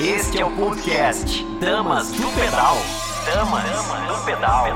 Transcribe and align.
Este 0.00 0.40
é 0.40 0.44
o 0.44 0.50
podcast 0.50 1.44
Damas 1.60 2.10
do 2.12 2.28
Pedal. 2.32 2.76
Damas 3.26 3.64
do 4.08 4.24
Pedal. 4.24 4.66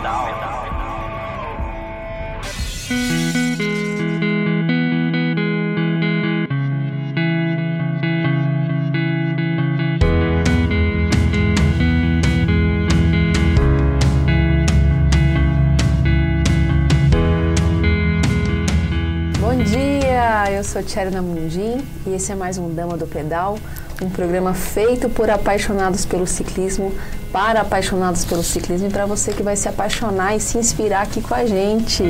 Bom 19.41 19.63
dia, 19.65 20.53
eu 20.53 20.63
sou 20.63 20.83
Tcherna 20.83 21.23
Mundim 21.23 21.85
e 22.07 22.15
esse 22.15 22.31
é 22.31 22.35
mais 22.35 22.59
um 22.59 22.73
Dama 22.73 22.97
do 22.97 23.07
Pedal, 23.07 23.59
um 24.03 24.11
programa 24.11 24.53
feito 24.53 25.09
por 25.09 25.31
apaixonados 25.31 26.05
pelo 26.05 26.27
ciclismo, 26.27 26.93
para 27.33 27.63
apaixonados 27.63 28.25
pelo 28.25 28.43
ciclismo 28.43 28.89
e 28.89 28.91
para 28.91 29.07
você 29.07 29.33
que 29.33 29.43
vai 29.43 29.57
se 29.57 29.69
apaixonar 29.69 30.37
e 30.37 30.41
se 30.41 30.59
inspirar 30.59 31.03
aqui 31.03 31.23
com 31.23 31.35
a 31.35 31.47
gente. 31.47 32.03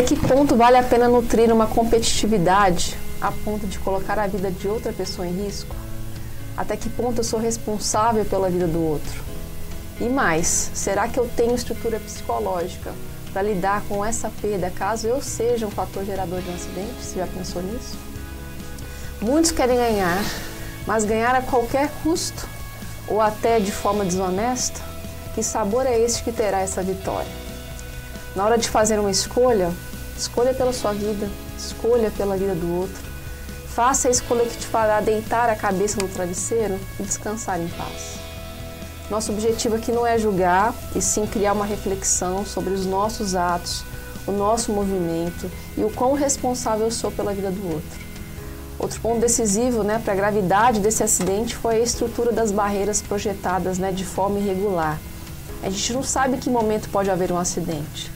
A 0.00 0.04
que 0.04 0.16
ponto 0.16 0.54
vale 0.54 0.76
a 0.76 0.82
pena 0.82 1.08
nutrir 1.08 1.52
uma 1.52 1.66
competitividade 1.66 2.96
a 3.20 3.32
ponto 3.32 3.66
de 3.66 3.78
colocar 3.78 4.18
a 4.18 4.26
vida 4.26 4.50
de 4.50 4.68
outra 4.68 4.92
pessoa 4.92 5.26
em 5.26 5.44
risco? 5.44 5.74
Até 6.56 6.76
que 6.76 6.88
ponto 6.88 7.18
eu 7.18 7.24
sou 7.24 7.40
responsável 7.40 8.24
pela 8.24 8.48
vida 8.48 8.66
do 8.66 8.80
outro? 8.80 9.24
E 10.00 10.04
mais, 10.04 10.70
será 10.74 11.08
que 11.08 11.18
eu 11.18 11.28
tenho 11.36 11.54
estrutura 11.54 11.98
psicológica 11.98 12.92
para 13.36 13.42
lidar 13.42 13.82
com 13.86 14.02
essa 14.02 14.32
perda 14.40 14.70
caso 14.70 15.06
eu 15.06 15.20
seja 15.20 15.66
um 15.66 15.70
fator 15.70 16.02
gerador 16.06 16.40
de 16.40 16.48
um 16.48 16.54
acidente? 16.54 16.94
Você 16.98 17.18
já 17.18 17.26
pensou 17.26 17.60
nisso? 17.60 17.98
Muitos 19.20 19.50
querem 19.50 19.76
ganhar, 19.76 20.24
mas 20.86 21.04
ganhar 21.04 21.34
a 21.34 21.42
qualquer 21.42 21.90
custo 22.02 22.48
ou 23.06 23.20
até 23.20 23.60
de 23.60 23.70
forma 23.70 24.06
desonesta? 24.06 24.80
Que 25.34 25.42
sabor 25.42 25.84
é 25.84 25.98
este 25.98 26.24
que 26.24 26.32
terá 26.32 26.60
essa 26.60 26.82
vitória? 26.82 27.30
Na 28.34 28.46
hora 28.46 28.56
de 28.56 28.70
fazer 28.70 28.98
uma 28.98 29.10
escolha, 29.10 29.70
escolha 30.16 30.54
pela 30.54 30.72
sua 30.72 30.94
vida, 30.94 31.28
escolha 31.58 32.10
pela 32.12 32.38
vida 32.38 32.54
do 32.54 32.74
outro. 32.74 33.04
Faça 33.68 34.08
a 34.08 34.10
escolha 34.10 34.46
que 34.46 34.56
te 34.56 34.66
fará 34.66 35.02
deitar 35.02 35.50
a 35.50 35.54
cabeça 35.54 36.00
no 36.00 36.08
travesseiro 36.08 36.80
e 36.98 37.02
descansar 37.02 37.60
em 37.60 37.68
paz. 37.68 38.25
Nosso 39.10 39.30
objetivo 39.30 39.76
aqui 39.76 39.92
não 39.92 40.06
é 40.06 40.18
julgar, 40.18 40.74
e 40.94 41.00
sim 41.00 41.26
criar 41.26 41.52
uma 41.52 41.64
reflexão 41.64 42.44
sobre 42.44 42.72
os 42.72 42.84
nossos 42.84 43.36
atos, 43.36 43.84
o 44.26 44.32
nosso 44.32 44.72
movimento 44.72 45.48
e 45.76 45.84
o 45.84 45.90
quão 45.90 46.14
responsável 46.14 46.86
eu 46.86 46.90
sou 46.90 47.12
pela 47.12 47.32
vida 47.32 47.50
do 47.50 47.72
outro. 47.72 48.06
Outro 48.78 49.00
ponto 49.00 49.20
decisivo 49.20 49.82
né, 49.82 50.00
para 50.02 50.12
a 50.12 50.16
gravidade 50.16 50.80
desse 50.80 51.02
acidente 51.02 51.56
foi 51.56 51.76
a 51.76 51.78
estrutura 51.78 52.32
das 52.32 52.50
barreiras 52.50 53.00
projetadas 53.00 53.78
né, 53.78 53.92
de 53.92 54.04
forma 54.04 54.38
irregular. 54.38 54.98
A 55.62 55.70
gente 55.70 55.92
não 55.92 56.02
sabe 56.02 56.36
que 56.36 56.50
momento 56.50 56.88
pode 56.90 57.08
haver 57.08 57.32
um 57.32 57.38
acidente. 57.38 58.10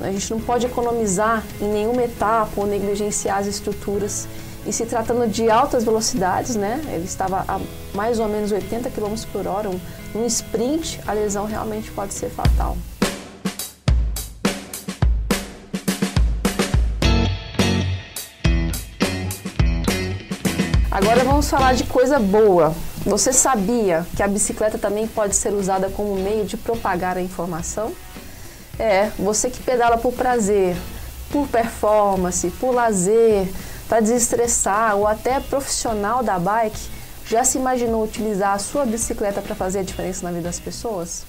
A 0.00 0.10
gente 0.10 0.30
não 0.30 0.40
pode 0.40 0.64
economizar 0.64 1.44
em 1.60 1.68
nenhuma 1.68 2.02
etapa 2.02 2.50
ou 2.56 2.66
negligenciar 2.66 3.38
as 3.38 3.46
estruturas. 3.46 4.26
E 4.66 4.72
se 4.72 4.86
tratando 4.86 5.28
de 5.28 5.50
altas 5.50 5.84
velocidades, 5.84 6.56
né, 6.56 6.82
ele 6.88 7.04
estava 7.04 7.44
a 7.46 7.60
mais 7.94 8.18
ou 8.18 8.28
menos 8.28 8.50
80 8.50 8.90
km 8.90 9.14
por 9.30 9.46
hora, 9.46 9.68
um, 9.68 9.78
um 10.14 10.26
sprint, 10.26 11.00
a 11.06 11.12
lesão 11.12 11.46
realmente 11.46 11.90
pode 11.90 12.14
ser 12.14 12.30
fatal. 12.30 12.76
Agora 20.90 21.24
vamos 21.24 21.48
falar 21.48 21.74
de 21.74 21.84
coisa 21.84 22.18
boa. 22.18 22.74
Você 23.06 23.32
sabia 23.32 24.06
que 24.14 24.22
a 24.22 24.28
bicicleta 24.28 24.76
também 24.76 25.06
pode 25.06 25.34
ser 25.34 25.52
usada 25.54 25.88
como 25.88 26.14
meio 26.16 26.44
de 26.44 26.56
propagar 26.56 27.16
a 27.16 27.22
informação? 27.22 27.92
É, 28.78 29.10
você 29.18 29.48
que 29.48 29.62
pedala 29.62 29.96
por 29.96 30.12
prazer, 30.12 30.76
por 31.30 31.46
performance, 31.48 32.50
por 32.60 32.74
lazer, 32.74 33.48
para 33.88 34.00
desestressar 34.00 34.96
ou 34.96 35.06
até 35.06 35.40
profissional 35.40 36.22
da 36.22 36.38
bike, 36.38 36.99
já 37.30 37.44
se 37.44 37.58
imaginou 37.58 38.02
utilizar 38.02 38.54
a 38.54 38.58
sua 38.58 38.84
bicicleta 38.84 39.40
para 39.40 39.54
fazer 39.54 39.78
a 39.78 39.82
diferença 39.84 40.24
na 40.24 40.32
vida 40.32 40.42
das 40.42 40.58
pessoas? 40.58 41.24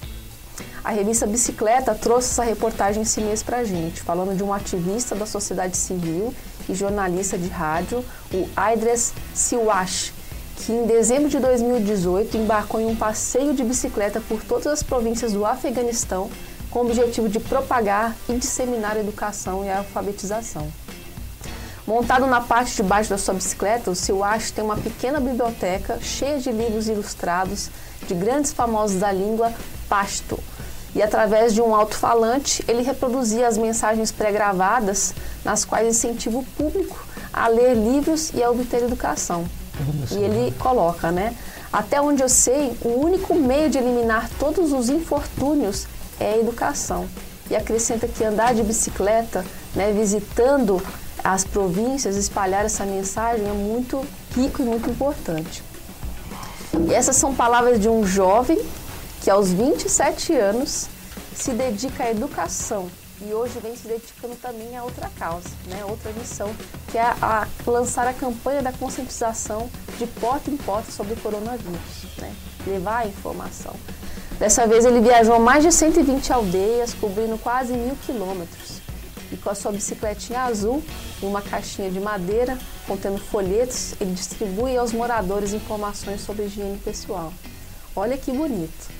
A 0.82 0.90
revista 0.90 1.28
Bicicleta 1.28 1.94
trouxe 1.94 2.30
essa 2.30 2.42
reportagem 2.42 3.04
esse 3.04 3.20
mês 3.20 3.40
para 3.40 3.58
a 3.58 3.64
gente, 3.64 4.02
falando 4.02 4.36
de 4.36 4.42
um 4.42 4.52
ativista 4.52 5.14
da 5.14 5.26
sociedade 5.26 5.76
civil 5.76 6.34
e 6.68 6.74
jornalista 6.74 7.38
de 7.38 7.46
rádio, 7.46 8.04
o 8.34 8.48
Aidres 8.56 9.14
Siwash, 9.32 10.12
que 10.56 10.72
em 10.72 10.86
dezembro 10.86 11.28
de 11.28 11.38
2018 11.38 12.36
embarcou 12.36 12.80
em 12.80 12.86
um 12.86 12.96
passeio 12.96 13.54
de 13.54 13.62
bicicleta 13.62 14.20
por 14.28 14.42
todas 14.42 14.66
as 14.66 14.82
províncias 14.82 15.32
do 15.32 15.46
Afeganistão 15.46 16.28
com 16.68 16.80
o 16.80 16.82
objetivo 16.82 17.28
de 17.28 17.38
propagar 17.38 18.16
e 18.28 18.34
disseminar 18.34 18.96
educação 18.96 19.64
e 19.64 19.70
alfabetização. 19.70 20.66
Montado 21.86 22.26
na 22.26 22.40
parte 22.40 22.76
de 22.76 22.82
baixo 22.82 23.10
da 23.10 23.18
sua 23.18 23.34
bicicleta, 23.34 23.90
o 23.90 23.94
Siwash 23.94 24.52
tem 24.52 24.62
uma 24.62 24.76
pequena 24.76 25.18
biblioteca 25.18 25.98
cheia 26.00 26.38
de 26.38 26.52
livros 26.52 26.88
ilustrados 26.88 27.70
de 28.06 28.14
grandes 28.14 28.52
famosos 28.52 29.00
da 29.00 29.10
língua 29.10 29.52
pashto. 29.88 30.38
E 30.94 31.02
através 31.02 31.54
de 31.54 31.60
um 31.60 31.74
alto-falante, 31.74 32.64
ele 32.68 32.82
reproduzia 32.82 33.48
as 33.48 33.58
mensagens 33.58 34.12
pré-gravadas, 34.12 35.12
nas 35.44 35.64
quais 35.64 35.88
incentiva 35.88 36.38
o 36.38 36.44
público 36.44 37.04
a 37.32 37.48
ler 37.48 37.74
livros 37.74 38.30
e 38.32 38.42
a 38.42 38.50
obter 38.50 38.84
educação. 38.84 39.44
E 40.10 40.16
ele 40.16 40.54
coloca, 40.58 41.10
né? 41.10 41.34
Até 41.72 42.00
onde 42.00 42.22
eu 42.22 42.28
sei, 42.28 42.76
o 42.82 43.00
único 43.00 43.34
meio 43.34 43.70
de 43.70 43.78
eliminar 43.78 44.28
todos 44.38 44.72
os 44.72 44.88
infortúnios 44.88 45.86
é 46.20 46.34
a 46.34 46.38
educação. 46.38 47.08
E 47.50 47.56
acrescenta 47.56 48.06
que 48.06 48.22
andar 48.22 48.54
de 48.54 48.62
bicicleta, 48.62 49.44
né, 49.74 49.92
visitando 49.92 50.80
as 51.22 51.44
províncias, 51.44 52.16
espalhar 52.16 52.64
essa 52.64 52.84
mensagem 52.84 53.48
é 53.48 53.52
muito 53.52 54.04
rico 54.34 54.62
e 54.62 54.64
muito 54.64 54.90
importante. 54.90 55.62
E 56.88 56.92
essas 56.92 57.16
são 57.16 57.34
palavras 57.34 57.80
de 57.80 57.88
um 57.88 58.04
jovem 58.04 58.60
que 59.22 59.30
aos 59.30 59.50
27 59.50 60.34
anos 60.34 60.88
se 61.34 61.52
dedica 61.52 62.04
à 62.04 62.10
educação 62.10 62.88
e 63.24 63.32
hoje 63.32 63.58
vem 63.60 63.76
se 63.76 63.86
dedicando 63.86 64.34
também 64.36 64.76
a 64.76 64.82
outra 64.82 65.08
causa, 65.16 65.48
né, 65.66 65.84
outra 65.84 66.10
missão, 66.12 66.52
que 66.90 66.98
é 66.98 67.02
a, 67.02 67.16
a 67.20 67.70
lançar 67.70 68.06
a 68.08 68.12
campanha 68.12 68.62
da 68.62 68.72
conscientização 68.72 69.70
de 69.96 70.06
porta 70.06 70.50
em 70.50 70.56
porta 70.56 70.90
sobre 70.90 71.12
o 71.12 71.16
coronavírus, 71.16 72.04
né, 72.18 72.34
levar 72.66 72.98
a 72.98 73.06
informação. 73.06 73.74
Dessa 74.38 74.66
vez 74.66 74.84
ele 74.84 75.00
viajou 75.00 75.38
mais 75.38 75.62
de 75.62 75.70
120 75.70 76.32
aldeias, 76.32 76.94
cobrindo 76.94 77.38
quase 77.38 77.74
mil 77.74 77.96
quilômetros. 78.04 78.81
E 79.32 79.36
com 79.38 79.48
a 79.48 79.54
sua 79.54 79.72
bicicletinha 79.72 80.42
azul, 80.42 80.82
em 81.22 81.26
uma 81.26 81.40
caixinha 81.40 81.90
de 81.90 81.98
madeira, 81.98 82.58
contendo 82.86 83.18
folhetos, 83.18 83.94
ele 83.98 84.12
distribui 84.12 84.76
aos 84.76 84.92
moradores 84.92 85.54
informações 85.54 86.20
sobre 86.20 86.44
higiene 86.44 86.76
pessoal. 86.78 87.32
Olha 87.96 88.18
que 88.18 88.30
bonito. 88.30 88.90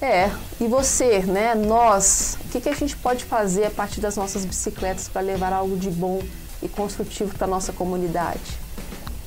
É, 0.00 0.30
e 0.58 0.66
você, 0.66 1.18
né, 1.18 1.54
nós, 1.54 2.38
o 2.46 2.48
que, 2.48 2.60
que 2.60 2.68
a 2.68 2.74
gente 2.74 2.96
pode 2.96 3.24
fazer 3.24 3.66
a 3.66 3.70
partir 3.70 4.00
das 4.00 4.16
nossas 4.16 4.44
bicicletas 4.44 5.08
para 5.08 5.20
levar 5.20 5.52
algo 5.52 5.76
de 5.76 5.90
bom 5.90 6.22
e 6.62 6.68
construtivo 6.68 7.36
para 7.36 7.46
a 7.46 7.50
nossa 7.50 7.72
comunidade? 7.72 8.58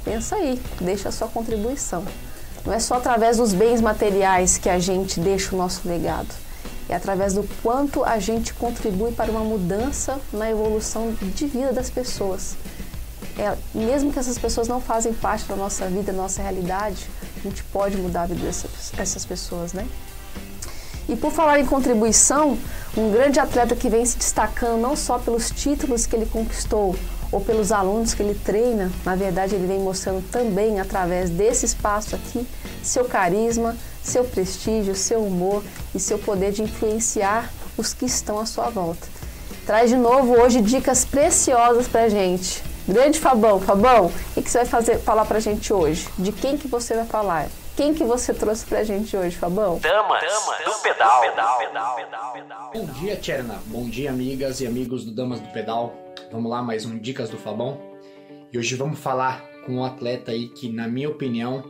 Pensa 0.04 0.36
aí, 0.38 0.60
deixa 0.82 1.10
a 1.10 1.12
sua 1.12 1.28
contribuição. 1.28 2.04
Não 2.66 2.74
é 2.74 2.80
só 2.80 2.96
através 2.96 3.38
dos 3.38 3.54
bens 3.54 3.82
materiais 3.82 4.58
que 4.58 4.70
a 4.70 4.80
gente 4.80 5.20
deixa 5.20 5.54
o 5.54 5.58
nosso 5.58 5.88
legado. 5.88 6.43
É 6.90 6.96
através 6.96 7.34
do 7.34 7.44
quanto 7.62 8.04
a 8.04 8.20
gente 8.20 8.54
contribui 8.54 9.12
para 9.12 9.32
uma 9.32 9.42
mudança 9.42 10.20
na 10.32 10.50
evolução 10.50 11.14
de 11.14 11.46
vida 11.48 11.72
das 11.72 11.90
pessoas. 11.90 12.56
É, 13.38 13.56
mesmo 13.74 14.12
que 14.12 14.20
essas 14.20 14.38
pessoas 14.38 14.68
não 14.68 14.80
fazem 14.80 15.14
parte 15.14 15.46
da 15.46 15.56
nossa 15.56 15.88
vida, 15.88 16.12
da 16.12 16.14
nossa 16.14 16.42
realidade, 16.42 17.08
a 17.38 17.40
gente 17.40 17.64
pode 17.66 17.98
mudar 17.98 18.24
a 18.24 18.26
vida 18.28 18.42
dessas, 18.42 18.92
dessas 18.96 19.26
pessoas, 19.26 19.74
né? 19.74 19.88
E 21.08 21.16
por 21.16 21.32
falar 21.32 21.60
em 21.60 21.66
contribuição, 21.66 22.58
um 22.96 23.12
grande 23.12 23.40
atleta 23.40 23.76
que 23.76 23.90
vem 23.90 24.06
se 24.06 24.18
destacando 24.18 24.80
não 24.80 24.96
só 24.96 25.18
pelos 25.18 25.50
títulos 25.50 26.06
que 26.06 26.16
ele 26.16 26.26
conquistou 26.26 26.96
ou 27.34 27.42
pelos 27.42 27.72
alunos 27.72 28.14
que 28.14 28.22
ele 28.22 28.36
treina, 28.36 28.92
na 29.04 29.16
verdade 29.16 29.56
ele 29.56 29.66
vem 29.66 29.80
mostrando 29.80 30.24
também 30.30 30.80
através 30.80 31.32
desse 31.32 31.66
espaço 31.66 32.16
aqui 32.16 32.48
seu 32.84 33.06
carisma, 33.06 33.76
seu 34.04 34.24
prestígio, 34.24 34.94
seu 34.94 35.26
humor 35.26 35.64
e 35.96 36.00
seu 36.00 36.20
poder 36.20 36.52
de 36.52 36.62
influenciar 36.62 37.52
os 37.76 37.94
que 37.94 38.06
estão 38.06 38.40
à 38.40 38.46
sua 38.46 38.70
volta. 38.70 39.08
Traz 39.66 39.90
de 39.90 39.96
novo 39.96 40.34
hoje 40.34 40.62
dicas 40.62 41.06
preciosas 41.06 41.88
pra 41.88 42.10
gente. 42.10 42.62
Grande 42.88 43.20
Fabão, 43.20 43.60
Fabão, 43.62 44.12
o 44.36 44.42
que 44.42 44.52
você 44.52 44.60
vai 44.60 44.68
fazer, 44.68 45.00
falar 45.00 45.26
pra 45.26 45.40
gente 45.40 45.74
hoje? 45.74 46.08
De 46.20 46.32
quem 46.32 46.58
que 46.58 46.68
você 46.68 46.94
vai 46.94 47.06
falar? 47.06 47.48
Quem 47.76 47.92
que 47.92 48.04
você 48.04 48.36
trouxe 48.36 48.68
pra 48.68 48.84
gente 48.84 49.18
hoje, 49.18 49.36
Fabão? 49.36 49.80
Damas, 49.80 50.22
do 50.22 50.84
pedal. 50.84 51.22
pedal, 51.22 51.58
pedal, 51.58 51.96
pedal, 51.96 52.34
pedal. 52.34 52.72
Bom 52.72 52.86
dia, 53.00 53.16
Tcherna. 53.16 53.56
Bom 53.66 53.90
dia, 53.90 54.12
amigas 54.12 54.62
e 54.62 54.68
amigos 54.68 55.04
do 55.04 55.12
Damas 55.12 55.40
do 55.40 55.50
Pedal. 55.50 55.92
Vamos 56.32 56.52
lá, 56.52 56.62
mais 56.62 56.86
um 56.86 57.00
Dicas 57.00 57.32
do 57.32 57.38
Fabão. 57.38 57.82
E 58.52 58.60
hoje 58.60 58.76
vamos 58.76 59.00
falar 59.00 59.44
com 59.66 59.78
um 59.78 59.84
atleta 59.84 60.32
aí 60.32 60.50
que, 60.50 60.72
na 60.72 60.88
minha 60.88 61.10
opinião, 61.10 61.64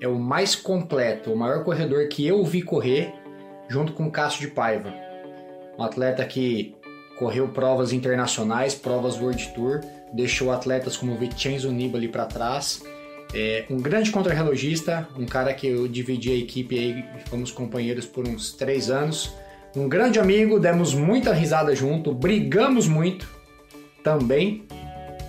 é 0.00 0.08
o 0.08 0.18
mais 0.18 0.56
completo, 0.56 1.32
o 1.32 1.36
maior 1.36 1.62
corredor 1.62 2.08
que 2.08 2.26
eu 2.26 2.44
vi 2.44 2.60
correr, 2.60 3.14
junto 3.68 3.92
com 3.92 4.08
o 4.08 4.10
Cássio 4.10 4.40
de 4.40 4.48
Paiva. 4.48 4.92
Um 5.78 5.84
atleta 5.84 6.24
que 6.24 6.74
correu 7.16 7.46
provas 7.50 7.92
internacionais, 7.92 8.74
provas 8.74 9.20
World 9.20 9.54
Tour, 9.54 9.82
deixou 10.12 10.50
atletas 10.50 10.96
como 10.96 11.16
Vincenzo 11.16 11.70
Nibali 11.70 12.08
para 12.08 12.26
trás. 12.26 12.82
É 13.34 13.66
um 13.68 13.76
grande 13.76 14.10
contrarrelogista, 14.10 15.06
um 15.16 15.26
cara 15.26 15.52
que 15.52 15.66
eu 15.66 15.86
dividi 15.86 16.30
a 16.30 16.34
equipe 16.34 16.78
aí, 16.78 17.04
fomos 17.28 17.50
companheiros 17.50 18.06
por 18.06 18.26
uns 18.26 18.52
três 18.52 18.90
anos. 18.90 19.32
Um 19.76 19.88
grande 19.88 20.18
amigo, 20.18 20.58
demos 20.58 20.94
muita 20.94 21.32
risada 21.32 21.74
junto, 21.76 22.12
brigamos 22.12 22.88
muito 22.88 23.28
também, 24.02 24.64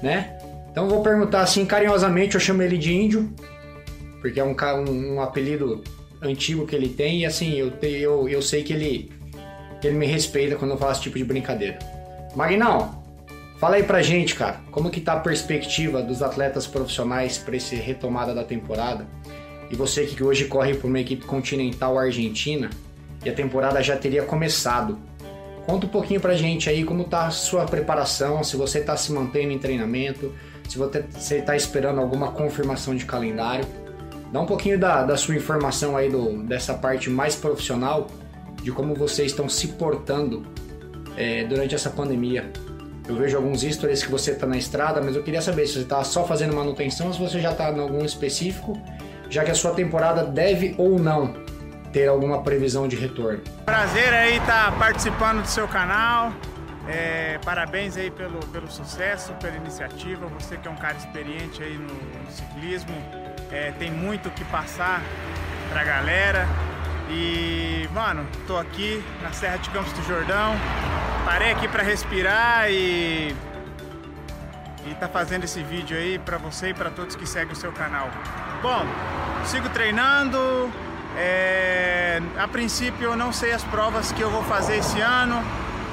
né? 0.01 0.37
Então 0.71 0.87
vou 0.87 1.03
perguntar 1.03 1.41
assim 1.41 1.65
carinhosamente, 1.65 2.35
eu 2.35 2.41
chamo 2.41 2.61
ele 2.61 2.77
de 2.77 2.93
índio, 2.93 3.29
porque 4.21 4.39
é 4.39 4.43
um, 4.43 4.55
um, 4.87 5.15
um 5.15 5.21
apelido 5.21 5.83
antigo 6.21 6.65
que 6.65 6.75
ele 6.75 6.89
tem 6.89 7.21
e 7.21 7.25
assim 7.25 7.55
eu, 7.55 7.73
eu, 7.81 8.29
eu 8.29 8.41
sei 8.41 8.63
que 8.63 8.73
ele, 8.73 9.11
ele 9.83 9.97
me 9.97 10.05
respeita 10.05 10.55
quando 10.55 10.71
eu 10.71 10.77
faço 10.77 10.93
esse 10.93 11.01
tipo 11.01 11.17
de 11.17 11.25
brincadeira. 11.25 11.79
Magnão, 12.35 12.98
fala 13.59 13.75
aí 13.75 13.83
pra 13.83 14.01
gente, 14.01 14.35
cara, 14.35 14.61
como 14.71 14.89
que 14.89 15.01
tá 15.01 15.13
a 15.13 15.19
perspectiva 15.19 16.01
dos 16.01 16.23
atletas 16.23 16.65
profissionais 16.65 17.37
para 17.37 17.55
essa 17.55 17.75
retomada 17.75 18.33
da 18.33 18.43
temporada? 18.43 19.05
E 19.69 19.75
você 19.75 20.05
que 20.05 20.23
hoje 20.23 20.45
corre 20.45 20.73
por 20.73 20.87
uma 20.87 20.99
equipe 20.99 21.25
continental 21.25 21.99
argentina 21.99 22.69
e 23.23 23.29
a 23.29 23.33
temporada 23.33 23.83
já 23.83 23.95
teria 23.95 24.23
começado. 24.23 24.97
Conta 25.65 25.85
um 25.85 25.89
pouquinho 25.89 26.19
pra 26.19 26.33
gente 26.33 26.69
aí 26.69 26.83
como 26.83 27.03
tá 27.03 27.27
a 27.27 27.31
sua 27.31 27.65
preparação, 27.65 28.43
se 28.43 28.57
você 28.57 28.81
tá 28.81 28.97
se 28.97 29.11
mantendo 29.11 29.51
em 29.51 29.59
treinamento, 29.59 30.33
se 30.67 30.77
você 30.77 31.37
está 31.37 31.55
esperando 31.55 31.99
alguma 31.99 32.31
confirmação 32.31 32.95
de 32.95 33.05
calendário. 33.05 33.65
Dá 34.31 34.39
um 34.39 34.45
pouquinho 34.45 34.79
da, 34.79 35.03
da 35.03 35.17
sua 35.17 35.35
informação 35.35 35.97
aí 35.97 36.09
do, 36.09 36.43
dessa 36.43 36.73
parte 36.73 37.09
mais 37.09 37.35
profissional, 37.35 38.07
de 38.63 38.71
como 38.71 38.95
vocês 38.95 39.31
estão 39.31 39.47
se 39.47 39.69
portando 39.69 40.45
é, 41.15 41.43
durante 41.43 41.75
essa 41.75 41.89
pandemia. 41.89 42.51
Eu 43.09 43.15
vejo 43.15 43.35
alguns 43.35 43.61
stories 43.61 44.03
que 44.03 44.11
você 44.11 44.31
está 44.31 44.45
na 44.45 44.55
estrada, 44.55 45.01
mas 45.01 45.15
eu 45.15 45.23
queria 45.23 45.41
saber 45.41 45.65
se 45.65 45.73
você 45.73 45.79
está 45.79 46.03
só 46.03 46.23
fazendo 46.25 46.55
manutenção 46.55 47.07
ou 47.07 47.13
se 47.13 47.19
você 47.19 47.39
já 47.39 47.51
está 47.51 47.71
em 47.71 47.79
algum 47.79 48.05
específico, 48.05 48.79
já 49.31 49.43
que 49.43 49.49
a 49.49 49.55
sua 49.55 49.71
temporada 49.71 50.23
deve 50.23 50.75
ou 50.77 50.99
não 50.99 51.33
ter 51.91 52.07
alguma 52.07 52.43
previsão 52.43 52.87
de 52.87 52.95
retorno. 52.95 53.41
Prazer 53.65 54.13
aí 54.13 54.37
estar 54.37 54.71
tá 54.71 54.77
participando 54.77 55.41
do 55.41 55.47
seu 55.47 55.67
canal. 55.67 56.31
É, 56.87 57.39
parabéns 57.43 57.97
aí 57.97 58.11
pelo, 58.11 58.37
pelo 58.47 58.69
sucesso, 58.69 59.33
pela 59.41 59.57
iniciativa. 59.57 60.27
Você 60.39 60.57
que 60.57 60.67
é 60.67 60.71
um 60.71 60.75
cara 60.75 60.95
experiente 60.95 61.63
aí 61.63 61.79
no, 61.79 61.87
no 61.87 62.31
ciclismo, 62.31 62.95
é, 63.51 63.71
tem 63.71 63.89
muito 63.89 64.29
que 64.29 64.45
passar 64.45 65.01
pra 65.71 65.83
galera. 65.83 66.47
E, 67.09 67.89
mano, 67.91 68.23
tô 68.45 68.55
aqui 68.55 69.03
na 69.23 69.31
Serra 69.33 69.57
de 69.57 69.71
Campos 69.71 69.93
do 69.93 70.03
Jordão. 70.03 70.53
Parei 71.29 71.51
aqui 71.51 71.67
para 71.67 71.83
respirar 71.83 72.71
e 72.71 73.35
e 74.87 74.95
tá 74.95 75.07
fazendo 75.07 75.43
esse 75.43 75.61
vídeo 75.61 75.95
aí 75.95 76.17
para 76.17 76.39
você 76.39 76.69
e 76.69 76.73
para 76.73 76.89
todos 76.89 77.15
que 77.15 77.27
seguem 77.27 77.53
o 77.53 77.55
seu 77.55 77.71
canal. 77.71 78.09
Bom, 78.63 78.83
sigo 79.45 79.69
treinando. 79.69 80.39
É, 81.15 82.19
a 82.35 82.47
princípio 82.47 83.09
eu 83.09 83.15
não 83.15 83.31
sei 83.31 83.51
as 83.51 83.63
provas 83.65 84.11
que 84.11 84.23
eu 84.23 84.31
vou 84.31 84.41
fazer 84.45 84.77
esse 84.77 84.99
ano. 85.01 85.39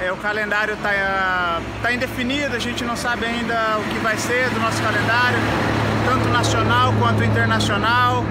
É, 0.00 0.10
o 0.10 0.16
calendário 0.16 0.72
está 0.72 1.60
tá 1.82 1.92
indefinido, 1.92 2.56
a 2.56 2.58
gente 2.58 2.82
não 2.82 2.96
sabe 2.96 3.26
ainda 3.26 3.76
o 3.78 3.84
que 3.90 3.98
vai 3.98 4.16
ser 4.16 4.48
do 4.48 4.58
nosso 4.58 4.82
calendário, 4.82 5.38
tanto 6.06 6.30
nacional 6.30 6.94
quanto 6.98 7.22
internacional. 7.22 8.24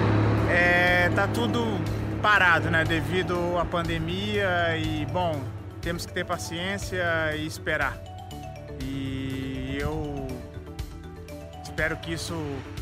É, 0.50 1.12
tá 1.14 1.28
tudo 1.28 1.80
parado, 2.20 2.72
né, 2.72 2.84
devido 2.84 3.60
à 3.60 3.64
pandemia 3.64 4.76
e, 4.76 5.06
bom, 5.06 5.40
temos 5.86 6.04
que 6.04 6.12
ter 6.12 6.26
paciência 6.26 7.06
e 7.36 7.46
esperar. 7.46 7.96
E 8.82 9.78
eu 9.80 10.28
espero 11.62 11.96
que 11.98 12.12
isso 12.12 12.34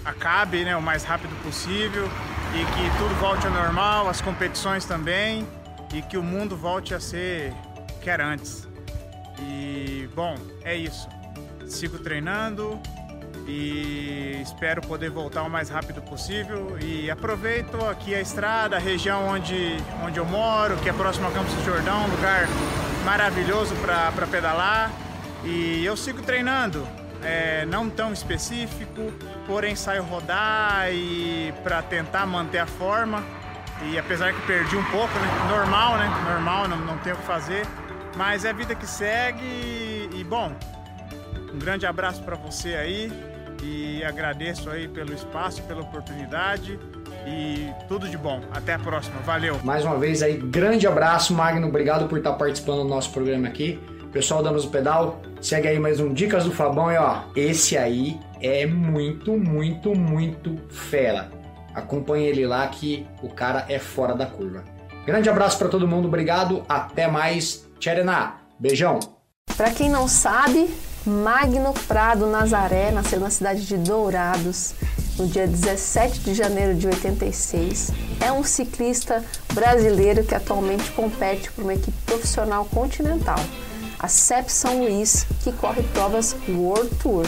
acabe, 0.06 0.64
né, 0.64 0.74
o 0.78 0.82
mais 0.82 1.04
rápido 1.04 1.36
possível 1.44 2.10
e 2.56 2.64
que 2.64 2.98
tudo 2.98 3.14
volte 3.20 3.46
ao 3.46 3.52
normal, 3.52 4.08
as 4.08 4.22
competições 4.22 4.86
também 4.86 5.46
e 5.94 6.02
que 6.02 6.18
o 6.18 6.24
mundo 6.24 6.56
volte 6.56 6.96
a 6.96 7.00
ser 7.02 7.54
que 8.02 8.10
era 8.10 8.26
antes. 8.26 8.70
E 9.38 10.10
bom, 10.16 10.38
é 10.64 10.74
isso. 10.74 11.10
Sigo 11.68 12.00
treinando 12.00 12.80
e 13.46 14.40
espero 14.42 14.82
poder 14.82 15.10
voltar 15.10 15.44
o 15.44 15.50
mais 15.50 15.68
rápido 15.68 16.02
possível. 16.02 16.78
E 16.80 17.12
aproveito 17.12 17.76
aqui 17.86 18.16
a 18.16 18.22
estrada, 18.22 18.78
a 18.78 18.80
região 18.80 19.28
onde, 19.28 19.76
onde 20.06 20.18
eu 20.18 20.26
moro, 20.26 20.78
que 20.78 20.88
é 20.88 20.94
próximo 20.94 21.28
a 21.28 21.32
Campos 21.32 21.54
do 21.54 21.66
Jordão, 21.66 22.06
um 22.06 22.12
lugar 22.12 22.48
maravilhoso 23.04 23.76
para 23.76 24.28
pedalar. 24.28 24.92
E 25.44 25.84
eu 25.84 25.96
sigo 25.98 26.22
treinando, 26.22 26.88
é, 27.22 27.66
não 27.66 27.90
tão 27.90 28.14
específico, 28.14 29.12
porém 29.46 29.76
saio 29.76 30.04
rodar 30.04 30.90
e 30.92 31.54
para 31.64 31.82
tentar 31.82 32.26
manter 32.26 32.60
a 32.60 32.68
forma. 32.68 33.24
E 33.82 33.98
apesar 33.98 34.34
que 34.34 34.42
perdi 34.48 34.78
um 34.78 34.84
pouco, 34.86 35.14
né? 35.20 35.48
normal, 35.50 35.98
né? 35.98 36.10
Normal, 36.30 36.68
não, 36.68 36.78
não 36.78 36.98
tenho 37.00 37.16
o 37.16 37.20
que 37.20 37.26
fazer. 37.26 37.66
Mas 38.16 38.46
é 38.46 38.52
a 38.52 38.54
vida 38.54 38.76
que 38.76 38.88
segue 38.88 39.44
e, 39.44 40.24
bom, 40.24 40.56
um 41.54 41.60
grande 41.60 41.86
abraço 41.86 42.22
para 42.24 42.36
você 42.36 42.76
aí 42.76 43.33
e 43.62 44.04
agradeço 44.04 44.70
aí 44.70 44.88
pelo 44.88 45.14
espaço, 45.14 45.62
pela 45.64 45.82
oportunidade 45.82 46.80
e 47.28 47.70
tudo 47.88 48.08
de 48.08 48.18
bom. 48.18 48.42
Até 48.52 48.74
a 48.74 48.80
próxima. 48.80 49.20
Valeu. 49.22 49.60
Mais 49.64 49.86
uma 49.86 49.98
vez 49.98 50.24
aí, 50.24 50.38
grande 50.38 50.88
abraço, 50.88 51.34
Magno. 51.34 51.68
Obrigado 51.68 52.08
por 52.08 52.18
estar 52.18 52.34
participando 52.34 52.84
do 52.84 52.90
nosso 52.90 53.12
programa 53.12 53.48
aqui. 53.48 53.80
Pessoal, 54.12 54.44
damos 54.44 54.66
o 54.66 54.70
pedal. 54.70 55.22
Segue 55.42 55.68
aí 55.68 55.80
mais 55.80 56.00
um 56.00 56.14
Dicas 56.14 56.46
do 56.46 56.52
Fabão 56.52 56.92
e 56.92 56.98
ó, 56.98 57.24
esse 57.36 57.78
aí 57.78 58.20
é 58.40 58.66
muito, 58.66 59.38
muito, 59.38 59.96
muito 59.96 60.58
fera. 60.70 61.32
Acompanhe 61.74 62.28
ele 62.28 62.46
lá 62.46 62.68
que 62.68 63.06
o 63.22 63.30
cara 63.30 63.66
é 63.68 63.80
fora 63.80 64.14
da 64.14 64.26
curva. 64.26 64.64
Grande 65.06 65.30
abraço 65.30 65.58
para 65.58 65.68
todo 65.68 65.88
mundo, 65.88 66.08
obrigado, 66.08 66.64
até 66.70 67.08
mais. 67.08 67.68
Tcherená, 67.80 68.38
beijão. 68.58 69.00
Para 69.58 69.72
quem 69.72 69.90
não 69.90 70.08
sabe, 70.08 70.70
Magno 71.06 71.74
Prado 71.86 72.28
Nazaré 72.28 72.90
nasceu 72.90 73.20
na 73.20 73.30
cidade 73.30 73.66
de 73.66 73.76
Dourados 73.76 74.74
no 75.18 75.28
dia 75.28 75.46
17 75.46 76.22
de 76.22 76.34
janeiro 76.34 76.76
de 76.76 76.88
86. 76.88 77.92
É 78.22 78.32
um 78.32 78.42
ciclista 78.42 79.22
brasileiro 79.54 80.24
que 80.24 80.34
atualmente 80.34 80.90
compete 80.92 81.52
por 81.52 81.66
uma 81.66 81.74
equipe 81.74 81.98
profissional 82.06 82.64
continental, 82.66 83.40
a 84.00 84.08
CEP 84.08 84.50
São 84.50 84.80
Luís, 84.80 85.26
que 85.44 85.52
corre 85.52 85.84
provas 85.84 86.38
World 86.48 86.96
Tour. 86.96 87.28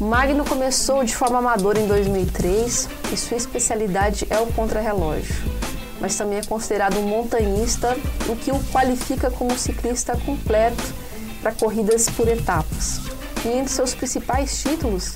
Magno 0.00 0.46
começou 0.46 1.04
de 1.04 1.14
forma 1.14 1.38
amadora 1.38 1.78
em 1.78 1.86
2003 1.86 2.88
e 3.12 3.16
sua 3.16 3.36
especialidade 3.36 4.26
é 4.30 4.38
o 4.38 4.46
contrarrelógio 4.46 5.34
mas 5.98 6.14
também 6.14 6.38
é 6.38 6.42
considerado 6.42 6.98
um 6.98 7.08
montanhista, 7.08 7.96
o 8.28 8.36
que 8.36 8.52
o 8.52 8.62
qualifica 8.70 9.30
como 9.30 9.58
ciclista 9.58 10.14
completo 10.26 10.84
para 11.46 11.54
corridas 11.54 12.08
por 12.08 12.26
etapas. 12.26 13.02
E 13.44 13.48
entre 13.48 13.72
seus 13.72 13.94
principais 13.94 14.60
títulos 14.60 15.14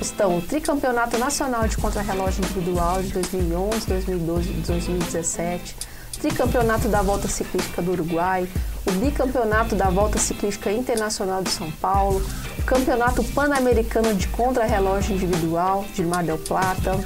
estão 0.00 0.38
o 0.38 0.40
Tricampeonato 0.40 1.18
Nacional 1.18 1.68
de 1.68 1.76
Contrarrelógio 1.76 2.42
Individual 2.42 3.02
de 3.02 3.12
2011, 3.12 3.86
2012 3.86 4.48
e 4.48 4.52
2017, 4.54 5.76
Tricampeonato 6.22 6.88
da 6.88 7.02
Volta 7.02 7.28
Ciclística 7.28 7.82
do 7.82 7.92
Uruguai, 7.92 8.48
o 8.86 8.90
Bicampeonato 8.92 9.74
da 9.74 9.90
Volta 9.90 10.18
Ciclística 10.18 10.72
Internacional 10.72 11.42
de 11.42 11.50
São 11.50 11.70
Paulo, 11.70 12.24
o 12.58 12.62
Campeonato 12.62 13.22
Pan-Americano 13.22 14.14
de 14.14 14.28
Contrarrelógio 14.28 15.16
Individual 15.16 15.84
de 15.92 16.02
Mar 16.02 16.24
del 16.24 16.38
Plata, 16.38 16.98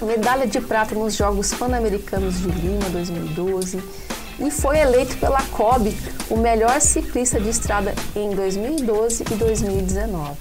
medalha 0.00 0.46
de 0.46 0.58
prata 0.58 0.94
nos 0.94 1.16
Jogos 1.16 1.52
Pan-Americanos 1.52 2.38
de 2.40 2.48
Lima 2.48 2.88
2012 2.88 4.07
e 4.38 4.50
foi 4.50 4.78
eleito 4.78 5.16
pela 5.18 5.42
COB 5.42 5.96
o 6.30 6.36
melhor 6.36 6.80
ciclista 6.80 7.40
de 7.40 7.48
estrada 7.48 7.94
em 8.14 8.30
2012 8.30 9.24
e 9.30 9.34
2019. 9.34 10.36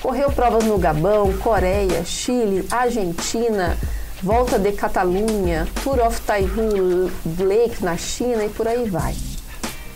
Correu 0.00 0.30
provas 0.32 0.64
no 0.64 0.78
Gabão, 0.78 1.32
Coreia, 1.38 2.04
Chile, 2.04 2.66
Argentina, 2.70 3.76
Volta 4.22 4.58
de 4.58 4.72
Catalunha, 4.72 5.66
Tour 5.82 5.98
of 6.06 6.20
Taihu 6.22 7.10
Lake 7.38 7.82
na 7.82 7.96
China 7.96 8.44
e 8.44 8.48
por 8.48 8.66
aí 8.66 8.88
vai. 8.88 9.14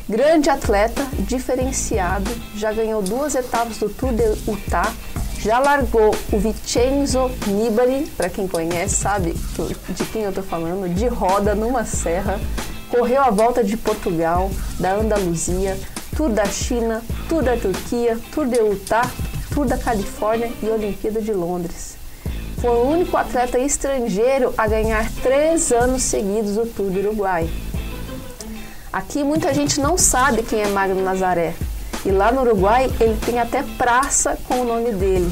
Grande 0.09 0.49
atleta, 0.49 1.07
diferenciado, 1.19 2.31
já 2.55 2.73
ganhou 2.73 3.03
duas 3.03 3.35
etapas 3.35 3.79
do 3.79 3.89
Tour 3.91 4.13
de 4.13 4.25
Utah 4.51 4.93
já 5.41 5.61
largou 5.61 6.15
o 6.33 6.39
Vincenzo 6.39 7.31
Nibali, 7.47 8.11
para 8.17 8.29
quem 8.29 8.49
conhece 8.49 8.97
sabe 8.97 9.35
de 9.89 10.05
quem 10.07 10.23
eu 10.23 10.31
estou 10.31 10.43
falando, 10.43 10.93
de 10.93 11.07
roda 11.07 11.55
numa 11.55 11.85
serra, 11.85 12.41
correu 12.91 13.23
a 13.23 13.31
volta 13.31 13.63
de 13.63 13.77
Portugal, 13.77 14.51
da 14.79 14.95
Andaluzia, 14.95 15.79
Tour 16.17 16.31
da 16.31 16.47
China, 16.47 17.03
Tour 17.29 17.43
da 17.43 17.57
Turquia, 17.57 18.19
Tour 18.33 18.47
de 18.47 18.59
Utah, 18.59 19.09
Tour 19.55 19.67
da 19.67 19.79
Califórnia 19.79 20.51
e 20.63 20.67
Olimpíada 20.69 21.21
de 21.21 21.33
Londres. 21.33 21.97
Foi 22.61 22.71
o 22.71 22.89
único 22.89 23.17
atleta 23.17 23.59
estrangeiro 23.59 24.53
a 24.59 24.67
ganhar 24.67 25.09
três 25.23 25.71
anos 25.71 26.03
seguidos 26.03 26.57
o 26.57 26.67
Tour 26.67 26.91
do 26.91 26.99
Uruguai. 26.99 27.49
Aqui 28.93 29.23
muita 29.23 29.55
gente 29.55 29.81
não 29.81 29.97
sabe 29.97 30.43
quem 30.43 30.61
é 30.61 30.67
Magno 30.69 31.03
Nazaré. 31.03 31.55
E 32.05 32.11
lá 32.11 32.33
no 32.33 32.41
Uruguai 32.41 32.91
ele 32.99 33.17
tem 33.25 33.39
até 33.39 33.63
praça 33.77 34.37
com 34.49 34.63
o 34.63 34.65
nome 34.65 34.93
dele. 34.93 35.31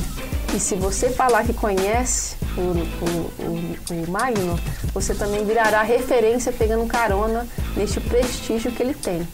E 0.54 0.60
se 0.60 0.74
você 0.76 1.10
falar 1.10 1.44
que 1.44 1.52
conhece 1.52 2.36
o, 2.56 4.04
o 4.06 4.10
Magno, 4.10 4.58
você 4.92 5.14
também 5.14 5.44
virará 5.44 5.82
referência 5.82 6.52
pegando 6.52 6.86
carona 6.86 7.46
neste 7.76 8.00
prestígio 8.00 8.72
que 8.72 8.82
ele 8.82 8.94
tem. 8.94 9.26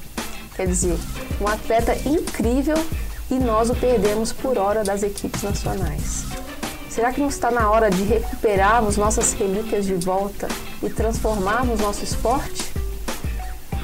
Quer 0.56 0.66
dizer, 0.66 0.98
um 1.40 1.48
atleta 1.48 1.96
incrível 2.06 2.76
e 3.30 3.34
nós 3.34 3.70
o 3.70 3.74
perdemos 3.74 4.32
por 4.32 4.58
hora 4.58 4.84
das 4.84 5.02
equipes 5.02 5.42
nacionais. 5.42 6.24
Será 6.90 7.10
que 7.10 7.20
não 7.20 7.28
está 7.28 7.50
na 7.50 7.70
hora 7.70 7.90
de 7.90 8.02
recuperarmos 8.02 8.98
nossas 8.98 9.32
relíquias 9.32 9.86
de 9.86 9.94
volta 9.94 10.46
e 10.82 10.90
transformarmos 10.90 11.80
nosso 11.80 12.04
esporte? 12.04 12.70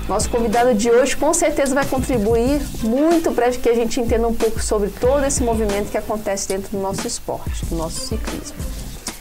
Nosso 0.07 0.29
convidado 0.29 0.75
de 0.75 0.91
hoje 0.91 1.17
com 1.17 1.33
certeza 1.33 1.75
vai 1.75 1.87
contribuir 1.87 2.61
muito 2.83 3.33
para 3.33 3.51
que 3.51 3.69
a 3.69 3.75
gente 3.75 4.01
entenda 4.01 4.29
um 4.29 4.35
pouco 4.35 4.61
sobre 4.63 4.91
todo 4.91 5.25
esse 5.25 5.43
movimento 5.43 5.91
que 5.91 5.97
acontece 5.97 6.49
dentro 6.49 6.71
do 6.71 6.79
nosso 6.79 7.07
esporte, 7.07 7.65
do 7.67 7.77
nosso 7.77 8.01
ciclismo. 8.01 8.57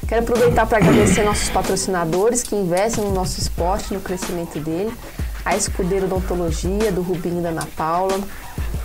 Quero 0.07 0.21
aproveitar 0.21 0.65
para 0.65 0.77
agradecer 0.77 1.21
nossos 1.23 1.49
patrocinadores 1.49 2.41
que 2.41 2.55
investem 2.55 3.03
no 3.03 3.11
nosso 3.11 3.41
esporte, 3.41 3.93
no 3.93 3.99
crescimento 3.99 4.57
dele, 4.57 4.93
a 5.43 5.57
Escudeiro 5.57 6.05
Odontologia, 6.05 6.93
do 6.93 7.01
Rubinho 7.01 7.39
e 7.39 7.43
da 7.43 7.49
Ana 7.49 7.67
Paula, 7.75 8.17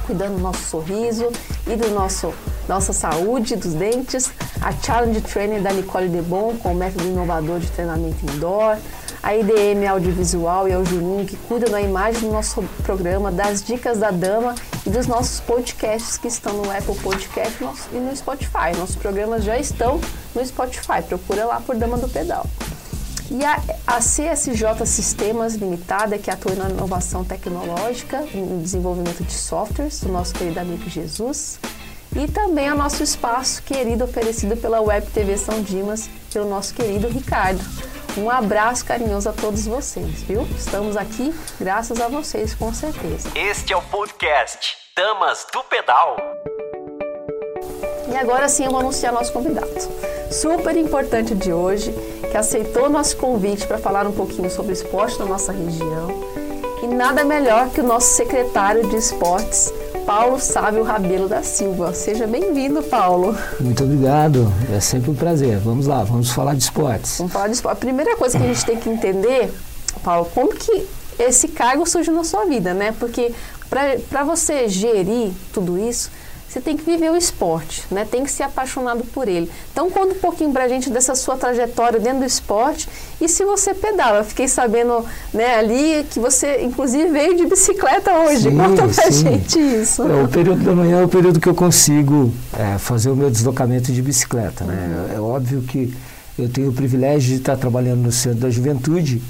cuidando 0.05 0.35
do 0.35 0.41
nosso 0.41 0.65
sorriso 0.65 1.31
e 1.65 1.77
do 1.77 1.91
nosso 1.91 2.35
nossa 2.69 2.93
saúde 2.93 3.55
dos 3.55 3.73
dentes, 3.75 4.33
a 4.61 4.73
Challenge 4.73 5.21
Training 5.21 5.63
da 5.63 5.73
Nicole 5.73 6.09
Debon 6.09 6.57
com 6.57 6.73
o 6.73 6.75
método 6.75 7.05
inovador 7.05 7.61
de 7.61 7.69
treinamento 7.69 8.25
indoor, 8.25 8.77
a 9.23 9.37
IDM 9.37 9.87
Audiovisual 9.89 10.69
e 10.69 10.73
ao 10.73 10.85
Juninho, 10.85 11.25
que 11.25 11.37
cuida 11.37 11.69
da 11.71 11.81
imagem 11.81 12.23
do 12.23 12.33
nosso 12.33 12.63
programa, 12.83 13.31
das 13.31 13.63
dicas 13.63 13.99
da 13.99 14.11
dama 14.11 14.57
e 14.87 14.91
dos 14.91 15.07
nossos 15.07 15.41
podcasts 15.41 16.17
que 16.19 16.29
estão 16.29 16.53
no 16.55 16.71
Apple 16.71 16.97
Podcast 16.97 17.57
e 17.93 17.97
no 17.97 18.15
Spotify. 18.17 18.77
Nossos 18.77 18.97
programas 18.97 19.45
já 19.45 19.59
estão 19.59 20.01
no 20.35 20.45
Spotify, 20.45 21.03
procura 21.07 21.45
lá 21.45 21.61
por 21.61 21.77
Dama 21.77 21.97
do 21.97 22.09
Pedal. 22.09 22.47
E 23.31 23.45
a, 23.45 23.63
a 23.87 23.99
CSJ 23.99 24.85
Sistemas 24.85 25.55
Limitada, 25.55 26.19
que 26.19 26.31
atua 26.31 26.55
na 26.55 26.69
inovação 26.69 27.25
tecnológica, 27.25 28.21
no 28.35 28.61
desenvolvimento 28.61 29.25
de 29.25 29.33
softwares, 29.33 30.01
do 30.01 30.09
nosso 30.11 30.35
querido 30.35 30.61
amigo 30.61 30.89
Jesus. 30.91 31.59
E 32.15 32.27
também 32.31 32.71
o 32.71 32.77
nosso 32.77 33.03
espaço 33.03 33.63
querido 33.63 34.05
oferecido 34.05 34.55
pela 34.55 34.83
Web 34.83 35.07
TV 35.13 35.39
São 35.39 35.63
Dimas, 35.63 36.11
pelo 36.31 36.49
nosso 36.51 36.75
querido 36.75 37.09
Ricardo. 37.09 37.63
Um 38.17 38.29
abraço 38.29 38.85
carinhoso 38.85 39.31
a 39.31 39.33
todos 39.33 39.67
vocês, 39.67 40.23
viu? 40.23 40.43
Estamos 40.57 40.99
aqui 40.99 41.35
graças 41.59 41.99
a 41.99 42.09
vocês, 42.09 42.55
com 42.55 42.73
certeza. 42.73 43.31
Este 43.35 43.73
é 43.73 43.77
o 43.77 43.81
podcast 43.81 44.77
Damas 44.95 45.47
do 45.51 45.65
Pedal. 45.65 46.17
E 48.11 48.17
agora 48.17 48.49
sim 48.49 48.67
eu 48.67 48.71
vou 48.71 48.81
anunciar 48.81 49.15
nosso 49.15 49.33
convidado. 49.33 49.67
Super 50.31 50.77
importante 50.77 51.35
de 51.35 51.55
hoje, 51.55 51.91
que 52.31 52.37
aceitou 52.37 52.91
nosso 52.91 53.17
convite 53.17 53.67
para 53.67 53.79
falar 53.79 54.07
um 54.07 54.13
pouquinho 54.13 54.51
sobre 54.51 54.75
esporte 54.75 55.19
na 55.19 55.25
nossa 55.25 55.51
região. 55.51 56.09
E 56.83 56.87
nada 56.87 57.25
melhor 57.25 57.71
que 57.71 57.81
o 57.81 57.85
nosso 57.85 58.09
secretário 58.15 58.87
de 58.89 58.97
esportes, 58.97 59.73
Paulo 60.07 60.39
Sávio 60.41 60.83
Rabelo 60.83 61.29
da 61.29 61.43
Silva. 61.43 61.93
Seja 61.95 62.27
bem-vindo, 62.27 62.83
Paulo. 62.83 63.37
Muito 63.61 63.85
obrigado, 63.85 64.53
é 64.75 64.81
sempre 64.81 65.11
um 65.11 65.15
prazer. 65.15 65.59
Vamos 65.59 65.87
lá, 65.87 66.03
vamos 66.03 66.31
falar 66.31 66.55
de 66.55 66.63
esportes. 66.63 67.19
Vamos 67.19 67.33
falar 67.33 67.47
de 67.47 67.55
esporte. 67.55 67.77
A 67.77 67.81
primeira 67.81 68.17
coisa 68.17 68.37
que 68.37 68.45
a 68.45 68.47
gente 68.47 68.65
tem 68.65 68.77
que 68.77 68.89
entender, 68.89 69.53
Paulo, 70.03 70.29
como 70.35 70.53
que 70.55 70.87
esse 71.19 71.49
cargo 71.49 71.89
surgiu 71.89 72.13
na 72.15 72.25
sua 72.25 72.45
vida, 72.47 72.75
né? 72.75 72.95
Porque 72.99 73.33
para 73.71 74.25
você 74.25 74.69
gerir 74.69 75.33
tudo 75.53 75.79
isso, 75.79 76.11
você 76.53 76.61
tem 76.61 76.77
que 76.77 76.85
viver 76.85 77.11
o 77.11 77.17
esporte, 77.17 77.83
né? 77.91 78.05
Tem 78.05 78.25
que 78.25 78.31
ser 78.31 78.43
apaixonado 78.43 79.05
por 79.05 79.27
ele. 79.27 79.51
Então 79.73 79.91
conta 79.91 80.13
um 80.13 80.19
pouquinho 80.19 80.53
pra 80.53 80.69
gente 80.69 80.91
dessa 80.91 81.15
sua 81.15 81.35
trajetória 81.35 81.99
dentro 81.99 82.19
do 82.19 82.27
esporte 82.27 82.87
e 83.19 83.27
se 83.27 83.43
você 83.43 83.73
pedala. 83.73 84.19
Eu 84.19 84.25
fiquei 84.25 84.47
sabendo, 84.47 85.03
né, 85.33 85.55
ali 85.55 86.05
que 86.11 86.21
você 86.21 86.63
inclusive 86.63 87.09
veio 87.09 87.39
de 87.39 87.47
bicicleta 87.47 88.13
hoje. 88.13 88.51
Sim, 88.51 88.59
conta 88.59 88.87
pra 88.87 89.11
sim. 89.11 89.13
gente 89.13 89.59
isso. 89.59 90.03
É, 90.03 90.23
o 90.23 90.29
período 90.29 90.63
da 90.63 90.75
manhã 90.75 91.01
é 91.01 91.05
o 91.05 91.09
período 91.09 91.41
que 91.41 91.49
eu 91.49 91.55
consigo 91.55 92.31
é, 92.53 92.77
fazer 92.77 93.09
o 93.09 93.17
meu 93.17 93.31
deslocamento 93.31 93.91
de 93.91 94.03
bicicleta, 94.03 94.63
né? 94.65 95.13
É 95.17 95.19
óbvio 95.19 95.63
que 95.63 95.95
eu 96.39 96.51
tenho 96.51 96.69
o 96.69 96.73
privilégio 96.75 97.31
de 97.31 97.37
estar 97.37 97.57
trabalhando 97.57 98.03
no 98.03 98.13
centro 98.13 98.41
da 98.41 98.51
juventude 98.51 99.23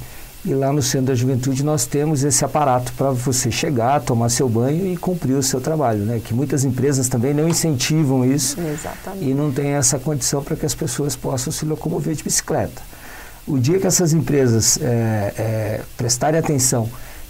e 0.44 0.54
lá 0.54 0.72
no 0.72 0.82
Centro 0.82 1.06
da 1.06 1.14
Juventude 1.14 1.62
nós 1.62 1.86
temos 1.86 2.24
esse 2.24 2.44
aparato 2.44 2.92
para 2.94 3.10
você 3.12 3.50
chegar, 3.50 4.00
tomar 4.00 4.28
seu 4.28 4.48
banho 4.48 4.92
e 4.92 4.96
cumprir 4.96 5.34
o 5.34 5.42
seu 5.42 5.60
trabalho, 5.60 6.00
né? 6.00 6.20
Que 6.22 6.34
muitas 6.34 6.64
empresas 6.64 7.08
também 7.08 7.32
não 7.32 7.48
incentivam 7.48 8.24
isso 8.24 8.60
Exatamente. 8.60 9.24
e 9.24 9.34
não 9.34 9.52
tem 9.52 9.68
essa 9.68 10.00
condição 10.00 10.42
para 10.42 10.56
que 10.56 10.66
as 10.66 10.74
pessoas 10.74 11.14
possam 11.14 11.52
se 11.52 11.64
locomover 11.64 12.14
de 12.14 12.24
bicicleta. 12.24 12.82
O 13.46 13.58
dia 13.58 13.78
que 13.78 13.86
essas 13.86 14.12
empresas 14.12 14.78
é, 14.80 15.34
é, 15.36 15.80
prestarem 15.96 16.40
atenção 16.40 16.88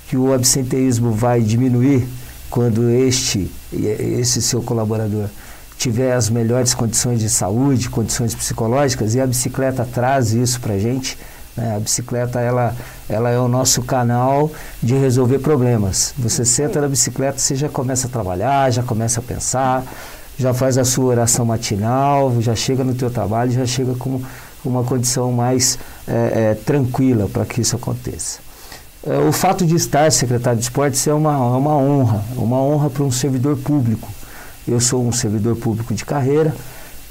que 0.09 0.17
o 0.17 0.33
absenteísmo 0.33 1.13
vai 1.13 1.43
diminuir 1.43 2.07
quando 2.49 2.91
este, 2.91 3.51
esse 3.73 4.41
seu 4.43 4.63
colaborador 4.63 5.27
tiver 5.79 6.13
as 6.13 6.31
melhores 6.31 6.75
condições 6.75 7.19
de 7.19 7.29
saúde, 7.29 7.91
condições 7.91 8.35
psicológicas, 8.35 9.15
e 9.15 9.21
a 9.21 9.27
bicicleta 9.27 9.85
traz 9.91 10.33
isso 10.33 10.61
para 10.61 10.75
a 10.75 10.79
gente, 10.79 11.19
né? 11.57 11.77
A 11.77 11.81
bicicleta 11.81 12.41
ela, 12.41 12.75
ela 13.09 13.31
é 13.31 13.39
o 13.39 13.49
nosso 13.49 13.83
canal 13.83 14.51
de 14.83 14.95
resolver 14.95 15.39
problemas. 15.39 16.15
Você 16.19 16.45
senta 16.45 16.81
na 16.81 16.89
bicicleta, 16.89 17.39
você 17.39 17.55
já 17.55 17.69
começa 17.69 18.07
a 18.07 18.11
trabalhar, 18.11 18.71
já 18.71 18.83
começa 18.83 19.21
a 19.21 19.23
pensar, 19.23 19.85
já 20.39 20.55
faz 20.55 20.79
a 20.79 20.85
sua 20.85 21.07
oração 21.07 21.45
matinal, 21.45 22.41
já 22.41 22.55
chega 22.55 22.83
no 22.83 22.95
teu 22.95 23.11
trabalho, 23.11 23.51
já 23.53 23.67
chega 23.67 23.95
com 23.95 24.21
uma 24.65 24.85
condição 24.85 25.33
mais 25.33 25.79
é, 26.07 26.51
é, 26.51 26.55
tranquila 26.55 27.29
para 27.29 27.45
que 27.45 27.61
isso 27.61 27.77
aconteça. 27.77 28.41
É, 29.05 29.19
o 29.19 29.33
fato 29.33 29.67
de 29.67 29.75
estar 29.75 30.11
secretário 30.13 30.59
de 30.59 30.65
esportes 30.65 31.07
é 31.07 31.13
uma, 31.13 31.33
é 31.33 31.59
uma 31.59 31.77
honra, 31.77 32.25
uma 32.37 32.57
honra 32.57 32.89
para 32.89 33.03
um 33.03 33.11
servidor 33.11 33.57
público. 33.57 34.09
Eu 34.67 34.81
sou 34.81 35.05
um 35.05 35.11
servidor 35.11 35.57
público 35.57 35.93
de 35.93 36.05
carreira, 36.05 36.55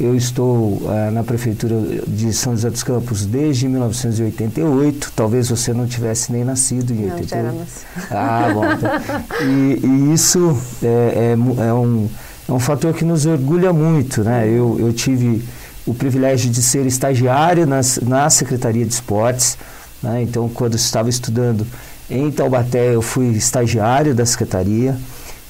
eu 0.02 0.16
estou 0.16 0.82
uh, 0.82 1.12
na 1.12 1.24
Prefeitura 1.24 1.76
de 2.08 2.34
São 2.34 2.54
José 2.54 2.70
dos 2.70 2.82
Campos 2.82 3.26
desde 3.26 3.68
1988. 3.68 5.14
Talvez 5.16 5.50
você 5.50 5.74
não 5.74 5.86
tivesse 5.86 6.32
nem 6.32 6.44
nascido 6.44 6.92
em 6.92 7.06
Não, 7.06 7.16
88. 7.16 7.30
já 7.30 7.38
era, 7.38 7.54
mas... 7.54 7.86
Ah, 8.10 8.52
bom. 8.54 8.64
Então, 8.66 9.48
e, 9.48 9.86
e 9.86 10.14
isso 10.14 10.58
é, 10.82 10.88
é, 10.88 11.68
é 11.68 11.74
um, 11.74 12.10
é 12.50 12.52
um 12.52 12.60
fator 12.60 12.94
que 12.94 13.06
nos 13.06 13.26
orgulha 13.26 13.72
muito. 13.72 14.24
Né? 14.24 14.48
Eu, 14.48 14.78
eu 14.80 14.92
tive 14.92 15.44
o 15.86 15.94
privilégio 15.94 16.50
de 16.50 16.62
ser 16.62 16.86
estagiário 16.86 17.66
nas, 17.68 18.00
na 18.02 18.30
Secretaria 18.30 18.86
de 18.86 18.94
Esportes. 18.94 19.58
Né? 20.02 20.24
Então, 20.24 20.50
quando 20.50 20.76
estava 20.76 21.10
estudando 21.10 21.66
em 22.10 22.32
Taubaté, 22.32 22.96
eu 22.96 23.02
fui 23.02 23.28
estagiário 23.28 24.16
da 24.16 24.26
Secretaria. 24.26 24.98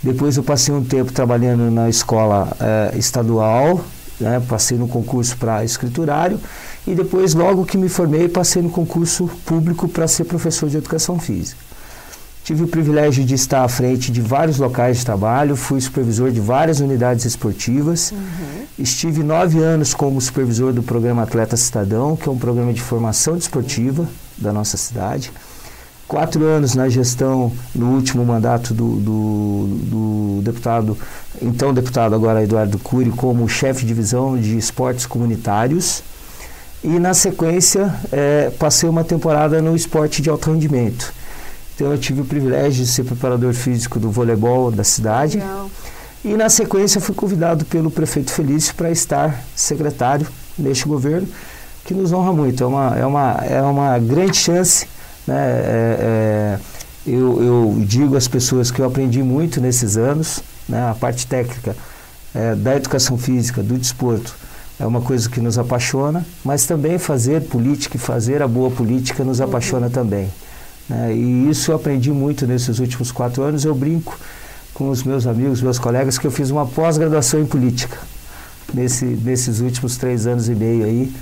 Depois 0.03 0.35
eu 0.35 0.43
passei 0.43 0.73
um 0.73 0.83
tempo 0.83 1.11
trabalhando 1.11 1.69
na 1.69 1.87
escola 1.87 2.51
eh, 2.59 2.93
estadual, 2.97 3.81
né? 4.21 4.41
passei 4.47 4.77
no 4.77 4.87
concurso 4.87 5.35
para 5.37 5.63
escriturário 5.63 6.39
e 6.87 6.95
depois, 6.95 7.33
logo 7.33 7.65
que 7.65 7.77
me 7.77 7.89
formei, 7.89 8.27
passei 8.27 8.61
no 8.61 8.69
concurso 8.69 9.29
público 9.45 9.87
para 9.87 10.07
ser 10.07 10.23
professor 10.25 10.69
de 10.69 10.77
educação 10.77 11.19
física. 11.19 11.71
Tive 12.43 12.63
o 12.63 12.67
privilégio 12.67 13.23
de 13.23 13.35
estar 13.35 13.63
à 13.63 13.67
frente 13.67 14.11
de 14.11 14.19
vários 14.19 14.57
locais 14.57 14.97
de 14.97 15.05
trabalho, 15.05 15.55
fui 15.55 15.79
supervisor 15.79 16.31
de 16.31 16.39
várias 16.39 16.79
unidades 16.79 17.23
esportivas. 17.23 18.11
Estive 18.79 19.21
nove 19.21 19.59
anos 19.59 19.93
como 19.93 20.19
supervisor 20.19 20.73
do 20.73 20.81
programa 20.81 21.21
Atleta 21.21 21.55
Cidadão, 21.55 22.15
que 22.15 22.27
é 22.27 22.31
um 22.31 22.37
programa 22.37 22.73
de 22.73 22.81
formação 22.81 23.35
desportiva 23.35 24.07
da 24.37 24.51
nossa 24.51 24.75
cidade. 24.75 25.31
Quatro 26.11 26.43
anos 26.43 26.75
na 26.75 26.89
gestão, 26.89 27.53
no 27.73 27.91
último 27.91 28.25
mandato 28.25 28.73
do, 28.73 28.97
do, 28.97 29.67
do 29.85 30.41
deputado, 30.43 30.97
então 31.41 31.73
deputado 31.73 32.13
agora 32.13 32.43
Eduardo 32.43 32.77
Cury, 32.77 33.11
como 33.11 33.47
chefe 33.47 33.83
de 33.83 33.87
divisão 33.87 34.37
de 34.37 34.57
esportes 34.57 35.05
comunitários. 35.05 36.03
E 36.83 36.99
na 36.99 37.13
sequência, 37.13 37.95
eh, 38.11 38.51
passei 38.59 38.89
uma 38.89 39.05
temporada 39.05 39.61
no 39.61 39.73
esporte 39.73 40.21
de 40.21 40.29
alto 40.29 40.51
rendimento. 40.51 41.13
Então 41.73 41.89
eu 41.89 41.97
tive 41.97 42.19
o 42.19 42.25
privilégio 42.25 42.83
de 42.83 42.91
ser 42.91 43.05
preparador 43.05 43.53
físico 43.53 43.97
do 43.97 44.11
voleibol 44.11 44.69
da 44.69 44.83
cidade. 44.83 45.37
Legal. 45.37 45.71
E 46.25 46.33
na 46.35 46.49
sequência 46.49 46.99
fui 46.99 47.15
convidado 47.15 47.63
pelo 47.63 47.89
prefeito 47.89 48.33
Felício 48.33 48.75
para 48.75 48.91
estar 48.91 49.45
secretário 49.55 50.27
neste 50.59 50.85
governo, 50.85 51.29
que 51.85 51.93
nos 51.93 52.11
honra 52.11 52.33
muito. 52.33 52.61
É 52.61 52.67
uma, 52.67 52.97
é 52.97 53.05
uma, 53.05 53.31
é 53.49 53.61
uma 53.61 53.97
grande 53.97 54.35
chance. 54.35 54.85
Né? 55.27 55.35
É, 55.35 55.97
é, 55.99 56.59
eu, 57.05 57.43
eu 57.43 57.83
digo 57.85 58.15
às 58.15 58.27
pessoas 58.27 58.71
que 58.71 58.79
eu 58.79 58.85
aprendi 58.85 59.21
muito 59.23 59.59
nesses 59.59 59.97
anos. 59.97 60.41
Né? 60.67 60.89
A 60.89 60.93
parte 60.93 61.27
técnica 61.27 61.75
é, 62.33 62.55
da 62.55 62.75
educação 62.75 63.17
física, 63.17 63.61
do 63.61 63.77
desporto, 63.77 64.35
é 64.79 64.85
uma 64.85 65.01
coisa 65.01 65.29
que 65.29 65.39
nos 65.39 65.59
apaixona, 65.59 66.25
mas 66.43 66.65
também 66.65 66.97
fazer 66.97 67.41
política 67.43 67.97
e 67.97 67.99
fazer 67.99 68.41
a 68.41 68.47
boa 68.47 68.71
política 68.71 69.23
nos 69.23 69.39
apaixona 69.39 69.89
também. 69.89 70.29
Né? 70.89 71.13
E 71.15 71.49
isso 71.49 71.71
eu 71.71 71.75
aprendi 71.75 72.11
muito 72.11 72.47
nesses 72.47 72.79
últimos 72.79 73.11
quatro 73.11 73.43
anos. 73.43 73.63
Eu 73.63 73.75
brinco 73.75 74.17
com 74.73 74.89
os 74.89 75.03
meus 75.03 75.27
amigos, 75.27 75.61
meus 75.61 75.77
colegas, 75.77 76.17
que 76.17 76.25
eu 76.25 76.31
fiz 76.31 76.49
uma 76.49 76.65
pós-graduação 76.65 77.39
em 77.39 77.45
política 77.45 77.97
nesse, 78.73 79.05
nesses 79.05 79.59
últimos 79.59 79.97
três 79.97 80.25
anos 80.25 80.49
e 80.49 80.55
meio 80.55 80.85
aí, 80.85 81.13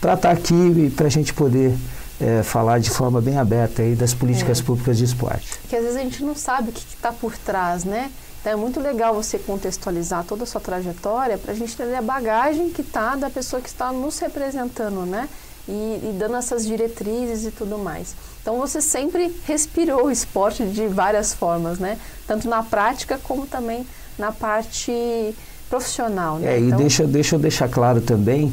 para 0.00 0.14
estar 0.14 0.28
tá 0.28 0.34
aqui 0.34 0.54
e 0.54 0.90
para 0.90 1.06
a 1.06 1.10
gente 1.10 1.32
poder 1.32 1.74
é, 2.22 2.42
falar 2.42 2.78
de 2.78 2.88
forma 2.88 3.20
bem 3.20 3.36
aberta 3.36 3.82
aí 3.82 3.94
das 3.94 4.14
políticas 4.14 4.60
é. 4.60 4.62
públicas 4.62 4.96
de 4.96 5.04
esporte. 5.04 5.58
Que 5.68 5.76
às 5.76 5.82
vezes 5.82 5.96
a 5.98 6.02
gente 6.02 6.22
não 6.22 6.36
sabe 6.36 6.70
o 6.70 6.72
que 6.72 6.84
está 6.94 7.12
por 7.12 7.36
trás, 7.36 7.84
né? 7.84 8.10
Então 8.40 8.52
é 8.52 8.56
muito 8.56 8.80
legal 8.80 9.14
você 9.14 9.38
contextualizar 9.38 10.24
toda 10.24 10.44
a 10.44 10.46
sua 10.46 10.60
trajetória 10.60 11.36
para 11.38 11.52
a 11.52 11.54
gente 11.54 11.74
entender 11.74 11.96
a 11.96 12.02
bagagem 12.02 12.70
que 12.70 12.80
está 12.80 13.16
da 13.16 13.30
pessoa 13.30 13.60
que 13.60 13.68
está 13.68 13.92
nos 13.92 14.18
representando, 14.18 15.04
né? 15.04 15.28
E, 15.68 15.72
e, 15.72 16.16
dando 16.18 16.34
essas 16.36 16.66
diretrizes 16.66 17.46
e 17.46 17.52
tudo 17.52 17.78
mais. 17.78 18.16
Então 18.40 18.58
você 18.58 18.80
sempre 18.80 19.32
respirou 19.46 20.06
o 20.06 20.10
esporte 20.10 20.64
de 20.64 20.88
várias 20.88 21.32
formas, 21.32 21.78
né? 21.78 21.98
Tanto 22.26 22.48
na 22.48 22.64
prática 22.64 23.18
como 23.22 23.46
também 23.46 23.86
na 24.18 24.32
parte 24.32 25.34
profissional. 25.70 26.38
Né? 26.38 26.54
É, 26.54 26.58
então... 26.58 26.78
e 26.78 26.82
deixa, 26.82 27.06
deixa 27.06 27.36
eu 27.36 27.38
deixar 27.38 27.68
claro 27.68 28.00
também 28.00 28.52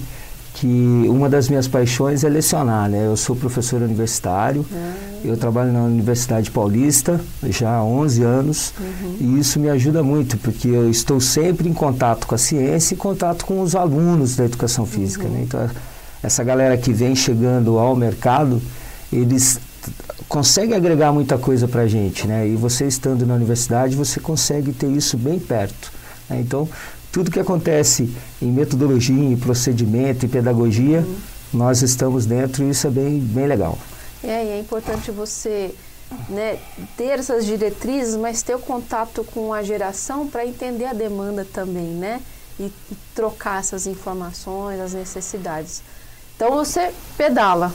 que 0.59 1.05
uma 1.07 1.29
das 1.29 1.47
minhas 1.47 1.69
paixões 1.69 2.25
é 2.25 2.29
lecionar, 2.29 2.89
né? 2.89 3.05
Eu 3.05 3.15
sou 3.15 3.33
professor 3.33 3.81
universitário, 3.81 4.65
ah. 4.73 4.93
eu 5.23 5.37
trabalho 5.37 5.71
na 5.71 5.83
Universidade 5.83 6.51
Paulista 6.51 7.21
já 7.43 7.77
há 7.77 7.83
11 7.83 8.23
anos 8.23 8.73
uhum. 8.77 9.15
e 9.21 9.39
isso 9.39 9.57
me 9.57 9.69
ajuda 9.69 10.03
muito, 10.03 10.37
porque 10.37 10.67
eu 10.67 10.89
estou 10.89 11.21
sempre 11.21 11.69
em 11.69 11.73
contato 11.73 12.27
com 12.27 12.35
a 12.35 12.37
ciência 12.37 12.93
e 12.93 12.95
em 12.95 12.99
contato 12.99 13.45
com 13.45 13.61
os 13.61 13.73
alunos 13.73 14.35
da 14.35 14.43
educação 14.43 14.85
física, 14.85 15.27
uhum. 15.27 15.31
né? 15.31 15.41
Então, 15.43 15.69
essa 16.21 16.43
galera 16.43 16.75
que 16.77 16.91
vem 16.91 17.15
chegando 17.15 17.79
ao 17.79 17.95
mercado, 17.95 18.61
eles 19.13 19.61
conseguem 20.27 20.75
agregar 20.75 21.13
muita 21.13 21.37
coisa 21.37 21.69
para 21.69 21.83
a 21.83 21.87
gente, 21.87 22.27
né? 22.27 22.45
E 22.45 22.57
você 22.57 22.85
estando 22.85 23.25
na 23.25 23.33
universidade, 23.33 23.95
você 23.95 24.19
consegue 24.19 24.73
ter 24.73 24.91
isso 24.91 25.17
bem 25.17 25.39
perto. 25.39 25.89
Né? 26.29 26.41
Então, 26.41 26.67
tudo 27.11 27.31
que 27.31 27.39
acontece 27.39 28.09
em 28.41 28.51
metodologia, 28.51 29.23
em 29.23 29.37
procedimento, 29.37 30.25
em 30.25 30.29
pedagogia, 30.29 30.99
uhum. 30.99 31.15
nós 31.53 31.81
estamos 31.81 32.25
dentro 32.25 32.63
e 32.63 32.69
isso 32.69 32.87
é 32.87 32.89
bem, 32.89 33.19
bem 33.19 33.47
legal. 33.47 33.77
É, 34.23 34.45
e 34.45 34.49
é 34.49 34.59
importante 34.59 35.11
você 35.11 35.73
né, 36.27 36.57
ter 36.97 37.19
essas 37.19 37.45
diretrizes, 37.45 38.15
mas 38.15 38.41
ter 38.41 38.55
o 38.55 38.59
contato 38.59 39.23
com 39.23 39.53
a 39.53 39.63
geração 39.63 40.27
para 40.27 40.45
entender 40.45 40.85
a 40.85 40.93
demanda 40.93 41.45
também, 41.45 41.87
né? 41.87 42.21
E, 42.59 42.63
e, 42.63 42.97
trocar 43.15 43.59
essas 43.59 43.87
informações, 43.87 44.79
as 44.81 44.93
necessidades. 44.93 45.81
Então 46.35 46.51
você 46.51 46.91
pedala. 47.17 47.71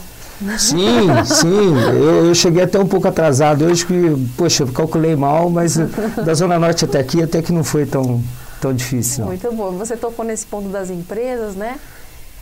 Sim, 0.59 1.07
sim. 1.25 1.79
Eu, 1.79 2.27
eu, 2.27 2.35
cheguei 2.35 2.63
até 2.63 2.77
um 2.77 2.87
pouco 2.87 3.07
atrasado 3.07 3.65
hoje, 3.65 3.85
que, 3.85 3.93
poxa, 4.37 4.63
eu 4.63 4.67
calculei 4.67 5.15
mal, 5.15 5.49
mas 5.49 5.77
da 6.23 6.33
Zona 6.33 6.59
Norte 6.59 6.85
até 6.85 6.99
aqui 6.99 7.23
até 7.23 7.41
que 7.41 7.53
não 7.53 7.63
foi 7.63 7.85
tão, 7.85 8.21
tão 8.61 8.73
difícil. 8.73 9.25
Muito 9.25 9.51
bom. 9.51 9.71
Você 9.73 9.95
tocou 9.95 10.25
nesse 10.25 10.45
ponto 10.45 10.69
das 10.69 10.89
empresas, 10.89 11.55
né? 11.55 11.79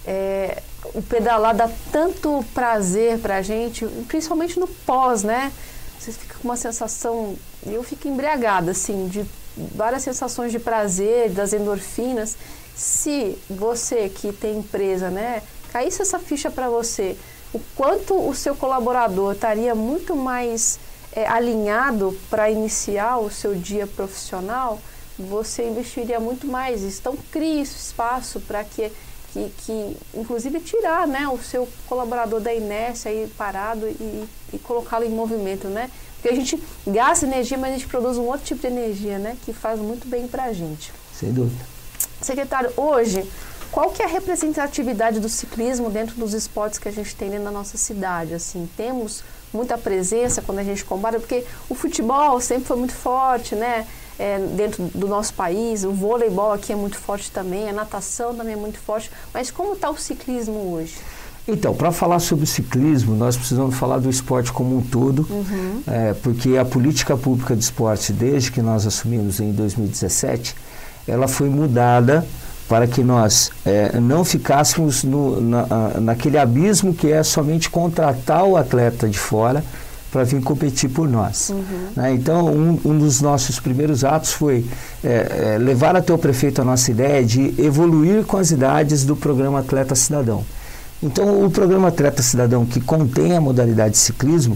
É, 0.05 0.61
o 0.93 1.01
pedalar 1.01 1.55
dá 1.55 1.69
tanto 1.91 2.43
prazer 2.53 3.19
para 3.19 3.41
gente, 3.41 3.85
principalmente 4.07 4.59
no 4.59 4.67
pós, 4.67 5.23
né? 5.23 5.51
Você 5.99 6.11
fica 6.11 6.35
com 6.37 6.47
uma 6.47 6.57
sensação, 6.57 7.35
eu 7.65 7.81
fico 7.83 8.07
embriagada, 8.07 8.71
assim, 8.71 9.07
de 9.07 9.25
várias 9.55 10.03
sensações 10.03 10.51
de 10.51 10.59
prazer, 10.59 11.29
das 11.29 11.53
endorfinas. 11.53 12.35
Se 12.75 13.37
você 13.49 14.09
que 14.09 14.33
tem 14.33 14.57
empresa, 14.57 15.09
né, 15.09 15.41
caísse 15.71 16.01
essa 16.01 16.19
ficha 16.19 16.51
para 16.51 16.67
você, 16.67 17.15
o 17.53 17.59
quanto 17.75 18.15
o 18.15 18.33
seu 18.33 18.55
colaborador 18.55 19.33
estaria 19.33 19.73
muito 19.75 20.15
mais 20.15 20.79
é, 21.15 21.25
alinhado 21.27 22.17
para 22.29 22.49
iniciar 22.49 23.19
o 23.19 23.29
seu 23.29 23.55
dia 23.55 23.87
profissional, 23.87 24.79
você 25.17 25.67
investiria 25.67 26.19
muito 26.19 26.47
mais. 26.47 26.83
Então, 26.83 27.17
crie 27.31 27.61
esse 27.61 27.75
espaço 27.75 28.39
para 28.41 28.63
que, 28.63 28.91
que, 29.31 29.51
que, 29.59 29.97
inclusive, 30.15 30.59
tirar 30.59 31.07
né, 31.07 31.27
o 31.27 31.37
seu 31.37 31.67
colaborador 31.87 32.39
da 32.39 32.53
inércia 32.53 33.11
aí 33.11 33.31
parado 33.37 33.87
e, 33.87 34.25
e 34.53 34.59
colocá-lo 34.59 35.05
em 35.05 35.09
movimento, 35.09 35.67
né? 35.67 35.89
Porque 36.15 36.29
a 36.29 36.35
gente 36.35 36.61
gasta 36.87 37.25
energia, 37.25 37.57
mas 37.57 37.71
a 37.71 37.73
gente 37.73 37.87
produz 37.87 38.17
um 38.17 38.23
outro 38.23 38.45
tipo 38.45 38.61
de 38.61 38.67
energia, 38.67 39.19
né? 39.19 39.35
Que 39.43 39.51
faz 39.51 39.79
muito 39.79 40.07
bem 40.07 40.27
para 40.27 40.45
a 40.45 40.53
gente. 40.53 40.93
Sem 41.13 41.33
dúvida. 41.33 41.63
Secretário, 42.21 42.71
hoje, 42.77 43.29
qual 43.73 43.89
que 43.89 44.01
é 44.01 44.05
a 44.05 44.07
representatividade 44.07 45.19
do 45.19 45.27
ciclismo 45.27 45.89
dentro 45.89 46.15
dos 46.15 46.33
esportes 46.33 46.79
que 46.79 46.87
a 46.87 46.91
gente 46.91 47.15
tem 47.15 47.29
da 47.31 47.51
nossa 47.51 47.75
cidade? 47.75 48.33
Assim, 48.33 48.69
temos 48.77 49.23
muita 49.51 49.77
presença 49.77 50.41
quando 50.41 50.59
a 50.59 50.63
gente 50.63 50.85
compara, 50.85 51.19
porque 51.19 51.43
o 51.67 51.75
futebol 51.75 52.39
sempre 52.39 52.65
foi 52.65 52.77
muito 52.77 52.93
forte, 52.93 53.55
né? 53.55 53.87
É, 54.17 54.39
dentro 54.39 54.83
do 54.93 55.07
nosso 55.07 55.33
país, 55.33 55.83
o 55.83 55.91
voleibol 55.91 56.51
aqui 56.51 56.71
é 56.71 56.75
muito 56.75 56.97
forte 56.97 57.31
também, 57.31 57.69
a 57.69 57.73
natação 57.73 58.35
também 58.35 58.53
é 58.53 58.57
muito 58.57 58.79
forte, 58.79 59.11
mas 59.33 59.49
como 59.51 59.73
está 59.73 59.89
o 59.89 59.97
ciclismo 59.97 60.73
hoje? 60.73 60.95
Então, 61.45 61.73
para 61.73 61.91
falar 61.91 62.19
sobre 62.19 62.45
ciclismo, 62.45 63.15
nós 63.15 63.35
precisamos 63.35 63.75
falar 63.75 63.99
do 63.99 64.09
esporte 64.09 64.51
como 64.51 64.77
um 64.77 64.81
todo, 64.81 65.27
uhum. 65.29 65.81
é, 65.85 66.13
porque 66.13 66.57
a 66.57 66.63
política 66.63 67.17
pública 67.17 67.53
de 67.53 67.63
esporte, 67.63 68.13
desde 68.13 68.49
que 68.49 68.61
nós 68.61 68.87
assumimos 68.87 69.41
em 69.41 69.51
2017, 69.51 70.55
ela 71.05 71.27
foi 71.27 71.49
mudada 71.49 72.25
para 72.69 72.87
que 72.87 73.03
nós 73.03 73.51
é, 73.65 73.99
não 73.99 74.23
ficássemos 74.23 75.03
no, 75.03 75.41
na, 75.41 75.65
naquele 75.99 76.37
abismo 76.37 76.93
que 76.93 77.11
é 77.11 77.21
somente 77.23 77.69
contratar 77.69 78.45
o 78.45 78.55
atleta 78.55 79.07
de 79.09 79.19
fora 79.19 79.63
para 80.13 80.23
vir 80.23 80.41
competir 80.43 80.91
por 80.91 81.09
nós. 81.09 81.49
Uhum. 81.49 81.87
Né? 81.95 82.13
Então, 82.13 82.45
um, 82.45 82.79
um, 82.85 82.99
dos 82.99 83.19
nossos 83.19 83.59
primeiros 83.59 84.03
atos 84.03 84.31
foi 84.31 84.63
é, 85.03 85.55
é, 85.55 85.57
levar 85.57 85.95
até 85.95 86.13
o 86.13 86.17
prefeito 86.19 86.61
a 86.61 86.63
nossa 86.63 86.91
ideia 86.91 87.25
de 87.25 87.55
evoluir 87.57 88.23
com 88.23 88.37
as 88.37 88.51
idades 88.51 89.03
do 89.03 89.15
programa 89.15 89.59
Atleta 89.59 89.95
Cidadão. 89.95 90.45
Então, 91.01 91.43
o 91.43 91.49
programa 91.49 91.87
Atleta 91.87 92.21
Cidadão, 92.21 92.63
que 92.63 92.79
contém 92.79 93.35
a 93.35 93.41
modalidade 93.41 93.95
de 93.95 93.97
ciclismo, 93.97 94.55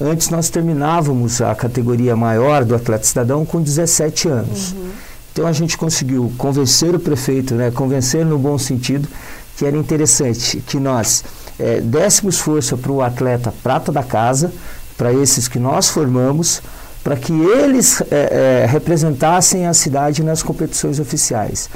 antes 0.00 0.28
nós 0.28 0.50
terminávamos 0.50 1.40
a 1.40 1.54
categoria 1.54 2.16
maior 2.16 2.64
do 2.64 2.74
Atleta 2.74 3.04
Cidadão 3.04 3.46
com 3.46 3.62
17 3.62 4.28
anos. 4.28 4.72
Uhum. 4.72 4.90
Então, 5.32 5.46
a 5.46 5.52
gente 5.52 5.78
conseguiu 5.78 6.32
convencer 6.36 6.94
o 6.94 6.98
prefeito, 6.98 7.54
né, 7.54 7.70
convencer 7.70 8.26
no 8.26 8.38
bom 8.38 8.58
sentido, 8.58 9.08
que 9.56 9.64
era 9.64 9.76
interessante 9.76 10.58
que 10.66 10.78
nós 10.78 11.24
é, 11.58 11.80
dessemos 11.80 12.38
força 12.38 12.76
para 12.76 12.92
o 12.92 13.00
atleta 13.00 13.52
prata 13.62 13.90
da 13.90 14.02
casa, 14.02 14.52
para 14.96 15.12
esses 15.12 15.48
que 15.48 15.58
nós 15.58 15.88
formamos, 15.88 16.62
para 17.04 17.16
que 17.16 17.32
eles 17.32 18.02
é, 18.10 18.62
é, 18.64 18.66
representassem 18.66 19.66
a 19.66 19.74
cidade 19.74 20.22
nas 20.22 20.42
competições 20.42 20.98
oficiais. 20.98 21.70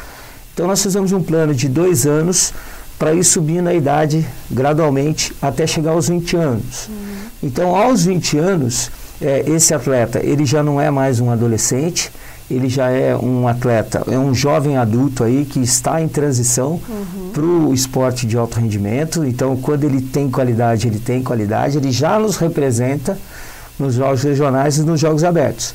Então 0.53 0.67
nós 0.67 0.83
fizemos 0.83 1.13
um 1.13 1.23
plano 1.23 1.55
de 1.55 1.69
dois 1.69 2.07
anos 2.07 2.53
para 2.99 3.15
ir 3.15 3.25
subindo 3.25 3.69
a 3.69 3.75
idade 3.75 4.27
gradualmente 4.51 5.33
até 5.41 5.67
chegar 5.67 5.93
aos 5.93 6.09
20 6.09 6.37
anos. 6.37 6.89
Uhum. 6.89 6.95
Então 7.43 7.75
aos 7.75 8.05
20 8.05 8.39
anos, 8.39 8.91
é, 9.23 9.45
esse 9.47 9.73
atleta 9.73 10.21
ele 10.23 10.45
já 10.45 10.63
não 10.63 10.81
é 10.81 10.91
mais 10.91 11.21
um 11.21 11.31
adolescente, 11.31 12.11
ele 12.51 12.69
já 12.69 12.91
é 12.91 13.17
um 13.17 13.47
atleta, 13.47 14.03
é 14.11 14.19
um 14.19 14.35
jovem 14.35 14.77
adulto 14.77 15.23
aí 15.23 15.45
que 15.45 15.61
está 15.61 16.01
em 16.01 16.09
transição 16.09 16.81
uhum. 16.89 17.31
para 17.33 17.45
o 17.45 17.73
esporte 17.73 18.27
de 18.27 18.37
alto 18.37 18.59
rendimento. 18.59 19.25
Então, 19.25 19.57
quando 19.57 19.85
ele 19.85 20.01
tem 20.01 20.29
qualidade, 20.29 20.89
ele 20.89 20.99
tem 20.99 21.23
qualidade, 21.23 21.79
ele 21.79 21.93
já 21.93 22.19
nos 22.19 22.37
representa 22.37 23.17
nos 23.79 23.95
jogos 23.95 24.23
regionais 24.23 24.79
e 24.79 24.83
nos 24.83 25.01
jogos 25.01 25.23
abertos. 25.23 25.75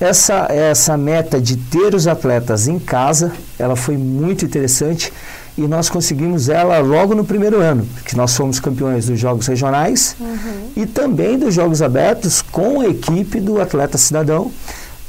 Essa, 0.00 0.46
essa 0.50 0.96
meta 0.96 1.40
de 1.40 1.56
ter 1.56 1.94
os 1.94 2.06
atletas 2.06 2.68
em 2.68 2.78
casa, 2.78 3.32
ela 3.58 3.74
foi 3.74 3.96
muito 3.96 4.44
interessante 4.44 5.12
e 5.56 5.62
nós 5.62 5.88
conseguimos 5.88 6.48
ela 6.48 6.78
logo 6.78 7.16
no 7.16 7.24
primeiro 7.24 7.60
ano, 7.60 7.84
que 8.04 8.16
nós 8.16 8.36
fomos 8.36 8.60
campeões 8.60 9.06
dos 9.06 9.18
Jogos 9.18 9.48
Regionais 9.48 10.14
uhum. 10.20 10.70
e 10.76 10.86
também 10.86 11.36
dos 11.36 11.52
Jogos 11.52 11.82
Abertos 11.82 12.40
com 12.40 12.80
a 12.80 12.86
equipe 12.86 13.40
do 13.40 13.60
Atleta 13.60 13.98
Cidadão, 13.98 14.52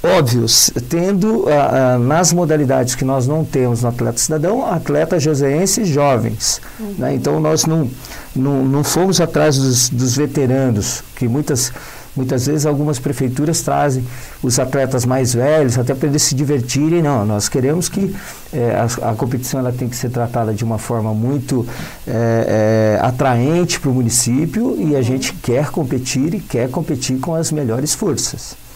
óbvios, 0.01 0.71
tendo 0.87 1.45
ah, 1.49 1.95
ah, 1.95 1.99
nas 1.99 2.31
modalidades 2.31 2.95
que 2.95 3.03
nós 3.03 3.27
não 3.27 3.43
temos 3.43 3.81
no 3.81 3.89
atleta 3.89 4.17
cidadão, 4.17 4.65
atletas 4.65 5.21
joseenses 5.21 5.87
jovens. 5.87 6.61
Uhum. 6.79 6.95
Né? 6.97 7.15
Então 7.15 7.39
nós 7.39 7.65
não, 7.65 7.89
não, 8.35 8.63
não 8.63 8.83
fomos 8.83 9.19
atrás 9.19 9.57
dos, 9.57 9.89
dos, 9.89 10.15
veteranos, 10.15 11.03
que 11.17 11.27
muitas, 11.27 11.73
muitas 12.15 12.47
vezes 12.47 12.65
algumas 12.65 12.97
prefeituras 12.97 13.61
trazem 13.61 14.05
os 14.41 14.57
atletas 14.57 15.05
mais 15.05 15.33
velhos 15.33 15.77
até 15.77 15.93
para 15.93 16.07
eles 16.07 16.21
se 16.21 16.33
divertirem. 16.33 17.01
Não, 17.01 17.25
nós 17.25 17.49
queremos 17.49 17.89
que 17.89 18.15
é, 18.53 18.75
a, 18.75 19.11
a, 19.11 19.15
competição 19.15 19.59
ela 19.59 19.73
tem 19.73 19.89
que 19.89 19.97
ser 19.97 20.09
tratada 20.11 20.53
de 20.53 20.63
uma 20.63 20.77
forma 20.77 21.13
muito 21.13 21.67
é, 22.07 22.95
é, 22.97 23.05
atraente 23.05 23.81
para 23.81 23.89
o 23.89 23.93
município 23.93 24.77
e 24.79 24.95
a 24.95 24.99
uhum. 24.99 25.03
gente 25.03 25.33
quer 25.33 25.71
competir 25.71 26.33
e 26.33 26.39
quer 26.39 26.69
competir 26.69 27.19
com 27.19 27.35
as 27.35 27.51
melhores 27.51 27.93
forças. 27.93 28.68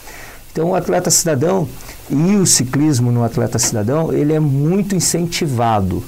Então, 0.53 0.69
o 0.69 0.75
atleta 0.75 1.09
cidadão 1.09 1.67
e 2.11 2.35
o 2.35 2.45
ciclismo 2.45 3.11
no 3.11 3.23
atleta 3.23 3.57
cidadão, 3.57 4.13
ele 4.13 4.33
é 4.33 4.39
muito 4.39 4.95
incentivado 4.95 6.03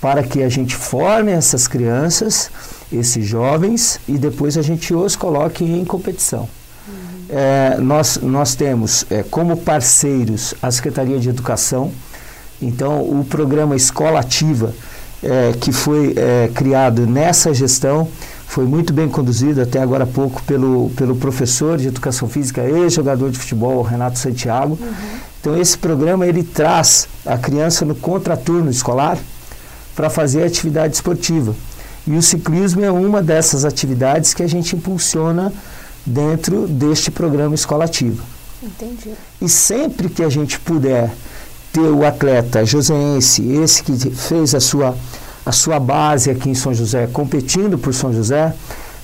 para 0.00 0.24
que 0.24 0.42
a 0.42 0.48
gente 0.48 0.74
forme 0.74 1.30
essas 1.30 1.68
crianças, 1.68 2.50
esses 2.92 3.24
jovens, 3.24 4.00
e 4.08 4.18
depois 4.18 4.58
a 4.58 4.62
gente 4.62 4.92
os 4.92 5.14
coloque 5.14 5.62
em 5.62 5.84
competição. 5.84 6.48
Uhum. 6.88 6.94
É, 7.30 7.76
nós, 7.78 8.18
nós 8.20 8.56
temos 8.56 9.06
é, 9.08 9.22
como 9.22 9.56
parceiros 9.56 10.52
a 10.60 10.68
Secretaria 10.72 11.20
de 11.20 11.28
Educação, 11.28 11.92
então 12.60 13.00
o 13.02 13.24
programa 13.24 13.76
Escola 13.76 14.18
Ativa, 14.18 14.74
é, 15.22 15.52
que 15.60 15.70
foi 15.70 16.12
é, 16.16 16.50
criado 16.52 17.06
nessa 17.06 17.54
gestão, 17.54 18.08
foi 18.46 18.64
muito 18.64 18.92
bem 18.92 19.08
conduzido 19.08 19.60
até 19.60 19.80
agora 19.80 20.04
há 20.04 20.06
pouco 20.06 20.42
pelo, 20.44 20.90
pelo 20.96 21.16
professor 21.16 21.76
de 21.76 21.88
educação 21.88 22.28
física 22.28 22.62
e 22.62 22.88
jogador 22.88 23.30
de 23.30 23.38
futebol, 23.38 23.82
Renato 23.82 24.18
Santiago. 24.18 24.78
Uhum. 24.80 24.94
Então 25.40 25.56
esse 25.60 25.76
programa 25.76 26.26
ele 26.26 26.42
traz 26.42 27.06
a 27.24 27.36
criança 27.36 27.84
no 27.84 27.94
contraturno 27.94 28.70
escolar 28.70 29.18
para 29.94 30.08
fazer 30.08 30.44
atividade 30.44 30.94
esportiva. 30.94 31.54
E 32.06 32.16
o 32.16 32.22
ciclismo 32.22 32.84
é 32.84 32.90
uma 32.90 33.22
dessas 33.22 33.64
atividades 33.64 34.32
que 34.32 34.42
a 34.42 34.46
gente 34.46 34.76
impulsiona 34.76 35.52
dentro 36.04 36.68
deste 36.68 37.10
programa 37.10 37.54
Escola 37.54 37.84
Ativa. 37.84 38.22
Entendi. 38.62 39.10
E 39.42 39.48
sempre 39.48 40.08
que 40.08 40.22
a 40.22 40.28
gente 40.28 40.58
puder 40.60 41.12
ter 41.72 41.80
o 41.80 42.06
atleta 42.06 42.64
joseense, 42.64 43.46
esse 43.52 43.82
que 43.82 43.92
fez 44.10 44.54
a 44.54 44.60
sua 44.60 44.96
a 45.46 45.52
sua 45.52 45.78
base 45.78 46.28
aqui 46.28 46.50
em 46.50 46.54
São 46.54 46.74
José, 46.74 47.06
competindo 47.06 47.78
por 47.78 47.94
São 47.94 48.12
José, 48.12 48.52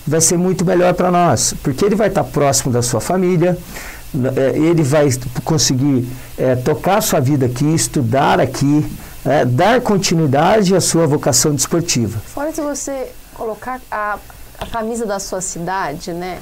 vai 0.05 0.21
ser 0.21 0.37
muito 0.37 0.65
melhor 0.65 0.93
para 0.95 1.09
nós, 1.09 1.55
porque 1.63 1.85
ele 1.85 1.95
vai 1.95 2.09
estar 2.09 2.25
próximo 2.25 2.73
da 2.73 2.83
sua 2.83 3.01
família, 3.01 3.57
é, 4.37 4.59
ele 4.59 4.83
vai 4.83 5.09
conseguir 5.45 6.05
é, 6.37 6.57
tocar 6.57 7.01
sua 7.01 7.21
vida 7.21 7.47
aqui, 7.47 7.65
estudar 7.73 8.41
aqui, 8.41 8.85
é, 9.25 9.45
dar 9.45 9.81
continuidade 9.81 10.75
à 10.75 10.81
sua 10.81 11.07
vocação 11.07 11.55
desportiva. 11.55 12.19
Fora 12.19 12.53
de 12.53 12.61
você 12.61 13.13
colocar 13.35 13.81
a, 13.89 14.19
a 14.59 14.67
camisa 14.67 15.07
da 15.07 15.21
sua 15.21 15.41
cidade, 15.41 16.13
né? 16.13 16.41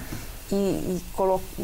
E, 0.51 0.55
e 0.57 1.03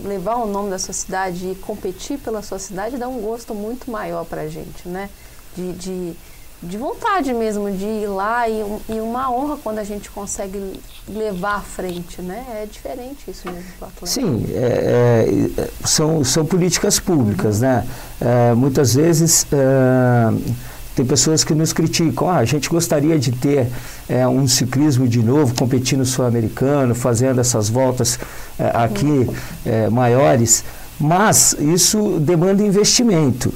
levar 0.05 0.37
o 0.37 0.46
nome 0.46 0.70
da 0.70 0.79
sua 0.79 0.94
cidade 0.94 1.51
e 1.51 1.55
competir 1.57 2.18
pela 2.18 2.40
sua 2.40 2.59
cidade 2.61 2.96
dá 2.96 3.09
um 3.09 3.20
gosto 3.20 3.53
muito 3.53 3.90
maior 3.90 4.25
para 4.25 4.42
a 4.42 4.49
gente, 4.49 4.87
né? 4.88 5.09
de, 5.57 5.72
de 5.72 6.16
de 6.62 6.79
vontade 6.79 7.33
mesmo 7.35 7.71
de 7.71 7.85
ir 7.85 8.07
lá 8.07 8.49
e, 8.49 8.64
e, 8.88 9.01
uma 9.01 9.31
honra 9.31 9.59
quando 9.62 9.79
a 9.79 9.85
gente 9.85 10.11
consegue 10.11 10.81
levar 11.07 11.57
à 11.57 11.61
frente, 11.61 12.23
né? 12.23 12.45
É 12.62 12.66
diferente 12.66 13.31
isso 13.31 13.51
mesmo 13.51 13.71
para 13.79 13.88
atleta. 13.88 14.07
Sim, 14.07 14.47
é, 14.51 15.51
é, 15.59 15.69
são, 15.85 16.25
são 16.25 16.47
políticas 16.47 16.99
públicas, 16.99 17.57
uhum. 17.57 17.62
né? 17.62 17.87
É, 18.21 18.55
muitas 18.55 18.95
vezes 18.95 19.47
é, 19.53 20.66
tem 20.95 21.05
pessoas 21.05 21.45
que 21.45 21.55
nos 21.55 21.75
criticam, 21.75 22.31
ah, 22.31 22.38
a 22.38 22.45
gente 22.47 22.71
gostaria 22.71 23.19
de 23.19 23.33
ter 23.33 23.69
é, 24.09 24.27
um 24.27 24.49
ciclismo 24.49 25.07
de 25.07 25.23
novo, 25.23 25.55
competindo 25.55 26.07
sul-americano, 26.07 26.95
fazendo 26.95 27.38
essas 27.38 27.69
voltas 27.69 28.19
é, 28.59 28.71
aqui 28.75 29.05
uhum. 29.05 29.90
maiores, 29.90 30.64
mas 30.99 31.55
isso 31.61 32.19
demanda 32.19 32.62
investimento 32.62 33.53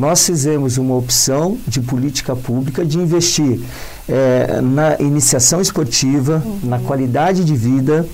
nós 0.00 0.24
fizemos 0.24 0.78
uma 0.78 0.96
opção 0.96 1.58
de 1.68 1.78
política 1.78 2.34
pública 2.34 2.86
de 2.86 2.98
investir 2.98 3.60
é, 4.08 4.58
na 4.62 4.96
iniciação 4.98 5.60
esportiva, 5.60 6.42
uhum. 6.42 6.58
na 6.62 6.78
qualidade 6.78 7.44
de 7.44 7.54
vida, 7.54 8.08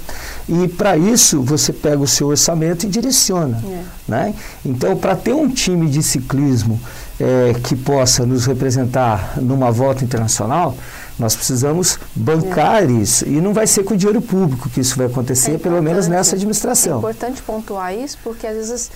e 0.49 0.67
para 0.67 0.97
isso 0.97 1.41
você 1.41 1.73
pega 1.73 1.99
o 2.03 2.07
seu 2.07 2.27
orçamento 2.27 2.87
e 2.87 2.89
direciona. 2.89 3.63
É. 3.65 3.85
Né? 4.09 4.35
Então, 4.65 4.97
para 4.97 5.15
ter 5.15 5.33
um 5.33 5.49
time 5.49 5.89
de 5.89 6.03
ciclismo 6.03 6.81
é, 7.21 7.55
que 7.63 7.77
possa 7.77 8.27
nos 8.27 8.47
representar 8.47 9.35
numa 9.41 9.71
volta 9.71 10.03
internacional, 10.03 10.77
nós 11.17 11.37
precisamos 11.37 12.01
bancar 12.17 12.83
é. 12.83 12.87
isso. 12.87 13.25
E 13.29 13.41
não 13.41 13.55
vai 13.55 13.69
ser 13.69 13.85
com 13.85 13.95
o 13.95 13.97
dinheiro 13.97 14.21
público 14.21 14.69
que 14.69 14.81
isso 14.81 14.97
vai 14.97 15.07
acontecer, 15.07 15.53
é 15.53 15.59
pelo 15.59 15.81
menos 15.81 16.09
nessa 16.09 16.35
administração. 16.35 16.97
É 16.97 16.99
importante 16.99 17.41
pontuar 17.43 17.95
isso, 17.95 18.19
porque 18.25 18.45
às 18.45 18.57
vezes 18.57 18.91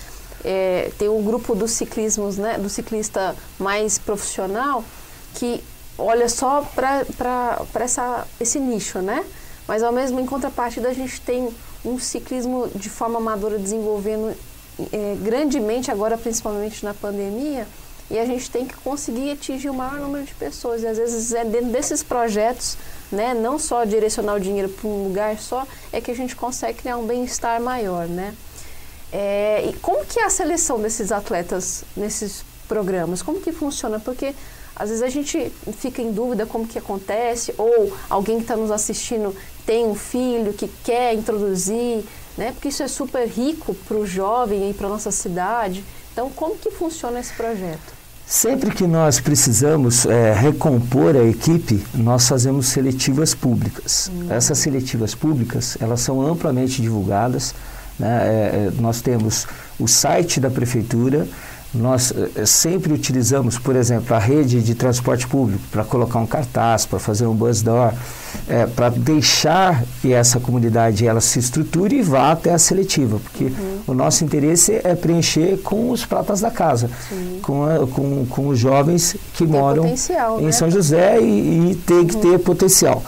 é, 0.44 0.90
tem 0.98 1.08
um 1.08 1.22
grupo 1.22 1.54
dos 1.54 1.72
ciclismos, 1.72 2.36
né, 2.36 2.58
do 2.58 2.68
ciclista 2.68 3.36
mais 3.58 3.98
profissional, 3.98 4.84
que 5.34 5.62
olha 5.98 6.28
só 6.28 6.62
para 6.74 7.06
esse 8.40 8.58
nicho, 8.58 9.00
né? 9.00 9.24
Mas 9.68 9.82
ao 9.82 9.92
mesmo 9.92 10.18
em 10.18 10.26
contrapartida 10.26 10.88
a 10.88 10.92
gente 10.92 11.20
tem 11.20 11.48
um 11.84 11.98
ciclismo 11.98 12.68
de 12.74 12.88
forma 12.88 13.18
amadora 13.18 13.58
desenvolvendo 13.58 14.34
é, 14.92 15.16
grandemente 15.22 15.90
agora, 15.90 16.16
principalmente 16.16 16.84
na 16.84 16.94
pandemia, 16.94 17.66
e 18.10 18.18
a 18.18 18.24
gente 18.24 18.50
tem 18.50 18.66
que 18.66 18.74
conseguir 18.78 19.30
atingir 19.30 19.70
o 19.70 19.74
maior 19.74 20.00
número 20.00 20.24
de 20.24 20.34
pessoas. 20.34 20.82
E 20.82 20.86
às 20.86 20.98
vezes 20.98 21.32
é 21.32 21.44
dentro 21.44 21.68
desses 21.68 22.02
projetos, 22.02 22.76
né, 23.12 23.34
não 23.34 23.58
só 23.58 23.84
direcionar 23.84 24.34
o 24.34 24.40
dinheiro 24.40 24.68
para 24.68 24.88
um 24.88 25.04
lugar 25.04 25.38
só, 25.38 25.64
é 25.92 26.00
que 26.00 26.10
a 26.10 26.16
gente 26.16 26.34
consegue 26.34 26.80
criar 26.80 26.96
um 26.96 27.06
bem-estar 27.06 27.60
maior, 27.60 28.08
né? 28.08 28.34
É, 29.12 29.64
e 29.68 29.72
como 29.74 30.04
que 30.04 30.20
é 30.20 30.24
a 30.24 30.30
seleção 30.30 30.80
desses 30.80 31.10
atletas 31.10 31.84
nesses 31.96 32.44
programas? 32.68 33.22
Como 33.22 33.40
que 33.40 33.52
funciona? 33.52 33.98
Porque 33.98 34.34
às 34.76 34.88
vezes 34.88 35.02
a 35.02 35.08
gente 35.08 35.52
fica 35.78 36.00
em 36.00 36.12
dúvida 36.12 36.46
como 36.46 36.66
que 36.66 36.78
acontece, 36.78 37.52
ou 37.58 37.92
alguém 38.08 38.36
que 38.36 38.42
está 38.42 38.56
nos 38.56 38.70
assistindo 38.70 39.34
tem 39.66 39.86
um 39.86 39.94
filho 39.94 40.52
que 40.52 40.68
quer 40.82 41.14
introduzir, 41.14 42.04
né? 42.36 42.52
Porque 42.52 42.68
isso 42.68 42.82
é 42.82 42.88
super 42.88 43.26
rico 43.26 43.74
para 43.74 43.96
o 43.96 44.06
jovem 44.06 44.70
e 44.70 44.74
para 44.74 44.88
nossa 44.88 45.10
cidade. 45.10 45.84
Então, 46.12 46.30
como 46.30 46.56
que 46.56 46.70
funciona 46.70 47.20
esse 47.20 47.32
projeto? 47.34 48.00
Sempre 48.26 48.70
que 48.70 48.86
nós 48.86 49.20
precisamos 49.20 50.06
é, 50.06 50.32
recompor 50.32 51.16
a 51.16 51.24
equipe, 51.24 51.84
nós 51.92 52.28
fazemos 52.28 52.68
seletivas 52.68 53.34
públicas. 53.34 54.10
Hum. 54.12 54.28
Essas 54.30 54.58
seletivas 54.58 55.16
públicas, 55.16 55.76
elas 55.80 56.00
são 56.00 56.24
amplamente 56.24 56.80
divulgadas. 56.80 57.54
Né? 58.00 58.08
É, 58.08 58.66
é, 58.66 58.70
nós 58.80 59.02
temos 59.02 59.46
o 59.78 59.86
site 59.86 60.40
da 60.40 60.50
prefeitura, 60.50 61.28
nós 61.72 62.12
é, 62.34 62.44
sempre 62.44 62.92
utilizamos, 62.92 63.58
por 63.58 63.76
exemplo, 63.76 64.14
a 64.14 64.18
rede 64.18 64.60
de 64.60 64.74
transporte 64.74 65.26
público 65.26 65.62
para 65.70 65.84
colocar 65.84 66.18
um 66.18 66.26
cartaz, 66.26 66.84
para 66.84 66.98
fazer 66.98 67.26
um 67.26 67.34
bus 67.34 67.62
door, 67.62 67.92
é, 68.48 68.66
para 68.66 68.88
deixar 68.88 69.84
que 70.00 70.12
essa 70.12 70.40
comunidade 70.40 71.06
ela 71.06 71.20
se 71.20 71.38
estruture 71.38 71.94
e 71.94 72.02
vá 72.02 72.32
até 72.32 72.52
a 72.52 72.58
seletiva, 72.58 73.20
porque 73.20 73.44
uhum. 73.44 73.78
o 73.86 73.94
nosso 73.94 74.24
interesse 74.24 74.80
é 74.82 74.94
preencher 74.94 75.58
com 75.62 75.90
os 75.90 76.04
pratas 76.04 76.40
da 76.40 76.50
casa, 76.50 76.90
com, 77.42 77.64
a, 77.64 77.86
com, 77.86 78.26
com, 78.26 78.48
os 78.48 78.58
jovens 78.58 79.16
que 79.34 79.46
tem 79.46 79.46
moram 79.46 79.86
em 79.86 80.44
né? 80.46 80.52
São 80.52 80.70
José 80.70 81.20
e, 81.20 81.70
e 81.70 81.74
tem 81.74 82.04
que 82.06 82.16
uhum. 82.16 82.20
ter 82.20 82.38
potencial. 82.40 83.02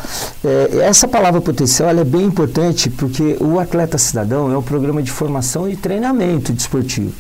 É, 0.44 0.87
essa 0.87 1.09
palavra 1.09 1.40
potencial 1.40 1.90
é 1.90 2.05
bem 2.05 2.25
importante 2.25 2.88
porque 2.90 3.37
o 3.40 3.59
Atleta 3.59 3.98
Cidadão 3.98 4.53
é 4.53 4.57
um 4.57 4.62
programa 4.62 5.03
de 5.03 5.11
formação 5.11 5.68
e 5.68 5.77
treinamento 5.77 6.53
desportivo. 6.53 7.12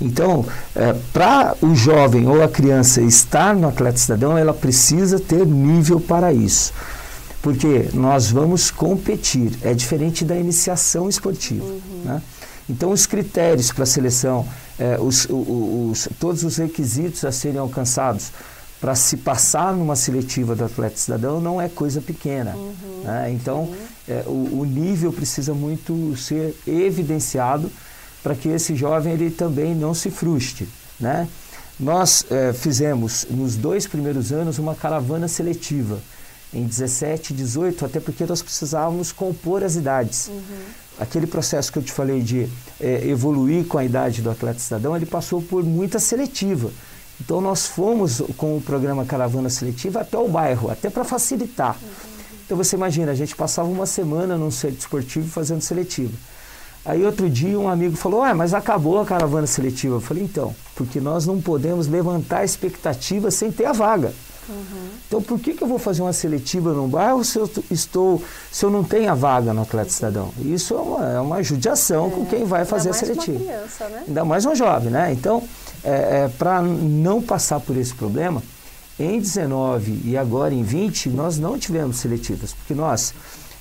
Então, 0.00 0.44
é, 0.74 0.94
para 1.12 1.56
o 1.62 1.74
jovem 1.74 2.28
ou 2.28 2.42
a 2.42 2.48
criança 2.48 3.00
estar 3.00 3.54
no 3.54 3.68
atleta 3.68 3.98
cidadão, 3.98 4.36
ela 4.36 4.52
precisa 4.52 5.18
ter 5.18 5.46
nível 5.46 6.00
para 6.00 6.32
isso. 6.32 6.72
Porque 7.40 7.88
nós 7.94 8.30
vamos 8.30 8.70
competir, 8.70 9.52
é 9.62 9.72
diferente 9.72 10.24
da 10.24 10.36
iniciação 10.36 11.08
esportiva. 11.08 11.64
Uhum. 11.64 12.02
Né? 12.04 12.22
Então, 12.68 12.90
os 12.90 13.06
critérios 13.06 13.70
para 13.70 13.84
a 13.84 13.86
seleção, 13.86 14.46
é, 14.78 14.98
os, 15.00 15.26
os, 15.30 16.08
todos 16.18 16.42
os 16.42 16.56
requisitos 16.56 17.24
a 17.24 17.30
serem 17.30 17.58
alcançados 17.58 18.32
para 18.80 18.94
se 18.94 19.16
passar 19.16 19.72
numa 19.72 19.96
seletiva 19.96 20.54
do 20.54 20.64
atleta 20.64 20.96
cidadão 20.96 21.40
não 21.40 21.60
é 21.60 21.68
coisa 21.68 22.00
pequena. 22.00 22.54
Uhum, 22.54 23.02
né? 23.04 23.30
Então, 23.30 23.72
é, 24.08 24.22
o, 24.26 24.60
o, 24.60 24.64
nível 24.64 25.12
precisa 25.12 25.54
muito 25.54 26.14
ser 26.16 26.54
evidenciado 26.66 27.70
para 28.26 28.34
que 28.34 28.48
esse 28.48 28.74
jovem 28.74 29.12
ele 29.12 29.30
também 29.30 29.72
não 29.72 29.94
se 29.94 30.10
frustre, 30.10 30.68
né? 30.98 31.28
Nós 31.78 32.26
é, 32.28 32.52
fizemos 32.52 33.24
nos 33.30 33.54
dois 33.54 33.86
primeiros 33.86 34.32
anos 34.32 34.58
uma 34.58 34.74
caravana 34.74 35.28
seletiva 35.28 36.00
em 36.52 36.64
17, 36.64 37.32
18, 37.32 37.84
até 37.84 38.00
porque 38.00 38.26
nós 38.26 38.42
precisávamos 38.42 39.12
compor 39.12 39.62
as 39.62 39.76
idades. 39.76 40.26
Uhum. 40.26 40.42
Aquele 40.98 41.24
processo 41.24 41.70
que 41.70 41.78
eu 41.78 41.84
te 41.84 41.92
falei 41.92 42.20
de 42.20 42.48
é, 42.80 43.06
evoluir 43.06 43.64
com 43.64 43.78
a 43.78 43.84
idade 43.84 44.22
do 44.22 44.30
atleta 44.30 44.58
cidadão, 44.58 44.96
ele 44.96 45.06
passou 45.06 45.40
por 45.40 45.62
muita 45.62 46.00
seletiva. 46.00 46.72
Então 47.20 47.40
nós 47.40 47.66
fomos 47.66 48.20
com 48.36 48.56
o 48.56 48.60
programa 48.60 49.04
Caravana 49.04 49.48
Seletiva 49.48 50.00
até 50.00 50.18
o 50.18 50.26
bairro, 50.26 50.68
até 50.68 50.90
para 50.90 51.04
facilitar. 51.04 51.76
Uhum. 51.80 51.88
Então 52.44 52.56
você 52.56 52.74
imagina, 52.74 53.12
a 53.12 53.14
gente 53.14 53.36
passava 53.36 53.68
uma 53.68 53.86
semana 53.86 54.36
num 54.36 54.50
centro 54.50 54.78
esportivo 54.78 55.28
fazendo 55.28 55.60
seletiva. 55.60 56.12
Aí 56.86 57.04
outro 57.04 57.28
dia 57.28 57.58
um 57.58 57.68
amigo 57.68 57.96
falou, 57.96 58.22
ah, 58.22 58.32
mas 58.32 58.54
acabou 58.54 59.00
a 59.00 59.04
caravana 59.04 59.46
seletiva. 59.46 59.96
Eu 59.96 60.00
falei, 60.00 60.22
então, 60.22 60.54
porque 60.76 61.00
nós 61.00 61.26
não 61.26 61.40
podemos 61.40 61.88
levantar 61.88 62.44
expectativa 62.44 63.28
sem 63.30 63.50
ter 63.50 63.64
a 63.64 63.72
vaga. 63.72 64.12
Uhum. 64.48 64.88
Então, 65.08 65.20
por 65.20 65.40
que, 65.40 65.54
que 65.54 65.64
eu 65.64 65.66
vou 65.66 65.80
fazer 65.80 66.02
uma 66.02 66.12
seletiva 66.12 66.72
num 66.72 66.86
bairro 66.86 67.24
se 67.24 67.36
eu, 67.36 67.50
estou, 67.68 68.22
se 68.52 68.64
eu 68.64 68.70
não 68.70 68.84
tenho 68.84 69.10
a 69.10 69.14
vaga 69.14 69.52
no 69.52 69.62
atleta 69.62 69.90
cidadão? 69.90 70.32
Isso 70.38 70.74
é 70.74 70.80
uma, 70.80 71.12
é 71.14 71.20
uma 71.20 71.42
judiação 71.42 72.06
é. 72.06 72.10
com 72.10 72.26
quem 72.26 72.44
vai 72.44 72.64
fazer 72.64 72.90
a 72.90 72.92
seletiva. 72.92 73.36
Ainda 73.36 73.44
mais 73.44 73.50
uma 73.50 73.66
criança, 73.66 73.88
né? 73.88 74.04
Ainda 74.06 74.24
mais 74.24 74.46
um 74.46 74.54
jovem, 74.54 74.90
né? 74.90 75.12
Então, 75.12 75.42
é, 75.82 75.90
é 76.24 76.30
para 76.38 76.62
não 76.62 77.20
passar 77.20 77.58
por 77.58 77.76
esse 77.76 77.94
problema, 77.94 78.40
em 78.98 79.18
19 79.18 80.02
e 80.04 80.16
agora 80.16 80.54
em 80.54 80.62
20, 80.62 81.10
nós 81.10 81.36
não 81.36 81.58
tivemos 81.58 81.96
seletivas, 81.96 82.52
porque 82.54 82.74
nós, 82.74 83.12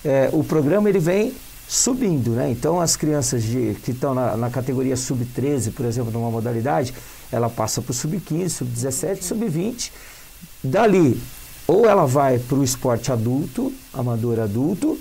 é, 0.04 0.30
o 0.32 0.44
programa 0.44 0.88
ele 0.88 1.00
vem 1.00 1.34
subindo, 1.68 2.32
né? 2.32 2.52
Então 2.52 2.80
as 2.80 2.96
crianças 2.96 3.44
de, 3.44 3.76
que 3.84 3.92
estão 3.92 4.14
na, 4.14 4.38
na 4.38 4.50
categoria 4.50 4.96
sub-13, 4.96 5.74
por 5.74 5.86
exemplo, 5.86 6.12
numa 6.12 6.30
modalidade, 6.30 6.94
ela 7.32 7.50
passa 7.50 7.82
para 7.82 7.92
o 7.92 7.94
sub-15, 7.94 8.50
sub-17, 8.50 9.22
sub-20. 9.22 9.92
Dali, 10.64 11.20
ou 11.68 11.88
ela 11.88 12.06
vai 12.06 12.40
para 12.40 12.58
o 12.58 12.64
esporte 12.64 13.12
adulto, 13.12 13.74
amador 13.94 14.40
adulto, 14.40 14.98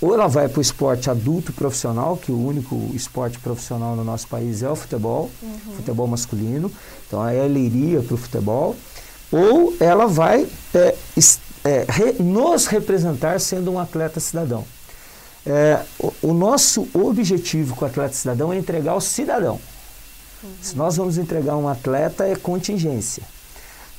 ou 0.00 0.14
ela 0.14 0.28
vai 0.28 0.48
para 0.48 0.58
o 0.58 0.62
esporte 0.62 1.10
adulto 1.10 1.52
profissional, 1.52 2.16
que 2.16 2.30
o 2.30 2.46
único 2.46 2.90
esporte 2.94 3.38
profissional 3.38 3.96
no 3.96 4.04
nosso 4.04 4.28
país 4.28 4.62
é 4.62 4.70
o 4.70 4.76
futebol, 4.76 5.30
uhum. 5.42 5.74
futebol 5.76 6.06
masculino. 6.06 6.70
Então 7.06 7.20
aí 7.20 7.36
ela 7.36 7.58
iria 7.58 8.00
para 8.00 8.14
o 8.14 8.16
futebol, 8.16 8.76
ou 9.30 9.74
ela 9.80 10.06
vai 10.06 10.46
é, 10.74 10.94
é, 11.64 11.86
re, 11.88 12.12
nos 12.22 12.66
representar 12.66 13.40
sendo 13.40 13.72
um 13.72 13.78
atleta 13.78 14.20
cidadão. 14.20 14.64
É, 15.46 15.82
o, 15.98 16.12
o, 16.22 16.34
nosso 16.34 16.88
objetivo 16.92 17.74
com 17.74 17.84
o 17.84 17.88
atleta 17.88 18.14
cidadão 18.14 18.52
é 18.52 18.58
entregar 18.58 18.94
o 18.94 19.00
cidadão. 19.00 19.58
Uhum. 20.42 20.50
Se 20.60 20.76
nós 20.76 20.96
vamos 20.96 21.16
entregar 21.16 21.56
um 21.56 21.68
atleta, 21.68 22.26
é 22.26 22.36
contingência. 22.36 23.22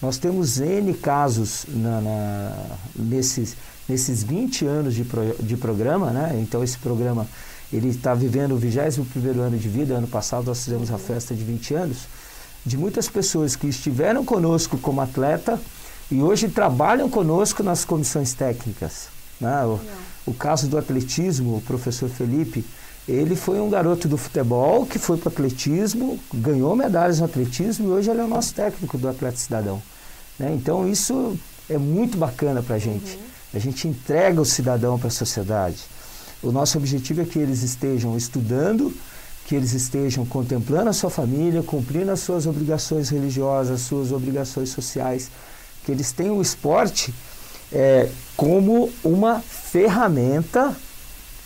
Nós 0.01 0.17
temos 0.17 0.59
N 0.59 0.93
casos 0.93 1.65
na, 1.67 2.01
na, 2.01 2.55
nesses, 2.95 3.55
nesses 3.87 4.23
20 4.23 4.65
anos 4.65 4.95
de, 4.95 5.03
pro, 5.03 5.35
de 5.39 5.57
programa, 5.57 6.11
né? 6.11 6.37
então 6.41 6.63
esse 6.63 6.77
programa 6.77 7.27
ele 7.71 7.89
está 7.89 8.13
vivendo 8.13 8.53
o 8.53 8.57
21 8.57 9.41
ano 9.41 9.57
de 9.57 9.69
vida, 9.69 9.95
ano 9.95 10.07
passado 10.07 10.45
nós 10.45 10.63
fizemos 10.63 10.89
a 10.89 10.93
uhum. 10.93 10.99
festa 10.99 11.35
de 11.35 11.43
20 11.43 11.73
anos, 11.73 11.97
de 12.65 12.77
muitas 12.77 13.09
pessoas 13.09 13.55
que 13.55 13.67
estiveram 13.67 14.23
conosco 14.23 14.77
como 14.77 15.01
atleta 15.01 15.59
e 16.11 16.21
hoje 16.21 16.47
trabalham 16.49 17.09
conosco 17.09 17.61
nas 17.61 17.85
comissões 17.85 18.33
técnicas. 18.33 19.18
Né? 19.39 19.63
O, 19.65 19.79
o 20.27 20.33
caso 20.33 20.67
do 20.67 20.77
atletismo, 20.77 21.57
o 21.57 21.61
professor 21.61 22.09
Felipe, 22.09 22.65
ele 23.07 23.35
foi 23.35 23.59
um 23.59 23.69
garoto 23.69 24.07
do 24.07 24.17
futebol 24.17 24.85
que 24.85 24.99
foi 24.99 25.17
para 25.17 25.29
o 25.29 25.31
atletismo, 25.31 26.19
ganhou 26.33 26.75
medalhas 26.75 27.19
no 27.19 27.25
atletismo 27.25 27.89
e 27.89 27.91
hoje 27.91 28.09
ele 28.09 28.21
é 28.21 28.23
o 28.23 28.27
nosso 28.27 28.53
técnico 28.53 28.97
do 28.97 29.07
Atleta 29.07 29.37
Cidadão. 29.37 29.81
Né? 30.37 30.53
Então 30.53 30.87
isso 30.87 31.37
é 31.67 31.77
muito 31.77 32.17
bacana 32.17 32.61
para 32.61 32.75
a 32.75 32.79
gente. 32.79 33.15
Uhum. 33.15 33.21
A 33.55 33.59
gente 33.59 33.87
entrega 33.87 34.39
o 34.39 34.45
cidadão 34.45 34.99
para 34.99 35.07
a 35.07 35.11
sociedade. 35.11 35.79
O 36.41 36.51
nosso 36.51 36.77
objetivo 36.77 37.21
é 37.21 37.25
que 37.25 37.39
eles 37.39 37.63
estejam 37.63 38.15
estudando, 38.15 38.93
que 39.45 39.55
eles 39.55 39.73
estejam 39.73 40.25
contemplando 40.25 40.89
a 40.89 40.93
sua 40.93 41.09
família, 41.09 41.63
cumprindo 41.63 42.11
as 42.11 42.19
suas 42.19 42.45
obrigações 42.45 43.09
religiosas, 43.09 43.81
as 43.81 43.87
suas 43.87 44.11
obrigações 44.11 44.69
sociais, 44.69 45.31
que 45.83 45.91
eles 45.91 46.11
tenham 46.11 46.37
o 46.37 46.41
esporte 46.41 47.13
é, 47.71 48.09
como 48.35 48.91
uma 49.03 49.39
ferramenta 49.39 50.75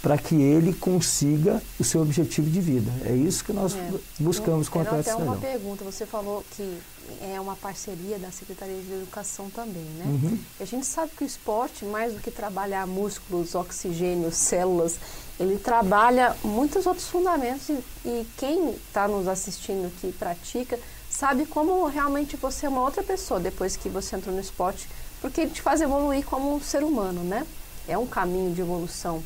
para 0.03 0.17
que 0.17 0.35
ele 0.35 0.73
consiga 0.73 1.63
o 1.79 1.83
seu 1.83 2.01
objetivo 2.01 2.49
de 2.49 2.59
vida. 2.59 2.91
É 3.05 3.13
isso 3.13 3.41
que 3.41 3.53
nós 3.53 3.73
é. 3.73 3.89
buscamos 4.19 4.67
com 4.67 4.79
a 4.79 4.81
Até 4.81 5.01
Cidadão. 5.01 5.27
uma 5.27 5.37
pergunta, 5.37 5.85
você 5.85 6.05
falou 6.05 6.43
que 6.51 6.77
é 7.21 7.39
uma 7.39 7.55
parceria 7.55 8.19
da 8.19 8.29
Secretaria 8.29 8.81
de 8.81 8.91
Educação 8.91 9.49
também, 9.49 9.85
né? 9.97 10.05
Uhum. 10.05 10.37
A 10.59 10.65
gente 10.65 10.85
sabe 10.85 11.11
que 11.15 11.23
o 11.23 11.27
esporte, 11.27 11.85
mais 11.85 12.13
do 12.13 12.19
que 12.19 12.29
trabalhar 12.29 12.85
músculos, 12.85 13.55
oxigênio, 13.55 14.29
células, 14.29 14.99
ele 15.39 15.57
trabalha 15.57 16.35
muitos 16.43 16.85
outros 16.85 17.07
fundamentos 17.07 17.69
e, 17.69 17.81
e 18.05 18.27
quem 18.37 18.71
está 18.71 19.07
nos 19.07 19.25
assistindo 19.25 19.89
que 20.01 20.11
pratica 20.11 20.77
sabe 21.09 21.45
como 21.45 21.85
realmente 21.87 22.35
você 22.35 22.65
é 22.65 22.69
uma 22.69 22.81
outra 22.81 23.03
pessoa 23.03 23.39
depois 23.39 23.77
que 23.77 23.87
você 23.87 24.17
entrou 24.17 24.35
no 24.35 24.41
esporte, 24.41 24.89
porque 25.23 25.39
ele 25.39 25.51
te 25.51 25.61
faz 25.61 25.79
evoluir 25.79 26.25
como 26.25 26.53
um 26.53 26.59
ser 26.59 26.83
humano, 26.83 27.23
né? 27.23 27.47
É 27.87 27.97
um 27.97 28.05
caminho 28.05 28.53
de 28.53 28.59
evolução. 28.59 29.23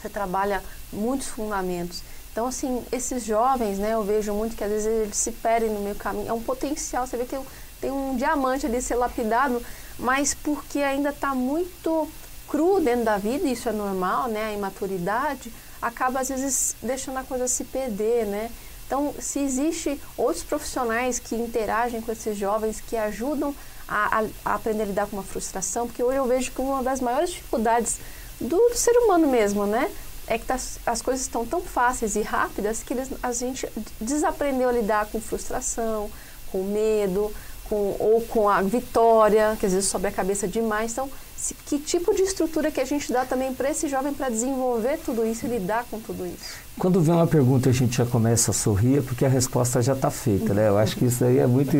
Você 0.00 0.08
trabalha 0.08 0.62
muitos 0.92 1.26
fundamentos. 1.26 2.00
Então, 2.30 2.46
assim, 2.46 2.84
esses 2.92 3.24
jovens, 3.24 3.76
né, 3.76 3.94
eu 3.94 4.04
vejo 4.04 4.32
muito 4.32 4.54
que 4.54 4.62
às 4.62 4.70
vezes 4.70 4.86
eles 4.86 5.16
se 5.16 5.32
perdem 5.32 5.68
no 5.68 5.80
meio 5.80 5.96
caminho. 5.96 6.28
É 6.28 6.32
um 6.32 6.40
potencial, 6.40 7.08
você 7.08 7.16
vê 7.16 7.24
que 7.24 7.36
tem 7.80 7.90
um 7.90 8.14
diamante 8.14 8.66
ali 8.66 8.80
ser 8.80 8.94
lapidado, 8.94 9.60
mas 9.98 10.32
porque 10.32 10.78
ainda 10.78 11.08
está 11.08 11.34
muito 11.34 12.08
cru 12.46 12.78
dentro 12.80 13.04
da 13.04 13.18
vida, 13.18 13.48
isso 13.48 13.68
é 13.68 13.72
normal, 13.72 14.28
né, 14.28 14.44
a 14.44 14.52
imaturidade, 14.52 15.52
acaba 15.82 16.20
às 16.20 16.28
vezes 16.28 16.76
deixando 16.80 17.16
a 17.16 17.24
coisa 17.24 17.48
se 17.48 17.64
perder, 17.64 18.26
né. 18.26 18.48
Então, 18.86 19.12
se 19.18 19.40
existe 19.40 20.00
outros 20.16 20.44
profissionais 20.44 21.18
que 21.18 21.34
interagem 21.34 22.00
com 22.00 22.12
esses 22.12 22.38
jovens, 22.38 22.80
que 22.80 22.96
ajudam 22.96 23.52
a, 23.88 24.24
a, 24.44 24.54
aprender 24.54 24.82
a 24.82 24.86
lidar 24.86 25.06
com 25.06 25.16
uma 25.16 25.22
frustração, 25.22 25.86
porque 25.86 26.02
hoje 26.02 26.16
eu 26.16 26.26
vejo 26.26 26.52
que 26.52 26.60
uma 26.60 26.82
das 26.82 27.00
maiores 27.00 27.30
dificuldades 27.30 27.98
do, 28.40 28.74
ser 28.74 28.92
humano 28.98 29.26
mesmo, 29.26 29.66
né? 29.66 29.90
É 30.26 30.38
que 30.38 30.44
tá, 30.44 30.58
as 30.84 31.00
coisas 31.00 31.22
estão 31.22 31.46
tão 31.46 31.60
fáceis 31.60 32.16
e 32.16 32.22
rápidas 32.22 32.82
que 32.82 32.94
a 33.22 33.32
gente 33.32 33.68
desaprendeu 34.00 34.68
a 34.68 34.72
lidar 34.72 35.06
com 35.06 35.20
frustração, 35.20 36.10
com 36.50 36.64
medo, 36.64 37.32
com, 37.68 37.96
ou 37.98 38.20
com 38.22 38.48
a 38.48 38.60
vitória, 38.60 39.56
que 39.58 39.66
às 39.66 39.72
vezes 39.72 39.88
sobe 39.88 40.08
a 40.08 40.12
cabeça 40.12 40.48
demais. 40.48 40.92
Então, 40.92 41.08
se, 41.36 41.54
que 41.54 41.78
tipo 41.78 42.14
de 42.14 42.22
estrutura 42.22 42.70
que 42.70 42.80
a 42.80 42.84
gente 42.84 43.12
dá 43.12 43.24
também 43.24 43.52
para 43.52 43.70
esse 43.70 43.88
jovem 43.88 44.12
para 44.12 44.28
desenvolver 44.28 44.98
tudo 45.04 45.24
isso 45.26 45.46
e 45.46 45.48
lidar 45.48 45.84
com 45.90 46.00
tudo 46.00 46.26
isso? 46.26 46.56
Quando 46.78 47.00
vem 47.00 47.14
uma 47.14 47.26
pergunta 47.26 47.70
a 47.70 47.72
gente 47.72 47.98
já 47.98 48.06
começa 48.06 48.50
a 48.50 48.54
sorrir 48.54 49.02
porque 49.02 49.24
a 49.24 49.28
resposta 49.28 49.82
já 49.82 49.92
está 49.92 50.10
feita, 50.10 50.54
né? 50.54 50.68
Eu 50.68 50.78
acho 50.78 50.96
que 50.96 51.04
isso 51.04 51.24
aí 51.24 51.38
é 51.38 51.46
muito, 51.46 51.76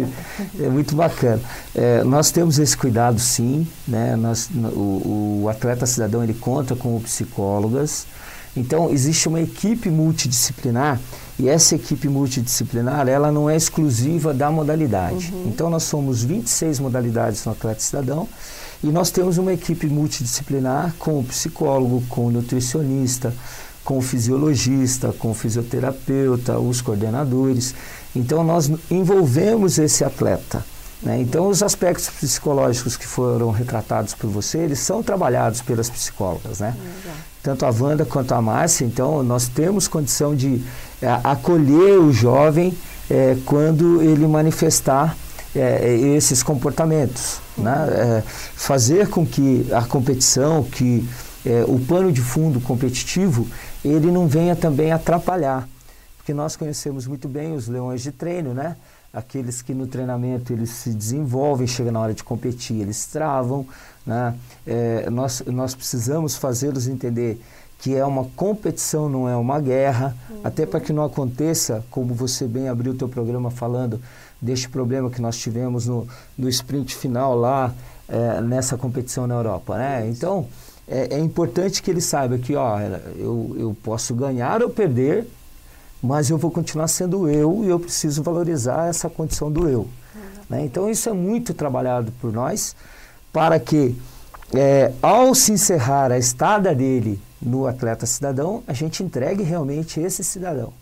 é 0.58 0.68
muito 0.68 0.94
bacana. 0.94 1.40
É, 1.74 2.04
nós 2.04 2.30
temos 2.30 2.58
esse 2.58 2.76
cuidado 2.76 3.18
sim, 3.18 3.66
né? 3.88 4.14
Nós, 4.16 4.48
o, 4.54 5.42
o 5.42 5.48
atleta 5.48 5.86
cidadão 5.86 6.22
ele 6.22 6.34
conta 6.34 6.76
com 6.76 7.00
psicólogas, 7.00 8.06
então 8.56 8.90
existe 8.90 9.28
uma 9.28 9.40
equipe 9.40 9.90
multidisciplinar 9.90 11.00
e 11.38 11.48
essa 11.48 11.74
equipe 11.74 12.08
multidisciplinar, 12.08 13.08
ela 13.08 13.30
não 13.30 13.48
é 13.48 13.56
exclusiva 13.56 14.32
da 14.32 14.50
modalidade. 14.50 15.32
Uhum. 15.32 15.44
Então, 15.48 15.68
nós 15.68 15.82
somos 15.82 16.24
26 16.24 16.80
modalidades 16.80 17.44
no 17.44 17.52
Atleta 17.52 17.80
Cidadão 17.80 18.26
e 18.82 18.88
nós 18.88 19.10
temos 19.10 19.38
uma 19.38 19.52
equipe 19.52 19.86
multidisciplinar 19.86 20.94
com 20.98 21.18
o 21.18 21.24
psicólogo, 21.24 22.02
com 22.08 22.26
o 22.26 22.30
nutricionista, 22.30 23.32
com 23.84 23.98
o 23.98 24.02
fisiologista, 24.02 25.12
com 25.12 25.30
o 25.30 25.34
fisioterapeuta, 25.34 26.58
os 26.58 26.80
coordenadores. 26.80 27.74
Então, 28.14 28.42
nós 28.42 28.70
envolvemos 28.90 29.78
esse 29.78 30.04
atleta. 30.04 30.64
Né? 31.02 31.20
Então, 31.20 31.48
os 31.48 31.62
aspectos 31.62 32.08
psicológicos 32.08 32.96
que 32.96 33.06
foram 33.06 33.50
retratados 33.50 34.14
por 34.14 34.28
você, 34.28 34.58
eles 34.58 34.80
são 34.80 35.02
trabalhados 35.02 35.60
pelas 35.60 35.88
psicólogas, 35.88 36.60
né? 36.60 36.74
Tanto 37.42 37.64
a 37.64 37.70
Wanda 37.70 38.04
quanto 38.04 38.32
a 38.32 38.42
Márcia, 38.42 38.84
então, 38.84 39.22
nós 39.22 39.46
temos 39.46 39.86
condição 39.86 40.34
de 40.34 40.60
é, 41.00 41.06
acolher 41.22 41.98
o 42.00 42.12
jovem 42.12 42.76
é, 43.08 43.36
quando 43.44 44.02
ele 44.02 44.26
manifestar 44.26 45.16
é, 45.56 45.94
esses 46.16 46.42
comportamentos, 46.42 47.40
né? 47.56 47.86
É, 47.90 48.22
fazer 48.22 49.08
com 49.08 49.26
que 49.26 49.66
a 49.72 49.82
competição, 49.82 50.62
que 50.62 51.08
é, 51.44 51.64
o 51.66 51.78
pano 51.78 52.12
de 52.12 52.20
fundo 52.20 52.60
competitivo, 52.60 53.46
ele 53.84 54.10
não 54.10 54.26
venha 54.26 54.56
também 54.56 54.92
atrapalhar, 54.92 55.68
porque 56.16 56.34
nós 56.34 56.56
conhecemos 56.56 57.06
muito 57.06 57.28
bem 57.28 57.54
os 57.54 57.68
leões 57.68 58.02
de 58.02 58.12
treino, 58.12 58.52
né? 58.52 58.76
Aqueles 59.12 59.62
que 59.62 59.72
no 59.72 59.86
treinamento 59.86 60.52
eles 60.52 60.70
se 60.70 60.90
desenvolvem, 60.90 61.66
chega 61.66 61.90
na 61.90 62.00
hora 62.00 62.12
de 62.12 62.22
competir, 62.22 62.80
eles 62.80 63.06
travam, 63.06 63.66
né? 64.04 64.34
É, 64.66 65.08
nós, 65.08 65.42
nós 65.46 65.74
precisamos 65.74 66.36
fazê-los 66.36 66.86
entender 66.86 67.40
que 67.78 67.94
é 67.94 68.04
uma 68.04 68.24
competição, 68.36 69.08
não 69.08 69.28
é 69.28 69.36
uma 69.36 69.60
guerra, 69.60 70.16
uhum. 70.30 70.40
até 70.42 70.66
para 70.66 70.80
que 70.80 70.92
não 70.92 71.04
aconteça, 71.04 71.84
como 71.90 72.14
você 72.14 72.46
bem 72.46 72.68
abriu 72.68 72.92
o 72.92 72.96
teu 72.96 73.08
programa 73.08 73.50
falando, 73.50 74.00
deste 74.40 74.68
problema 74.68 75.10
que 75.10 75.20
nós 75.20 75.36
tivemos 75.36 75.86
no, 75.86 76.06
no 76.36 76.48
sprint 76.48 76.94
final 76.94 77.34
lá, 77.34 77.74
é, 78.08 78.40
nessa 78.40 78.76
competição 78.76 79.26
na 79.26 79.34
Europa, 79.34 79.76
né? 79.76 80.08
Então, 80.08 80.46
é, 80.86 81.16
é, 81.16 81.18
importante 81.18 81.82
que 81.82 81.90
ele 81.90 82.00
saiba 82.00 82.38
que, 82.38 82.54
ó, 82.54 82.78
eu, 83.16 83.56
eu 83.58 83.76
posso 83.82 84.14
ganhar 84.14 84.62
ou 84.62 84.70
perder, 84.70 85.26
mas 86.00 86.30
eu 86.30 86.38
vou 86.38 86.50
continuar 86.50 86.86
sendo 86.86 87.28
eu 87.28 87.64
e 87.64 87.68
eu 87.68 87.80
preciso 87.80 88.22
valorizar 88.22 88.88
essa 88.88 89.10
condição 89.10 89.50
do 89.50 89.68
eu. 89.68 89.80
Uhum. 89.80 90.20
Né? 90.48 90.64
Então, 90.64 90.88
isso 90.88 91.08
é 91.08 91.12
muito 91.12 91.52
trabalhado 91.52 92.12
por 92.20 92.32
nós 92.32 92.76
para 93.32 93.58
que, 93.58 93.96
é, 94.54 94.92
ao 95.02 95.34
se 95.34 95.52
encerrar 95.52 96.12
a 96.12 96.18
estada 96.18 96.74
dele 96.74 97.20
no 97.42 97.66
atleta 97.66 98.06
cidadão, 98.06 98.62
a 98.66 98.72
gente 98.72 99.02
entregue 99.02 99.42
realmente 99.42 99.98
esse 100.00 100.22
cidadão. 100.22 100.72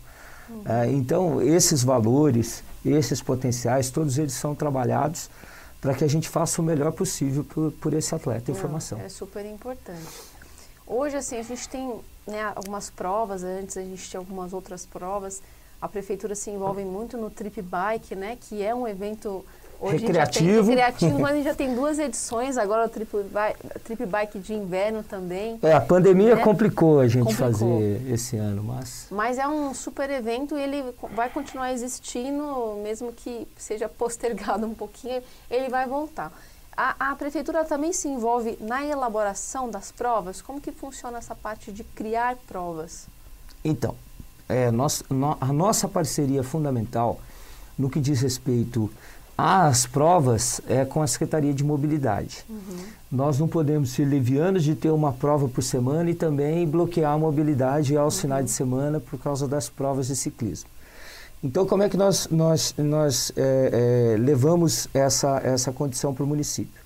Uhum. 0.49 0.61
É, 0.65 0.91
então, 0.91 1.41
esses 1.41 1.83
valores, 1.83 2.63
esses 2.91 3.21
potenciais, 3.21 3.89
todos 3.89 4.17
eles 4.17 4.33
são 4.33 4.55
trabalhados 4.55 5.29
para 5.81 5.93
que 5.93 6.03
a 6.03 6.07
gente 6.07 6.27
faça 6.27 6.61
o 6.61 6.65
melhor 6.65 6.91
possível 6.91 7.43
por, 7.43 7.71
por 7.73 7.93
esse 7.93 8.13
atleta 8.15 8.49
em 8.49 8.53
Não, 8.53 8.61
formação. 8.61 8.99
É 8.99 9.09
super 9.09 9.45
importante. 9.45 10.01
Hoje, 10.87 11.17
assim, 11.17 11.37
a 11.37 11.43
gente 11.43 11.67
tem 11.69 11.99
né, 12.27 12.51
algumas 12.55 12.89
provas, 12.89 13.43
antes 13.43 13.77
a 13.77 13.81
gente 13.81 14.09
tinha 14.09 14.19
algumas 14.19 14.53
outras 14.53 14.85
provas. 14.85 15.41
A 15.81 15.87
prefeitura 15.87 16.35
se 16.35 16.49
envolve 16.49 16.83
muito 16.83 17.17
no 17.17 17.29
Trip 17.29 17.61
Bike, 17.61 18.15
né, 18.15 18.37
que 18.39 18.63
é 18.63 18.73
um 18.73 18.87
evento 18.87 19.45
hoje 19.79 19.97
Recreativo. 19.97 20.67
Recreativo, 20.69 21.19
mas 21.19 21.31
a 21.31 21.35
gente 21.35 21.45
já 21.45 21.53
tem 21.55 21.73
duas 21.75 21.99
edições, 21.99 22.57
agora 22.57 22.85
o 22.85 22.89
Trip 22.89 23.09
Bike, 23.23 23.79
Trip 23.83 24.05
Bike 24.05 24.39
de 24.39 24.53
inverno 24.53 25.03
também. 25.03 25.59
É, 25.61 25.73
a 25.73 25.81
pandemia 25.81 26.35
né? 26.35 26.41
complicou 26.41 26.99
a 26.99 27.07
gente 27.07 27.23
Complicou. 27.25 27.51
fazer 27.51 28.01
esse 28.11 28.37
ano, 28.37 28.63
mas 28.63 29.07
Mas 29.11 29.37
é 29.37 29.47
um 29.47 29.73
super 29.73 30.09
evento 30.09 30.57
e 30.57 30.61
ele 30.61 30.83
vai 31.15 31.29
continuar 31.29 31.71
existindo, 31.73 32.79
mesmo 32.83 33.11
que 33.13 33.47
seja 33.57 33.87
postergado 33.89 34.65
um 34.65 34.73
pouquinho, 34.73 35.21
ele 35.49 35.69
vai 35.69 35.85
voltar. 35.87 36.31
A, 36.77 37.11
a 37.11 37.15
prefeitura 37.15 37.63
também 37.63 37.93
se 37.93 38.07
envolve 38.09 38.57
na 38.59 38.85
elaboração 38.85 39.69
das 39.69 39.91
provas? 39.93 40.41
Como 40.41 40.59
que 40.59 40.71
funciona 40.73 41.17
essa 41.17 41.33
parte 41.33 41.71
de 41.71 41.83
criar 41.85 42.35
provas? 42.47 43.07
Então, 43.63 43.95
é, 44.49 44.69
nós, 44.71 45.01
no- 45.09 45.37
a 45.39 45.53
nossa 45.53 45.87
parceria 45.87 46.43
fundamental 46.43 47.19
no 47.77 47.89
que 47.89 47.99
diz 48.01 48.19
respeito 48.21 48.91
às 49.37 49.85
provas 49.85 50.61
é 50.67 50.85
com 50.85 51.01
a 51.01 51.07
Secretaria 51.07 51.53
de 51.53 51.63
Mobilidade. 51.63 52.45
Nós 53.11 53.39
não 53.39 53.47
podemos 53.47 53.91
ser 53.91 54.05
levianos 54.05 54.63
de 54.63 54.75
ter 54.75 54.91
uma 54.91 55.11
prova 55.11 55.47
por 55.47 55.61
semana 55.61 56.09
e 56.09 56.15
também 56.15 56.67
bloquear 56.67 57.13
a 57.13 57.17
mobilidade 57.17 57.95
aos 57.97 58.19
finais 58.19 58.45
de 58.45 58.51
semana 58.51 58.99
por 58.99 59.19
causa 59.19 59.47
das 59.47 59.69
provas 59.69 60.07
de 60.07 60.15
ciclismo. 60.15 60.69
Então, 61.43 61.65
como 61.65 61.83
é 61.83 61.89
que 61.89 61.97
nós, 61.97 62.27
nós, 62.31 62.73
nós 62.77 63.31
é, 63.35 64.13
é, 64.15 64.17
levamos 64.17 64.87
essa, 64.93 65.39
essa 65.43 65.71
condição 65.71 66.13
para 66.13 66.23
o 66.23 66.27
município? 66.27 66.81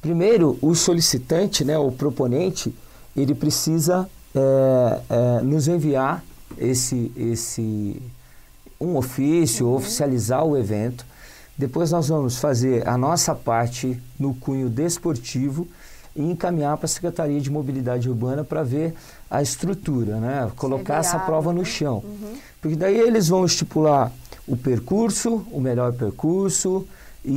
Primeiro, 0.00 0.58
o 0.60 0.74
solicitante, 0.74 1.64
né, 1.64 1.78
o 1.78 1.92
proponente, 1.92 2.74
ele 3.16 3.34
precisa 3.34 4.08
é, 4.34 5.00
é, 5.08 5.40
nos 5.42 5.68
enviar 5.68 6.24
esse, 6.58 7.12
esse 7.16 8.00
um 8.80 8.96
ofício, 8.96 9.68
oficializar 9.68 10.44
o 10.44 10.56
evento. 10.56 11.06
Depois 11.58 11.90
nós 11.90 12.08
vamos 12.08 12.36
fazer 12.38 12.86
a 12.86 12.98
nossa 12.98 13.34
parte 13.34 13.98
no 14.18 14.34
cunho 14.34 14.68
desportivo 14.68 15.66
e 16.14 16.22
encaminhar 16.22 16.76
para 16.76 16.84
a 16.86 16.88
Secretaria 16.88 17.40
de 17.40 17.50
Mobilidade 17.50 18.08
Urbana 18.08 18.44
para 18.44 18.62
ver 18.62 18.94
a 19.30 19.40
estrutura, 19.42 20.16
né? 20.18 20.50
colocar 20.56 20.98
essa 20.98 21.18
prova 21.18 21.52
no 21.52 21.60
né? 21.60 21.64
chão. 21.64 22.02
Porque 22.60 22.76
daí 22.76 22.98
eles 22.98 23.28
vão 23.28 23.44
estipular 23.44 24.12
o 24.46 24.56
percurso, 24.56 25.46
o 25.50 25.60
melhor 25.60 25.92
percurso, 25.92 26.86
e, 27.24 27.32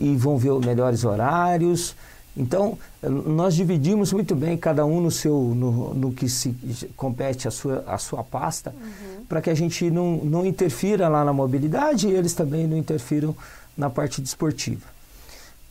e- 0.00 0.12
e 0.12 0.16
vão 0.16 0.36
ver 0.36 0.50
os 0.50 0.64
melhores 0.64 1.04
horários. 1.04 1.94
Então, 2.36 2.78
nós 3.02 3.54
dividimos 3.54 4.12
muito 4.12 4.36
bem, 4.36 4.56
cada 4.56 4.84
um 4.86 5.00
no 5.00 5.10
seu 5.10 5.34
no, 5.54 5.94
no 5.94 6.12
que 6.12 6.28
se 6.28 6.54
compete 6.96 7.48
a 7.48 7.50
sua, 7.50 7.82
a 7.86 7.98
sua 7.98 8.22
pasta, 8.22 8.72
para 9.28 9.40
que 9.40 9.50
a 9.50 9.54
gente 9.54 9.90
não, 9.90 10.18
não 10.18 10.46
interfira 10.46 11.08
lá 11.08 11.24
na 11.24 11.32
mobilidade 11.32 12.06
e 12.08 12.12
eles 12.12 12.32
também 12.34 12.66
não 12.68 12.76
interfiram 12.76 13.34
na 13.76 13.88
parte 13.90 14.20
desportiva. 14.20 14.86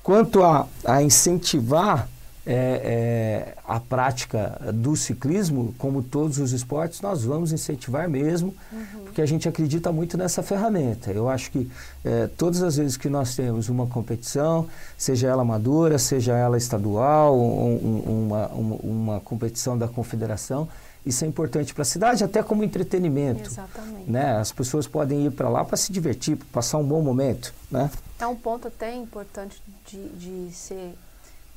Quanto 0.03 0.43
a, 0.43 0.67
a 0.85 1.03
incentivar 1.03 2.07
é, 2.45 2.53
é, 2.53 3.53
a 3.67 3.79
prática 3.79 4.59
do 4.73 4.95
ciclismo, 4.95 5.75
como 5.77 6.01
todos 6.01 6.39
os 6.39 6.51
esportes, 6.51 6.99
nós 7.01 7.23
vamos 7.23 7.51
incentivar 7.51 8.09
mesmo, 8.09 8.55
porque 9.03 9.21
a 9.21 9.25
gente 9.25 9.47
acredita 9.47 9.91
muito 9.91 10.17
nessa 10.17 10.41
ferramenta. 10.41 11.11
Eu 11.11 11.29
acho 11.29 11.51
que 11.51 11.69
é, 12.03 12.27
todas 12.37 12.63
as 12.63 12.77
vezes 12.77 12.97
que 12.97 13.07
nós 13.09 13.35
temos 13.35 13.69
uma 13.69 13.85
competição, 13.85 14.67
seja 14.97 15.27
ela 15.27 15.43
amadora, 15.43 15.99
seja 15.99 16.35
ela 16.35 16.57
estadual, 16.57 17.37
um- 17.37 17.75
um- 18.07 18.25
uma, 18.27 18.47
uma, 18.47 18.75
uma 18.77 19.19
competição 19.19 19.77
da 19.77 19.87
confederação, 19.87 20.67
isso 21.09 21.25
é 21.25 21.27
importante 21.27 21.73
para 21.73 21.81
a 21.81 21.85
cidade, 21.85 22.23
até 22.23 22.41
como 22.41 22.63
entretenimento. 22.63 23.49
Exatamente. 23.49 24.09
Né? 24.09 24.37
As 24.37 24.51
pessoas 24.51 24.87
podem 24.87 25.25
ir 25.25 25.31
para 25.31 25.49
lá 25.49 25.65
para 25.65 25.75
se 25.75 25.91
divertir, 25.91 26.37
para 26.37 26.47
passar 26.53 26.77
um 26.77 26.83
bom 26.83 27.01
momento. 27.01 27.53
Né? 27.69 27.89
É 28.19 28.27
um 28.27 28.35
ponto 28.35 28.67
até 28.67 28.93
importante 28.95 29.61
de, 29.85 30.09
de 30.09 30.53
ser 30.53 30.95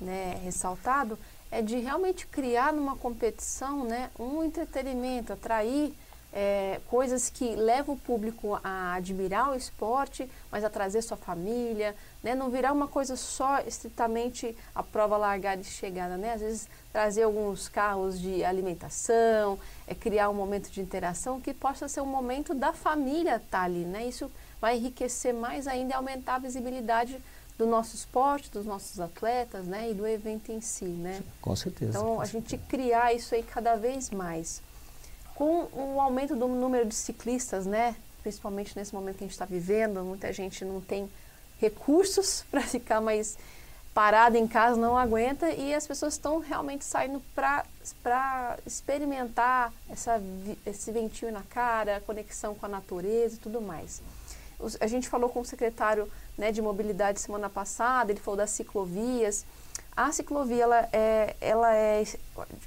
né, 0.01 0.41
ressaltado, 0.43 1.19
é 1.51 1.61
de 1.61 1.79
realmente 1.79 2.27
criar 2.27 2.73
numa 2.73 2.97
competição 2.97 3.85
né, 3.85 4.11
um 4.19 4.43
entretenimento, 4.43 5.33
atrair 5.33 5.95
é, 6.33 6.81
coisas 6.89 7.29
que 7.29 7.55
levam 7.55 7.95
o 7.95 7.99
público 7.99 8.59
a 8.65 8.95
admirar 8.95 9.51
o 9.51 9.55
esporte, 9.55 10.29
mas 10.51 10.65
a 10.65 10.71
trazer 10.71 11.03
sua 11.03 11.17
família, 11.17 11.95
né, 12.23 12.35
não 12.35 12.49
virar 12.49 12.73
uma 12.73 12.89
coisa 12.89 13.17
só 13.17 13.61
estritamente 13.61 14.57
a 14.75 14.83
prova 14.83 15.17
largada 15.17 15.61
e 15.61 15.65
chegada, 15.65 16.17
né? 16.17 16.33
Às 16.33 16.41
vezes 16.41 16.69
trazer 16.93 17.25
alguns 17.25 17.69
carros 17.69 18.19
de 18.19 18.45
alimentação, 18.45 19.59
é 19.87 19.95
criar 19.95 20.31
um 20.31 20.35
momento 20.35 20.71
de 20.71 20.81
interação 20.81 21.41
que 21.41 21.53
possa 21.53 21.89
ser 21.89 22.01
um 22.01 22.07
momento 22.07 22.55
da 22.55 22.73
família 22.73 23.37
estar 23.37 23.65
ali, 23.65 23.85
né? 23.85 24.07
Isso 24.07 24.31
vai 24.61 24.77
enriquecer 24.77 25.35
mais 25.35 25.67
ainda 25.67 25.93
e 25.93 25.97
aumentar 25.97 26.37
a 26.37 26.39
visibilidade 26.39 27.21
do 27.59 27.67
nosso 27.67 27.95
esporte, 27.95 28.51
dos 28.51 28.65
nossos 28.65 28.99
atletas, 29.01 29.67
né? 29.67 29.91
E 29.91 29.95
do 29.95 30.07
evento 30.07 30.51
em 30.51 30.61
si, 30.61 30.87
né? 30.87 31.23
Com 31.41 31.55
certeza. 31.55 31.99
Então, 31.99 32.21
a 32.21 32.25
gente 32.25 32.57
criar 32.57 33.13
isso 33.13 33.35
aí 33.35 33.43
cada 33.43 33.77
vez 33.77 34.11
mais. 34.11 34.63
Com 35.35 35.69
o 35.73 36.01
aumento 36.01 36.37
do 36.37 36.47
número 36.47 36.87
de 36.87 36.95
ciclistas, 36.95 37.67
né? 37.67 37.97
Principalmente 38.23 38.77
nesse 38.77 38.95
momento 38.95 39.17
que 39.19 39.25
a 39.25 39.27
gente 39.27 39.33
está 39.33 39.45
vivendo, 39.45 40.05
muita 40.05 40.33
gente 40.33 40.65
não 40.65 40.81
tem 40.81 41.11
recursos 41.61 42.45
para 42.51 42.63
ficar 42.63 43.01
mais 43.01 43.37
parada 43.95 44.39
em 44.39 44.49
casa, 44.49 44.77
não 44.77 44.97
aguenta, 44.97 45.51
e 45.51 45.75
as 45.75 45.87
pessoas 45.87 46.15
estão 46.15 46.39
realmente 46.39 46.85
saindo 46.85 47.23
para 47.35 48.59
experimentar 48.65 49.73
essa, 49.91 50.21
esse 50.65 50.91
ventinho 50.91 51.31
na 51.31 51.43
cara, 51.43 52.03
conexão 52.07 52.55
com 52.55 52.65
a 52.65 52.69
natureza 52.69 53.35
e 53.35 53.39
tudo 53.39 53.61
mais. 53.61 54.01
A 54.81 54.87
gente 54.87 55.09
falou 55.09 55.29
com 55.29 55.41
o 55.41 55.45
secretário 55.45 56.11
né, 56.39 56.53
de 56.53 56.63
mobilidade 56.63 57.21
semana 57.21 57.51
passada, 57.51 58.13
ele 58.13 58.21
falou 58.21 58.39
das 58.39 58.51
ciclovias. 58.51 59.45
A 59.97 60.11
ciclovia 60.11 60.63
ela 60.65 60.89
é, 60.93 61.37
ela 61.41 61.75
é, 61.75 62.05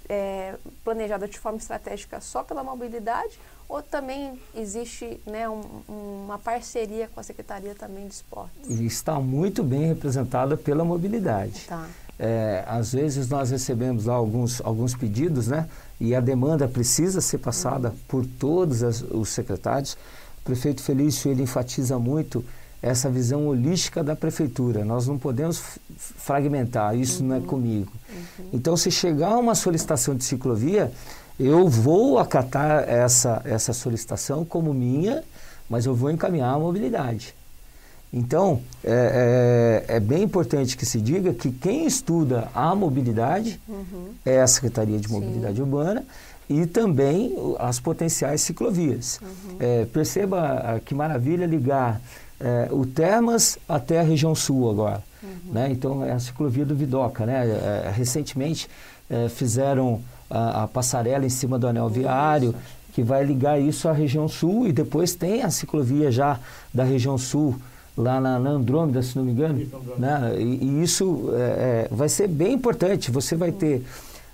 é 0.07 0.55
planejada 0.83 1.27
de 1.27 1.39
forma 1.39 1.57
estratégica 1.57 2.21
só 2.21 2.43
pela 2.43 2.63
mobilidade 2.63 3.39
ou 3.67 3.81
também 3.81 4.39
existe 4.55 5.19
né, 5.25 5.49
um- 5.49 5.81
uma 6.25 6.37
parceria 6.37 7.09
com 7.13 7.19
a 7.19 7.23
Secretaria 7.23 7.73
também 7.73 8.07
de 8.07 8.13
Esportes? 8.13 8.69
Está 8.79 9.19
muito 9.19 9.63
bem 9.63 9.87
representada 9.87 10.55
pela 10.55 10.85
mobilidade. 10.85 11.65
Tá. 11.67 11.87
É, 12.19 12.63
às 12.67 12.93
vezes 12.93 13.27
nós 13.27 13.49
recebemos 13.49 14.05
lá 14.05 14.13
alguns, 14.13 14.61
alguns 14.61 14.95
pedidos, 14.95 15.47
né? 15.47 15.67
E 15.99 16.13
a 16.15 16.19
demanda 16.21 16.67
precisa 16.67 17.19
ser 17.21 17.39
passada 17.39 17.93
por 18.07 18.23
todos 18.25 18.83
as- 18.83 19.01
os 19.01 19.29
secretários. 19.29 19.93
O 20.41 20.43
prefeito 20.45 20.81
Felício 20.83 21.31
ele 21.31 21.41
enfatiza 21.43 21.97
muito 21.97 22.45
essa 22.85 23.09
visão 23.09 23.47
holística 23.47 24.03
da 24.03 24.15
prefeitura. 24.15 24.85
Nós 24.85 25.07
não 25.07 25.17
podemos 25.17 25.59
fragmentar, 25.97 26.95
isso 26.95 27.23
não 27.23 27.35
é 27.37 27.39
comigo. 27.39 27.91
Então, 28.53 28.77
se 28.77 28.91
chegar 28.91 29.35
uma 29.39 29.55
solicitação 29.55 30.13
de 30.13 30.23
ciclovia, 30.23 30.91
eu 31.39 31.67
vou 31.67 32.19
acatar 32.19 32.87
essa, 32.87 33.41
essa 33.43 33.73
solicitação 33.73 34.45
como 34.45 34.71
minha, 34.71 35.23
mas 35.67 35.87
eu 35.87 35.95
vou 35.95 36.11
encaminhar 36.11 36.53
a 36.53 36.59
mobilidade. 36.59 37.33
Então, 38.13 38.61
é, 38.83 39.83
é- 39.89 39.95
é 39.95 39.99
bem 39.99 40.21
importante 40.21 40.77
que 40.77 40.85
se 40.85 41.01
diga 41.01 41.33
que 41.33 41.51
quem 41.51 41.87
estuda 41.87 42.49
a 42.53 42.75
mobilidade 42.75 43.59
é 44.23 44.41
a 44.41 44.47
Secretaria 44.47 44.99
de 44.99 45.11
Mobilidade 45.11 45.59
Urbana 45.59 46.05
e 46.47 46.67
também 46.67 47.35
as 47.57 47.79
potenciais 47.79 48.41
ciclovias. 48.41 49.19
É, 49.59 49.85
perceba 49.85 50.39
ah, 50.75 50.79
que 50.79 50.93
maravilha 50.93 51.47
ligar 51.47 51.99
é, 52.39 52.67
o 52.71 52.85
Termas 52.85 53.57
até 53.67 53.99
a 53.99 54.03
região 54.03 54.35
sul 54.35 54.69
agora. 54.69 55.03
Né? 55.45 55.69
Então, 55.71 56.03
é 56.03 56.11
a 56.11 56.19
ciclovia 56.19 56.65
do 56.65 56.75
Vidoca. 56.75 57.25
Né? 57.25 57.47
É, 57.47 57.91
recentemente 57.95 58.69
é, 59.09 59.29
fizeram 59.29 60.01
a, 60.29 60.63
a 60.63 60.67
passarela 60.67 61.25
em 61.25 61.29
cima 61.29 61.57
do 61.57 61.67
anel 61.67 61.89
viário, 61.89 62.53
que 62.93 63.03
vai 63.03 63.23
ligar 63.25 63.59
isso 63.59 63.89
à 63.89 63.91
região 63.91 64.27
sul 64.27 64.67
e 64.67 64.71
depois 64.71 65.13
tem 65.13 65.43
a 65.43 65.49
ciclovia 65.49 66.11
já 66.11 66.39
da 66.73 66.83
região 66.83 67.17
sul 67.17 67.59
lá 67.97 68.19
na, 68.19 68.39
na 68.39 68.51
Andrômeda, 68.51 69.01
se 69.01 69.15
não 69.17 69.23
me 69.23 69.31
engano, 69.31 69.65
né? 69.97 70.35
E, 70.37 70.65
e 70.65 70.83
isso 70.83 71.29
é, 71.33 71.39
é, 71.39 71.87
vai 71.91 72.09
ser 72.09 72.27
bem 72.27 72.53
importante. 72.53 73.11
Você 73.11 73.35
vai 73.35 73.51
ter 73.51 73.85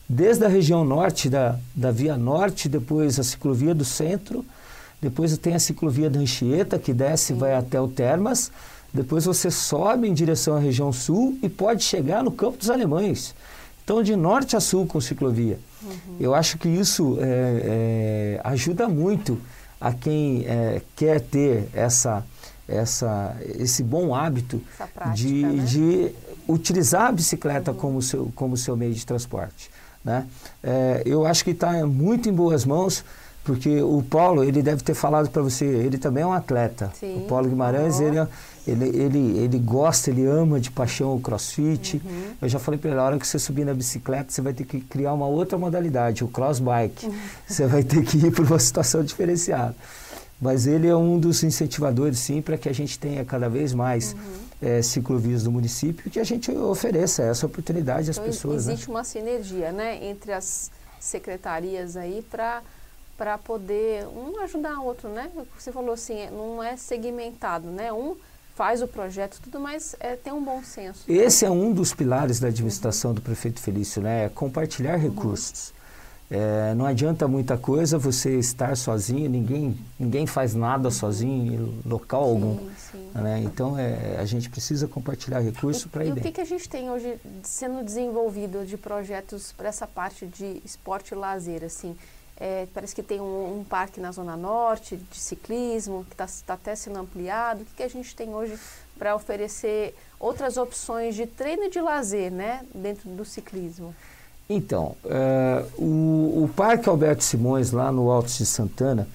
desde 0.08 0.44
a 0.46 0.48
região 0.48 0.84
norte 0.84 1.30
da, 1.30 1.56
da 1.76 1.92
Via 1.92 2.18
Norte, 2.18 2.68
depois 2.68 3.20
a 3.20 3.24
ciclovia 3.24 3.74
do 3.74 3.86
centro, 3.86 4.46
depois 5.02 5.36
tem 5.38 5.56
a 5.56 5.60
ciclovia 5.60 6.10
da 6.10 6.20
Anchieta 6.20 6.78
que 6.78 6.94
desce 6.94 7.34
e 7.34 7.36
vai 7.36 7.56
até 7.56 7.82
o 7.82 7.88
Termas, 7.88 8.52
depois 8.94 9.26
você 9.26 9.50
sobe 9.50 10.08
em 10.08 10.14
direção 10.14 10.56
à 10.56 10.60
região 10.60 10.92
sul 10.92 11.38
e 11.42 11.50
pode 11.50 11.84
chegar 11.84 12.24
no 12.24 12.32
Campo 12.32 12.58
dos 12.58 12.70
Alemães. 12.70 13.34
Então, 13.84 14.04
de 14.04 14.16
norte 14.16 14.56
a 14.56 14.60
sul 14.60 14.86
com 14.86 15.02
ciclovia. 15.02 15.60
Eu 16.20 16.36
acho 16.36 16.58
que 16.58 16.70
isso 16.70 17.18
é, 17.20 18.38
é, 18.38 18.42
ajuda 18.44 18.88
muito 18.88 19.40
a 19.80 19.92
quem 19.92 20.46
é, 20.46 20.82
quer 20.96 21.20
ter 21.20 21.68
essa, 21.74 22.24
essa, 22.68 23.36
esse 23.58 23.82
bom 23.82 24.14
hábito 24.14 24.62
prática, 24.78 25.16
de, 25.16 25.44
né? 25.44 25.64
de 25.66 26.12
utilizar 26.48 27.08
a 27.08 27.12
bicicleta 27.12 27.72
uhum. 27.72 27.78
como, 27.78 28.02
seu, 28.02 28.32
como 28.36 28.56
seu 28.56 28.78
meio 28.78 28.94
de 28.94 29.06
transporte. 29.06 29.72
Né? 30.04 30.28
É, 30.64 31.02
eu 31.06 31.26
acho 31.26 31.44
que 31.44 31.52
está 31.52 31.86
muito 31.86 32.30
em 32.30 32.34
boas 32.34 32.64
mãos, 32.64 33.04
porque 33.44 33.82
o 33.82 34.04
Paulo, 34.04 34.44
ele 34.44 34.62
deve 34.62 34.84
ter 34.84 34.94
falado 34.94 35.30
para 35.30 35.42
você, 35.42 35.66
ele 35.66 35.98
também 35.98 36.24
é 36.24 36.28
um 36.28 36.32
atleta. 36.32 36.92
Sim. 37.00 37.18
O 37.18 37.22
Paulo 37.22 37.50
Guimarães, 37.50 38.00
uhum. 38.00 38.08
ele, 38.08 38.20
é, 38.20 38.28
ele, 38.68 38.86
ele, 38.90 39.38
ele 39.40 39.60
gosta, 39.60 40.12
ele 40.12 40.26
ama 40.26 40.60
de 40.60 40.70
paixão 40.70 41.16
o 41.16 41.20
crossfit. 41.20 42.00
Uhum. 42.06 42.34
Eu 42.40 42.48
já 42.48 42.60
falei 42.60 42.80
para 42.80 42.92
ele, 42.92 43.00
a 43.00 43.04
hora 43.04 43.20
que 43.20 43.26
você 43.26 43.40
subir 43.40 43.66
na 43.66 43.74
bicicleta, 43.74 44.32
você 44.32 44.42
vai 44.42 44.54
ter 44.54 44.64
que 44.64 44.80
criar 44.82 45.14
uma 45.14 45.26
outra 45.26 45.58
modalidade, 45.58 46.24
o 46.24 46.28
cross 46.28 46.60
bike. 46.60 47.08
Uhum. 47.08 47.16
Você 47.48 47.66
vai 47.66 47.84
ter 47.84 48.04
que 48.04 48.18
ir 48.18 48.32
para 48.32 48.44
uma 48.44 48.60
situação 48.60 49.04
diferenciada. 49.04 49.76
Mas 50.40 50.66
ele 50.66 50.88
é 50.88 50.96
um 50.96 51.20
dos 51.20 51.44
incentivadores, 51.44 52.18
sim, 52.20 52.42
para 52.42 52.58
que 52.58 52.70
a 52.70 52.74
gente 52.74 52.98
tenha 52.98 53.24
cada 53.26 53.48
vez 53.50 53.74
mais 53.74 54.16
é, 54.62 54.82
ciclovias 54.82 55.44
do 55.44 55.52
município 55.52 56.08
e 56.08 56.10
que 56.10 56.20
a 56.20 56.24
gente 56.24 56.52
ofereça 56.52 57.24
essa 57.24 57.46
oportunidade 57.46 58.10
às 58.10 58.18
então, 58.18 58.30
pessoas. 58.30 58.68
Existe 58.68 58.88
né? 58.88 58.96
uma 58.96 59.04
sinergia 59.04 59.72
né, 59.72 60.04
entre 60.04 60.32
as 60.32 60.72
secretarias 61.00 61.98
aí 61.98 62.24
para 62.30 62.62
para 63.18 63.38
poder 63.38 64.06
um 64.08 64.40
ajudar 64.42 64.80
o 64.80 64.86
outro, 64.86 65.10
né? 65.10 65.30
Você 65.58 65.72
falou 65.72 65.94
assim, 65.94 66.30
não 66.32 66.64
é 66.64 66.76
segmentado, 66.78 67.70
né? 67.70 67.92
Um 67.92 68.16
faz 68.56 68.82
o 68.82 68.88
projeto, 68.88 69.40
tudo, 69.42 69.60
mas 69.60 69.96
é, 70.00 70.16
tem 70.16 70.32
um 70.34 70.44
bom 70.44 70.62
senso. 70.64 71.04
Esse 71.08 71.46
é 71.46 71.50
um 71.50 71.74
dos 71.74 71.94
pilares 71.94 72.40
da 72.40 72.48
administração 72.48 73.12
uhum. 73.12 73.16
do 73.16 73.22
prefeito 73.22 73.60
Felício, 73.60 74.02
né? 74.02 74.26
É 74.26 74.30
compartilhar 74.30 74.96
uhum. 74.96 75.02
recursos. 75.02 75.74
É, 76.30 76.74
não 76.76 76.86
adianta 76.86 77.28
muita 77.28 77.58
coisa 77.58 77.98
você 77.98 78.40
estar 78.40 78.78
sozinho, 78.78 79.30
ninguém, 79.30 79.78
ninguém 80.00 80.26
faz 80.26 80.56
nada 80.56 80.88
uhum. 80.88 80.92
sozinho 80.92 81.54
em 81.54 81.90
local 81.90 82.24
sim, 82.24 82.30
algum. 82.30 82.70
Sim. 82.78 83.10
Né? 83.16 83.42
Então 83.44 83.78
é, 83.78 84.16
a 84.18 84.24
gente 84.24 84.50
precisa 84.50 84.88
compartilhar 84.88 85.40
recursos 85.40 85.86
para 85.86 86.06
ir 86.06 86.10
E 86.10 86.12
bem. 86.14 86.22
o 86.22 86.24
que, 86.24 86.32
que 86.32 86.40
a 86.40 86.46
gente 86.46 86.70
tem 86.70 86.90
hoje 86.90 87.20
sendo 87.44 87.84
desenvolvido 87.84 88.66
de 88.66 88.78
projetos 88.78 89.52
para 89.52 89.68
essa 89.68 89.86
parte 89.86 90.26
de 90.26 90.62
esporte 90.64 91.14
e 91.14 91.16
lazer? 91.16 91.66
Assim? 91.66 91.98
É, 92.44 92.68
parece 92.74 92.96
que 92.96 93.04
tem 93.04 93.22
um, 93.22 93.60
um, 93.60 93.64
parque 93.64 94.00
na 94.00 94.12
Zona 94.12 94.36
Norte 94.36 94.98
de 94.98 95.20
ciclismo, 95.20 96.04
que 96.06 96.16
está 96.16 96.26
tá 96.44 96.56
até 96.56 96.76
sendo 96.76 96.98
ampliado. 96.98 97.62
O 97.62 97.66
que, 97.66 97.76
que 97.76 97.84
a 97.84 97.88
gente 97.88 98.16
tem 98.16 98.34
hoje 98.34 98.58
para 98.98 99.16
oferecer 99.16 99.96
outras 100.20 100.58
opções 100.58 101.14
de 101.14 101.28
treino 101.28 101.66
e 101.66 101.70
de 101.70 101.80
lazer 101.80 102.32
né, 102.32 102.66
dentro 102.74 103.08
do 103.12 103.24
ciclismo? 103.24 103.94
Então, 104.50 104.96
uh, 105.06 105.82
o, 105.84 106.46
o, 106.46 106.50
Parque 106.56 106.90
Alberto 106.90 107.24
Simões, 107.24 107.72
lá 107.72 107.92
no 107.92 108.10
Alto 108.10 108.32
de 108.32 108.46
Santana, 108.48 109.08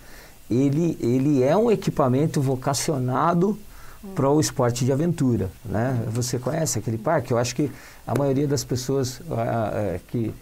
ele, 0.48 0.96
ele 1.00 1.42
é 1.42 1.56
um 1.56 1.68
equipamento 1.68 2.40
vocacionado 2.40 3.58
hum. 4.04 4.12
para 4.14 4.30
o 4.30 4.38
esporte 4.38 4.84
de 4.84 4.92
aventura. 4.92 5.50
Né? 5.64 6.00
Você 6.12 6.38
conhece 6.38 6.78
aquele 6.78 6.96
parque? 6.96 7.32
Eu 7.32 7.38
acho 7.38 7.56
que 7.56 7.72
a 8.06 8.16
maioria 8.16 8.46
das 8.46 8.62
pessoas 8.62 9.18
uh, 9.18 9.24
uh, 9.24 10.00
que, 10.06 10.32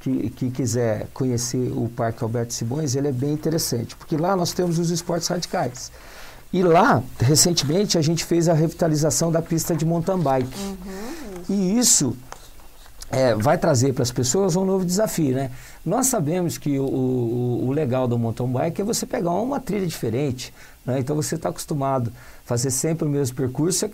que, 0.00 0.30
que, 0.30 0.50
quiser 0.50 1.08
conhecer 1.12 1.72
o 1.72 1.88
Parque 1.88 2.22
Alberto 2.22 2.52
Simões, 2.52 2.94
ele 2.94 3.08
é 3.08 3.12
bem 3.12 3.32
interessante, 3.32 3.96
porque 3.96 4.16
lá 4.16 4.36
nós 4.36 4.52
temos 4.52 4.78
os 4.78 4.90
esportes 4.90 5.28
radicais. 5.28 5.90
E 6.52 6.62
lá, 6.62 7.02
recentemente, 7.18 7.98
a 7.98 8.02
gente 8.02 8.24
fez 8.24 8.48
a 8.48 8.54
revitalização 8.54 9.30
da 9.32 9.42
pista 9.42 9.74
de 9.74 9.84
mountain 9.84 10.18
bike. 10.18 10.58
Uhum, 10.58 11.42
e 11.48 11.78
isso 11.78 12.16
é, 13.10 13.34
vai 13.34 13.56
trazer 13.56 13.92
para 13.92 14.02
as 14.02 14.10
pessoas 14.10 14.56
um 14.56 14.64
novo 14.64 14.84
desafio, 14.84 15.34
né? 15.34 15.50
Nós 15.84 16.06
sabemos 16.06 16.58
que 16.58 16.78
o, 16.78 16.84
o, 16.84 17.68
o, 17.68 17.72
legal 17.72 18.08
do 18.08 18.18
mountain 18.18 18.48
bike 18.48 18.80
é 18.80 18.84
você 18.84 19.06
pegar 19.06 19.30
uma 19.30 19.60
trilha 19.60 19.86
diferente, 19.86 20.52
né? 20.84 20.98
Então 20.98 21.14
você 21.14 21.36
está 21.36 21.48
acostumado 21.48 22.10
a 22.10 22.48
fazer 22.48 22.70
sempre 22.70 23.06
o 23.06 23.10
mesmo 23.10 23.36
percurso, 23.36 23.88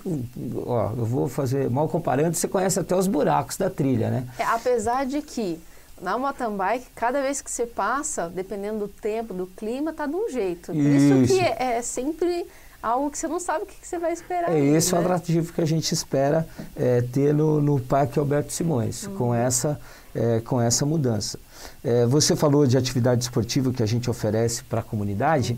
ó, 0.66 0.92
eu 0.96 1.04
vou 1.04 1.28
fazer, 1.28 1.68
mal 1.68 1.88
comparando, 1.88 2.34
você 2.34 2.48
conhece 2.48 2.80
até 2.80 2.96
os 2.96 3.06
buracos 3.06 3.56
da 3.56 3.68
trilha, 3.68 4.10
né? 4.10 4.26
É, 4.38 4.44
apesar 4.44 5.04
de 5.04 5.20
que 5.20 5.60
na 6.00 6.18
mountain 6.18 6.56
bike, 6.56 6.86
cada 6.94 7.20
vez 7.22 7.40
que 7.40 7.50
você 7.50 7.66
passa, 7.66 8.28
dependendo 8.28 8.80
do 8.80 8.88
tempo, 8.88 9.32
do 9.32 9.46
clima, 9.46 9.92
tá 9.92 10.06
de 10.06 10.16
um 10.16 10.28
jeito. 10.28 10.72
Por 10.72 10.76
isso, 10.76 11.14
isso 11.14 11.34
que 11.34 11.40
é, 11.40 11.76
é 11.76 11.82
sempre 11.82 12.46
algo 12.83 13.11
que 13.11 13.18
você 13.18 13.28
não 13.28 13.39
sabe 13.39 13.64
o 13.64 13.66
que, 13.66 13.76
que 13.80 13.87
você 13.87 13.99
vai 13.99 14.12
esperar. 14.12 14.53
É 14.53 14.59
esse 14.59 14.93
né? 14.93 14.99
o 14.99 15.03
atrativo 15.03 15.53
que 15.53 15.61
a 15.61 15.64
gente 15.64 15.93
espera 15.93 16.47
é, 16.74 17.01
ter 17.01 17.33
no, 17.33 17.61
no 17.61 17.78
Parque 17.80 18.18
Alberto 18.18 18.53
Simões, 18.53 19.07
Uhum. 19.07 19.16
com, 19.16 19.35
essa, 19.35 19.80
é, 20.14 20.41
com 20.41 20.61
essa 20.61 20.85
mudança. 20.85 21.39
É, 21.85 22.05
você 22.07 22.35
falou 22.35 22.66
de 22.66 22.76
atividade 22.76 23.22
esportiva 23.22 23.72
que 23.72 23.83
a 23.83 23.87
gente 23.87 24.11
oferece 24.11 24.64
para 24.64 24.80
a 24.80 24.83
comunidade. 24.83 25.57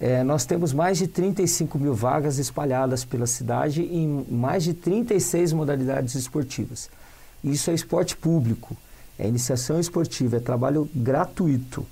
É, 0.00 0.24
nós 0.24 0.44
temos 0.44 0.72
mais 0.72 0.98
de 0.98 1.06
35 1.06 1.78
mil 1.78 1.94
vagas 1.94 2.38
espalhadas 2.38 3.04
pela 3.04 3.26
cidade 3.26 3.82
em 3.82 4.26
mais 4.28 4.64
de 4.64 4.74
36 4.74 5.52
modalidades 5.52 6.14
esportivas. 6.14 6.88
Isso 7.44 7.70
é 7.70 7.74
esporte 7.74 8.16
público, 8.16 8.76
é 9.18 9.28
iniciação 9.28 9.78
esportiva, 9.78 10.36
é 10.38 10.40
trabalho 10.40 10.88
gratuito. 10.94 11.86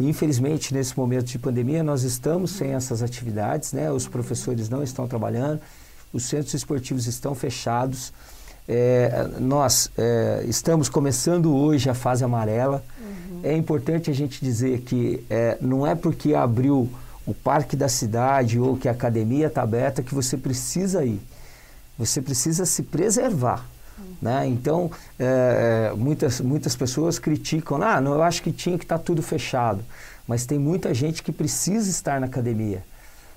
Infelizmente, 0.00 0.72
nesse 0.72 0.96
momento 0.96 1.26
de 1.26 1.38
pandemia, 1.38 1.82
nós 1.82 2.04
estamos 2.04 2.52
sem 2.52 2.72
essas 2.72 3.02
atividades, 3.02 3.72
né? 3.72 3.90
os 3.90 4.06
professores 4.06 4.68
não 4.68 4.82
estão 4.82 5.08
trabalhando, 5.08 5.60
os 6.12 6.24
centros 6.24 6.54
esportivos 6.54 7.06
estão 7.06 7.34
fechados. 7.34 8.12
É, 8.68 9.28
nós 9.40 9.90
é, 9.98 10.44
estamos 10.46 10.88
começando 10.88 11.52
hoje 11.54 11.90
a 11.90 11.94
fase 11.94 12.22
amarela. 12.22 12.84
Uhum. 13.00 13.40
É 13.42 13.56
importante 13.56 14.10
a 14.10 14.14
gente 14.14 14.40
dizer 14.40 14.82
que 14.82 15.24
é, 15.28 15.58
não 15.60 15.86
é 15.86 15.94
porque 15.94 16.34
abriu 16.34 16.88
o 17.26 17.34
parque 17.34 17.76
da 17.76 17.88
cidade 17.88 18.58
ou 18.58 18.76
que 18.76 18.88
a 18.88 18.92
academia 18.92 19.48
está 19.48 19.62
aberta 19.62 20.02
que 20.02 20.14
você 20.14 20.36
precisa 20.36 21.04
ir. 21.04 21.20
Você 21.98 22.22
precisa 22.22 22.64
se 22.64 22.84
preservar. 22.84 23.66
Né? 24.20 24.46
Então, 24.48 24.90
é, 25.18 25.92
muitas, 25.96 26.40
muitas 26.40 26.74
pessoas 26.74 27.18
criticam, 27.18 27.80
ah, 27.82 28.00
não, 28.00 28.14
eu 28.14 28.22
acho 28.22 28.42
que 28.42 28.52
tinha 28.52 28.76
que 28.78 28.84
estar 28.84 28.98
tá 28.98 29.04
tudo 29.04 29.22
fechado. 29.22 29.84
Mas 30.26 30.44
tem 30.44 30.58
muita 30.58 30.92
gente 30.92 31.22
que 31.22 31.32
precisa 31.32 31.88
estar 31.88 32.20
na 32.20 32.26
academia. 32.26 32.82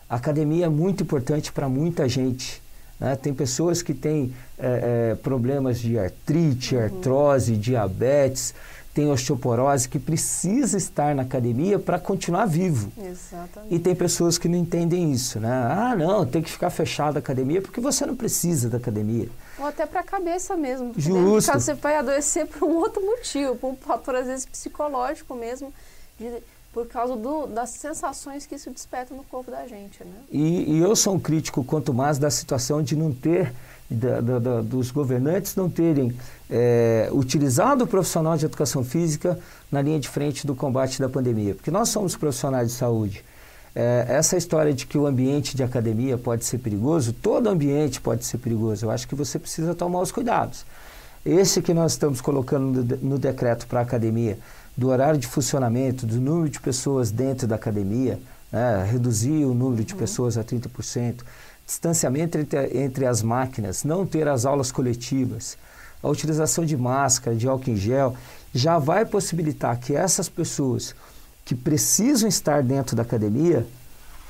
A 0.09 0.15
academia 0.15 0.65
é 0.65 0.69
muito 0.69 1.03
importante 1.03 1.51
para 1.51 1.69
muita 1.69 2.09
gente. 2.09 2.61
Né? 2.99 3.15
Tem 3.15 3.33
pessoas 3.33 3.81
que 3.81 3.93
têm 3.93 4.33
é, 4.59 5.11
é, 5.11 5.15
problemas 5.15 5.79
de 5.79 5.97
artrite, 5.97 6.75
uhum. 6.75 6.83
artrose, 6.83 7.55
diabetes, 7.55 8.53
tem 8.93 9.09
osteoporose, 9.09 9.87
que 9.87 9.97
precisa 9.97 10.77
estar 10.77 11.15
na 11.15 11.21
academia 11.21 11.79
para 11.79 11.97
continuar 11.97 12.45
vivo. 12.45 12.91
Exatamente. 12.97 13.73
E 13.73 13.79
tem 13.79 13.95
pessoas 13.95 14.37
que 14.37 14.49
não 14.49 14.57
entendem 14.57 15.11
isso, 15.13 15.39
né? 15.39 15.49
Ah, 15.49 15.95
não, 15.97 16.25
tem 16.25 16.41
que 16.41 16.51
ficar 16.51 16.69
fechada 16.69 17.17
a 17.17 17.21
academia 17.21 17.61
porque 17.61 17.79
você 17.79 18.05
não 18.05 18.15
precisa 18.15 18.69
da 18.69 18.77
academia. 18.77 19.29
Ou 19.61 19.67
até 19.67 19.85
para 19.85 19.99
a 19.99 20.03
cabeça 20.03 20.57
mesmo. 20.57 20.87
Porque 20.87 21.01
Justo. 21.01 21.51
Caso 21.51 21.63
você 21.63 21.73
vai 21.75 21.95
adoecer 21.95 22.47
por 22.47 22.67
um 22.67 22.75
outro 22.75 23.05
motivo, 23.05 23.55
por 23.55 23.71
um 23.71 23.75
fator 23.75 24.15
às 24.15 24.25
vezes 24.25 24.45
psicológico 24.45 25.35
mesmo, 25.35 25.71
de, 26.19 26.41
por 26.73 26.87
causa 26.87 27.15
do, 27.15 27.45
das 27.45 27.69
sensações 27.69 28.45
que 28.45 28.55
isso 28.55 28.71
desperta 28.71 29.13
no 29.13 29.23
corpo 29.23 29.51
da 29.51 29.67
gente, 29.67 30.03
né? 30.03 30.15
E, 30.31 30.77
e 30.77 30.79
eu 30.79 30.95
sou 30.95 31.15
um 31.15 31.19
crítico 31.19 31.63
quanto 31.63 31.93
mais 31.93 32.17
da 32.17 32.31
situação 32.31 32.81
de 32.81 32.95
não 32.95 33.13
ter 33.13 33.53
da, 33.91 34.21
da, 34.21 34.39
da, 34.39 34.61
dos 34.61 34.89
governantes 34.89 35.55
não 35.55 35.69
terem 35.69 36.15
é, 36.49 37.09
utilizado 37.11 37.83
o 37.83 37.87
profissional 37.87 38.37
de 38.37 38.45
educação 38.45 38.83
física 38.83 39.37
na 39.69 39.81
linha 39.81 39.99
de 39.99 40.07
frente 40.07 40.47
do 40.47 40.55
combate 40.55 40.99
da 40.99 41.09
pandemia. 41.09 41.53
Porque 41.55 41.69
nós 41.69 41.89
somos 41.89 42.15
profissionais 42.15 42.69
de 42.69 42.73
saúde. 42.73 43.23
É, 43.73 44.05
essa 44.09 44.35
história 44.35 44.73
de 44.73 44.85
que 44.85 44.97
o 44.97 45.07
ambiente 45.07 45.55
de 45.55 45.63
academia 45.63 46.17
pode 46.17 46.43
ser 46.43 46.57
perigoso, 46.57 47.13
todo 47.13 47.47
ambiente 47.47 48.01
pode 48.01 48.25
ser 48.25 48.37
perigoso. 48.37 48.85
Eu 48.85 48.91
acho 48.91 49.07
que 49.07 49.15
você 49.15 49.39
precisa 49.39 49.73
tomar 49.73 50.01
os 50.01 50.11
cuidados. 50.11 50.65
Esse 51.25 51.61
que 51.61 51.73
nós 51.73 51.93
estamos 51.93 52.19
colocando 52.19 52.83
no, 52.83 52.97
no 53.11 53.19
decreto 53.19 53.67
para 53.67 53.79
a 53.79 53.83
academia, 53.83 54.37
do 54.75 54.89
horário 54.89 55.19
de 55.19 55.27
funcionamento, 55.27 56.05
do 56.05 56.19
número 56.19 56.49
de 56.49 56.59
pessoas 56.59 57.11
dentro 57.11 57.47
da 57.47 57.55
academia, 57.55 58.19
né, 58.51 58.87
reduzir 58.89 59.45
o 59.45 59.53
número 59.53 59.83
de 59.83 59.93
uhum. 59.93 59.99
pessoas 59.99 60.37
a 60.37 60.43
30%, 60.43 61.21
distanciamento 61.65 62.37
entre, 62.37 62.77
entre 62.77 63.05
as 63.05 63.21
máquinas, 63.21 63.83
não 63.83 64.05
ter 64.05 64.27
as 64.27 64.45
aulas 64.45 64.71
coletivas, 64.71 65.57
a 66.03 66.09
utilização 66.09 66.65
de 66.65 66.75
máscara, 66.75 67.35
de 67.35 67.47
álcool 67.47 67.69
em 67.69 67.77
gel, 67.77 68.15
já 68.53 68.77
vai 68.77 69.05
possibilitar 69.05 69.79
que 69.79 69.95
essas 69.95 70.27
pessoas 70.27 70.95
que 71.51 71.55
precisam 71.55 72.29
estar 72.29 72.63
dentro 72.63 72.95
da 72.95 73.01
academia, 73.01 73.67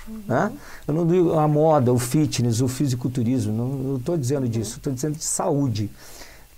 uhum. 0.08 0.22
né? 0.28 0.52
eu 0.88 0.94
não 0.96 1.06
digo 1.06 1.38
a 1.38 1.48
moda, 1.48 1.94
o 1.94 2.00
fitness, 2.00 2.62
o 2.62 2.68
fisiculturismo, 2.68 3.54
não 3.54 3.98
estou 3.98 4.18
dizendo 4.18 4.50
disso, 4.50 4.78
estou 4.78 4.92
dizendo 4.92 5.18
de 5.20 5.24
saúde, 5.24 5.88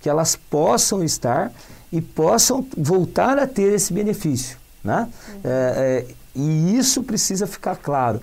que 0.00 0.08
elas 0.08 0.36
possam 0.36 1.04
estar 1.04 1.52
e 1.92 2.00
possam 2.00 2.66
voltar 2.78 3.38
a 3.38 3.46
ter 3.46 3.74
esse 3.74 3.92
benefício. 3.92 4.56
Né? 4.82 5.06
Uhum. 5.28 5.40
É, 5.44 6.06
é, 6.08 6.14
e 6.34 6.78
isso 6.78 7.02
precisa 7.02 7.46
ficar 7.46 7.76
claro. 7.76 8.22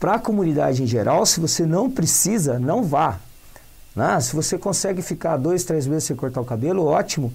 Para 0.00 0.14
a 0.14 0.18
comunidade 0.18 0.82
em 0.82 0.86
geral, 0.86 1.26
se 1.26 1.38
você 1.38 1.66
não 1.66 1.90
precisa, 1.90 2.58
não 2.58 2.82
vá. 2.82 3.18
Né? 3.94 4.18
Se 4.22 4.34
você 4.34 4.56
consegue 4.56 5.02
ficar 5.02 5.36
dois, 5.36 5.64
três 5.64 5.86
meses 5.86 6.04
sem 6.04 6.16
cortar 6.16 6.40
o 6.40 6.46
cabelo, 6.46 6.86
ótimo. 6.86 7.30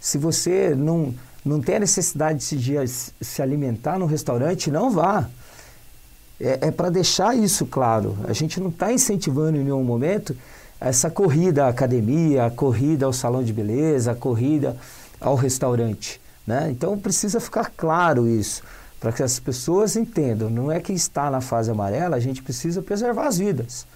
Se 0.00 0.18
você 0.18 0.74
não, 0.74 1.14
não 1.44 1.60
tem 1.60 1.76
a 1.76 1.80
necessidade 1.80 2.38
de 2.38 2.44
se, 2.44 2.56
de 2.56 2.72
se 3.20 3.42
alimentar 3.42 3.98
no 3.98 4.06
restaurante, 4.06 4.70
não 4.70 4.90
vá. 4.90 5.28
é, 6.40 6.68
é 6.68 6.70
para 6.70 6.88
deixar 6.90 7.36
isso 7.36 7.66
claro. 7.66 8.16
A 8.24 8.32
gente 8.32 8.60
não 8.60 8.68
está 8.68 8.92
incentivando 8.92 9.56
em 9.56 9.64
nenhum 9.64 9.82
momento 9.82 10.36
essa 10.80 11.08
corrida 11.08 11.66
à 11.66 11.68
academia, 11.68 12.46
a 12.46 12.50
corrida 12.50 13.06
ao 13.06 13.12
salão 13.12 13.44
de 13.44 13.52
beleza, 13.52 14.12
a 14.12 14.14
corrida 14.14 14.76
ao 15.20 15.36
restaurante. 15.36 16.20
Né? 16.46 16.68
Então 16.70 16.98
precisa 16.98 17.38
ficar 17.38 17.70
claro 17.76 18.28
isso, 18.28 18.62
para 18.98 19.12
que 19.12 19.22
as 19.22 19.38
pessoas 19.38 19.94
entendam. 19.94 20.50
Não 20.50 20.72
é 20.72 20.80
que 20.80 20.92
está 20.92 21.30
na 21.30 21.40
fase 21.40 21.70
amarela, 21.70 22.16
a 22.16 22.20
gente 22.20 22.42
precisa 22.42 22.82
preservar 22.82 23.28
as 23.28 23.38
vidas. 23.38 23.86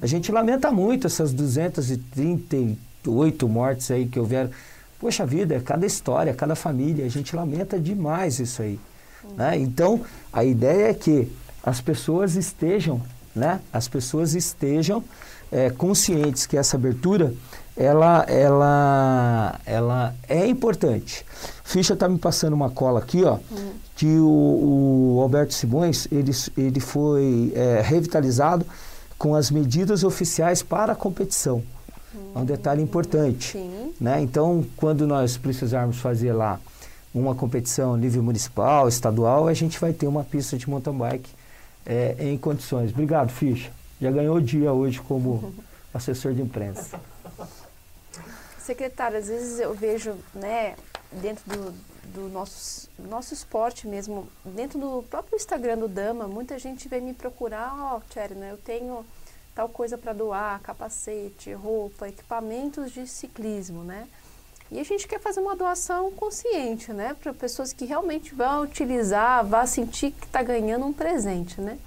A 0.00 0.06
gente 0.06 0.30
lamenta 0.30 0.70
muito 0.70 1.06
essas 1.06 1.32
238 1.32 3.48
mortes 3.48 3.90
aí 3.90 4.06
que 4.06 4.20
houveram. 4.20 4.50
Poxa 4.98 5.26
vida, 5.26 5.60
cada 5.60 5.84
história, 5.86 6.32
cada 6.34 6.54
família, 6.54 7.04
a 7.04 7.08
gente 7.08 7.34
lamenta 7.34 7.78
demais 7.78 8.38
isso 8.38 8.62
aí. 8.62 8.78
Né? 9.36 9.58
Então, 9.58 10.02
a 10.32 10.44
ideia 10.44 10.90
é 10.90 10.94
que 10.94 11.30
as 11.62 11.80
pessoas 11.80 12.36
estejam, 12.36 13.00
né? 13.34 13.60
As 13.72 13.88
pessoas 13.88 14.34
estejam 14.34 15.02
é, 15.50 15.70
conscientes 15.70 16.46
que 16.46 16.56
essa 16.56 16.76
abertura 16.76 17.32
ela, 17.76 18.24
ela, 18.28 19.60
ela 19.64 20.14
é 20.28 20.46
importante. 20.46 21.24
Ficha 21.64 21.94
está 21.94 22.08
me 22.08 22.18
passando 22.18 22.52
uma 22.52 22.70
cola 22.70 23.00
aqui, 23.00 23.24
ó, 23.24 23.38
que 23.96 24.06
o, 24.06 25.16
o, 25.16 25.20
Alberto 25.22 25.54
Simões 25.54 26.06
ele, 26.12 26.30
ele 26.56 26.80
foi 26.80 27.52
é, 27.54 27.80
revitalizado 27.84 28.64
com 29.18 29.34
as 29.34 29.50
medidas 29.50 30.04
oficiais 30.04 30.62
para 30.62 30.92
a 30.92 30.96
competição. 30.96 31.62
É 32.34 32.38
um 32.38 32.44
detalhe 32.44 32.82
importante. 32.82 33.52
Sim. 33.52 33.92
Né? 34.00 34.20
Então, 34.20 34.64
quando 34.76 35.06
nós 35.06 35.36
precisarmos 35.36 35.98
fazer 35.98 36.32
lá 36.32 36.60
uma 37.14 37.34
competição 37.34 37.96
nível 37.96 38.22
municipal, 38.22 38.88
estadual, 38.88 39.46
a 39.46 39.54
gente 39.54 39.78
vai 39.78 39.92
ter 39.92 40.06
uma 40.06 40.24
pista 40.24 40.56
de 40.56 40.68
mountain 40.68 40.96
bike 40.96 41.30
é, 41.86 42.16
em 42.18 42.36
condições. 42.36 42.90
Obrigado, 42.90 43.30
Ficha. 43.30 43.70
Já 44.00 44.10
ganhou 44.10 44.36
o 44.36 44.42
dia 44.42 44.72
hoje 44.72 45.00
como 45.00 45.54
assessor 45.94 46.34
de 46.34 46.42
imprensa. 46.42 47.00
Secretário, 48.58 49.18
às 49.18 49.28
vezes 49.28 49.60
eu 49.60 49.74
vejo, 49.74 50.14
né, 50.34 50.74
dentro 51.12 51.44
do, 51.48 51.74
do 52.14 52.28
nosso, 52.30 52.88
nosso 52.98 53.34
esporte 53.34 53.86
mesmo, 53.86 54.26
dentro 54.44 54.78
do 54.78 55.04
próprio 55.08 55.36
Instagram 55.36 55.78
do 55.78 55.88
Dama, 55.88 56.26
muita 56.26 56.58
gente 56.58 56.88
vem 56.88 57.00
me 57.00 57.14
procurar, 57.14 57.74
ó, 57.78 58.00
oh, 58.00 58.34
né, 58.34 58.50
eu 58.50 58.56
tenho 58.56 59.04
tal 59.54 59.68
coisa 59.68 59.96
para 59.96 60.12
doar, 60.12 60.60
capacete, 60.60 61.52
roupa, 61.52 62.08
equipamentos 62.08 62.90
de 62.90 63.06
ciclismo, 63.06 63.84
né? 63.84 64.08
E 64.70 64.80
a 64.80 64.84
gente 64.84 65.06
quer 65.06 65.20
fazer 65.20 65.40
uma 65.40 65.54
doação 65.54 66.10
consciente, 66.10 66.92
né? 66.92 67.14
Para 67.22 67.32
pessoas 67.32 67.72
que 67.72 67.84
realmente 67.84 68.34
vão 68.34 68.62
utilizar, 68.62 69.44
vão 69.44 69.66
sentir 69.66 70.10
que 70.10 70.26
está 70.26 70.42
ganhando 70.42 70.86
um 70.86 70.92
presente, 70.92 71.60
né? 71.60 71.78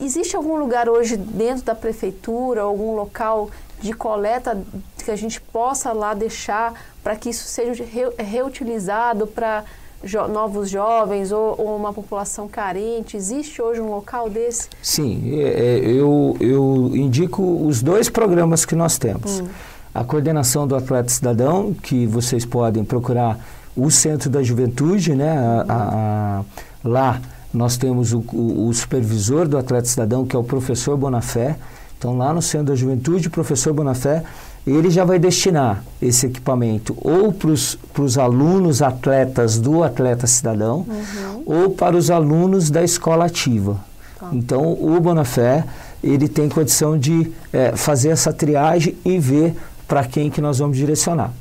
Existe 0.00 0.36
algum 0.36 0.56
lugar 0.56 0.88
hoje 0.88 1.16
dentro 1.16 1.64
da 1.64 1.74
prefeitura, 1.74 2.62
algum 2.62 2.94
local 2.94 3.50
de 3.80 3.92
coleta 3.92 4.62
que 5.04 5.10
a 5.10 5.16
gente 5.16 5.40
possa 5.40 5.92
lá 5.92 6.14
deixar 6.14 6.80
para 7.02 7.16
que 7.16 7.30
isso 7.30 7.44
seja 7.48 7.84
reutilizado 8.16 9.26
para 9.26 9.64
jo 10.04 10.28
novos 10.28 10.68
jovens 10.68 11.32
ou, 11.32 11.54
ou, 11.58 11.76
uma 11.76 11.92
população 11.92 12.48
carente? 12.48 13.16
Existe 13.16 13.60
hoje 13.60 13.80
um 13.80 13.90
local 13.90 14.28
desse? 14.28 14.68
Sim, 14.82 15.40
é, 15.40 15.42
é 15.42 15.78
eu, 15.84 16.36
eu 16.40 16.90
indico 16.94 17.42
os 17.66 17.82
dois 17.82 18.08
programas 18.08 18.64
que 18.64 18.74
nós 18.74 18.98
temos. 18.98 19.40
Hum. 19.40 19.48
A 19.94 20.02
coordenação 20.04 20.66
do 20.66 20.74
Atleta 20.74 21.10
Cidadão, 21.10 21.74
que 21.74 22.06
vocês 22.06 22.44
podem 22.44 22.84
procurar 22.84 23.38
o 23.76 23.90
Centro 23.90 24.30
da 24.30 24.42
Juventude, 24.42 25.14
né? 25.14 25.30
A, 25.30 25.64
a, 25.68 26.38
a, 26.40 26.44
lá 26.82 27.20
nós 27.52 27.76
temos 27.76 28.12
o, 28.12 28.24
o, 28.32 28.68
o, 28.68 28.72
supervisor 28.72 29.46
do 29.46 29.58
Atleta 29.58 29.86
Cidadão, 29.86 30.24
que 30.24 30.34
é 30.34 30.38
o 30.38 30.44
professor 30.44 30.96
Bonafé. 30.96 31.56
Então, 31.98 32.16
lá 32.16 32.32
no 32.32 32.40
Centro 32.40 32.68
da 32.68 32.74
Juventude, 32.74 33.28
o 33.28 33.30
professor 33.30 33.72
Bonafé, 33.72 34.24
ele 34.66 34.90
já 34.90 35.04
vai 35.04 35.18
destinar 35.18 35.82
esse 36.00 36.26
equipamento 36.26 36.96
ou 37.00 37.32
para 37.32 38.02
os 38.02 38.18
alunos 38.18 38.80
atletas 38.80 39.58
do 39.58 39.82
Atleta 39.82 40.26
Cidadão 40.26 40.86
uhum. 40.88 41.42
ou 41.44 41.70
para 41.70 41.96
os 41.96 42.10
alunos 42.10 42.70
da 42.70 42.82
escola 42.82 43.24
ativa. 43.24 43.80
Tá. 44.18 44.30
Então, 44.32 44.72
o 44.72 45.00
Bonafé, 45.00 45.64
ele 46.02 46.28
tem 46.28 46.48
condição 46.48 46.96
de 46.96 47.32
é, 47.52 47.74
fazer 47.74 48.10
essa 48.10 48.32
triagem 48.32 48.96
e 49.04 49.18
ver 49.18 49.56
para 49.88 50.04
quem 50.04 50.30
que 50.30 50.40
nós 50.40 50.58
vamos 50.58 50.76
direcionar. 50.76 51.32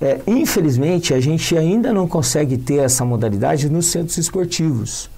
É, 0.00 0.20
infelizmente, 0.26 1.14
a 1.14 1.20
gente 1.20 1.56
ainda 1.56 1.92
não 1.92 2.06
consegue 2.06 2.58
ter 2.58 2.76
essa 2.76 3.04
modalidade 3.04 3.70
nos 3.70 3.86
centros 3.86 4.18
esportivos. 4.18 5.08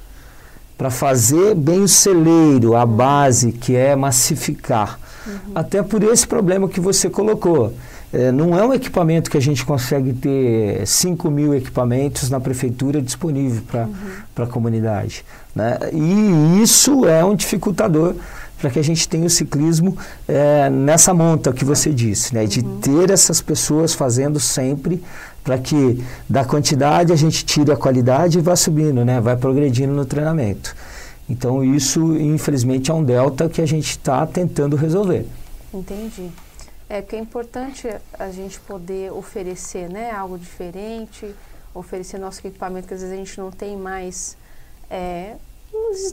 Para 0.77 0.91
fazer 0.91 1.57
bem 1.57 1.83
o 1.83 1.89
celeiro, 1.89 2.77
a 2.77 2.87
base, 2.87 3.51
que 3.51 3.75
é 3.75 3.97
massificar. 3.97 5.01
Uhum. 5.29 5.53
Até 5.55 5.83
por 5.83 6.03
esse 6.03 6.27
problema 6.27 6.69
que 6.69 6.81
você 6.81 7.11
colocou. 7.11 7.75
É, 8.11 8.33
não 8.33 8.59
é 8.59 8.65
um 8.65 8.73
equipamento 8.73 9.31
que 9.31 9.37
a 9.37 9.41
gente 9.41 9.67
consegue 9.67 10.15
ter 10.15 10.87
5 10.87 11.31
mil 11.31 11.55
equipamentos 11.55 12.31
na 12.31 12.41
prefeitura 12.41 13.03
disponível 13.03 13.63
para 13.71 13.83
uhum. 13.85 14.45
a 14.45 14.47
comunidade. 14.47 15.25
Né? 15.55 15.79
E 15.93 16.63
isso 16.63 17.05
é 17.07 17.23
um 17.23 17.35
dificultador 17.35 18.15
para 18.59 18.71
que 18.71 18.79
a 18.79 18.83
gente 18.83 19.07
tenha 19.09 19.27
o 19.27 19.31
ciclismo 19.31 19.97
é, 20.27 20.71
nessa 20.71 21.13
monta 21.13 21.53
que 21.53 21.65
você 21.65 21.93
disse, 21.93 22.35
né? 22.35 22.47
de 22.47 22.61
uhum. 22.61 22.79
ter 22.79 23.11
essas 23.11 23.43
pessoas 23.43 23.95
fazendo 23.95 24.41
sempre 24.41 25.03
para 25.45 25.59
que 25.59 26.03
da 26.29 26.45
quantidade 26.45 27.13
a 27.13 27.17
gente 27.17 27.45
tire 27.45 27.71
a 27.71 27.77
qualidade 27.77 28.39
e 28.39 28.41
vá 28.41 28.57
subindo, 28.57 29.05
né? 29.05 29.21
vai 29.21 29.37
progredindo 29.37 29.93
no 29.93 30.05
treinamento. 30.05 30.75
Então 31.29 31.63
isso, 31.63 32.17
infelizmente, 32.17 32.91
é 32.91 32.95
um 32.95 33.05
delta 33.05 33.49
que 33.49 33.61
a 33.61 33.67
gente 33.67 33.91
está 33.91 34.27
tentando 34.27 34.77
resolver. 34.77 35.27
Entendi. 35.73 36.31
É 36.89 37.03
porque 37.03 37.17
é 37.17 37.19
importante 37.19 37.87
a 38.19 38.31
gente 38.31 38.59
poder 38.61 39.13
oferecer 39.13 39.91
né, 39.91 40.11
algo 40.11 40.39
diferente, 40.39 41.35
oferecer 41.75 42.19
nosso 42.19 42.47
equipamento 42.47 42.89
que 42.89 42.95
às 42.95 43.01
vezes 43.01 43.15
a 43.15 43.19
gente 43.19 43.39
não 43.39 43.51
tem 43.51 43.77
mais 43.77 44.39
é, 44.91 45.35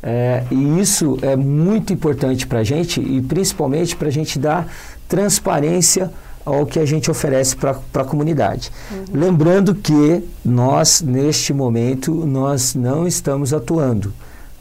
é, 0.01 0.45
e 0.49 0.80
isso 0.80 1.20
é 1.22 1.36
muito 1.36 1.91
importante 1.91 2.47
para 2.47 2.59
a 2.59 2.63
gente 2.63 3.01
e 3.01 3.22
principalmente 3.22 3.97
para 3.97 4.07
a 4.07 4.11
gente 4.11 4.39
dar 4.39 4.65
transparência 5.09 6.09
ao 6.47 6.65
que 6.65 6.79
a 6.79 6.85
gente 6.85 7.11
oferece 7.11 7.57
para 7.57 7.77
a 7.93 8.03
comunidade. 8.05 8.71
Uhum. 8.89 9.05
Lembrando 9.19 9.75
que 9.75 10.23
nós, 10.45 11.01
neste 11.01 11.53
momento, 11.53 12.13
nós 12.25 12.73
não 12.73 13.05
estamos 13.05 13.53
atuando. 13.53 14.13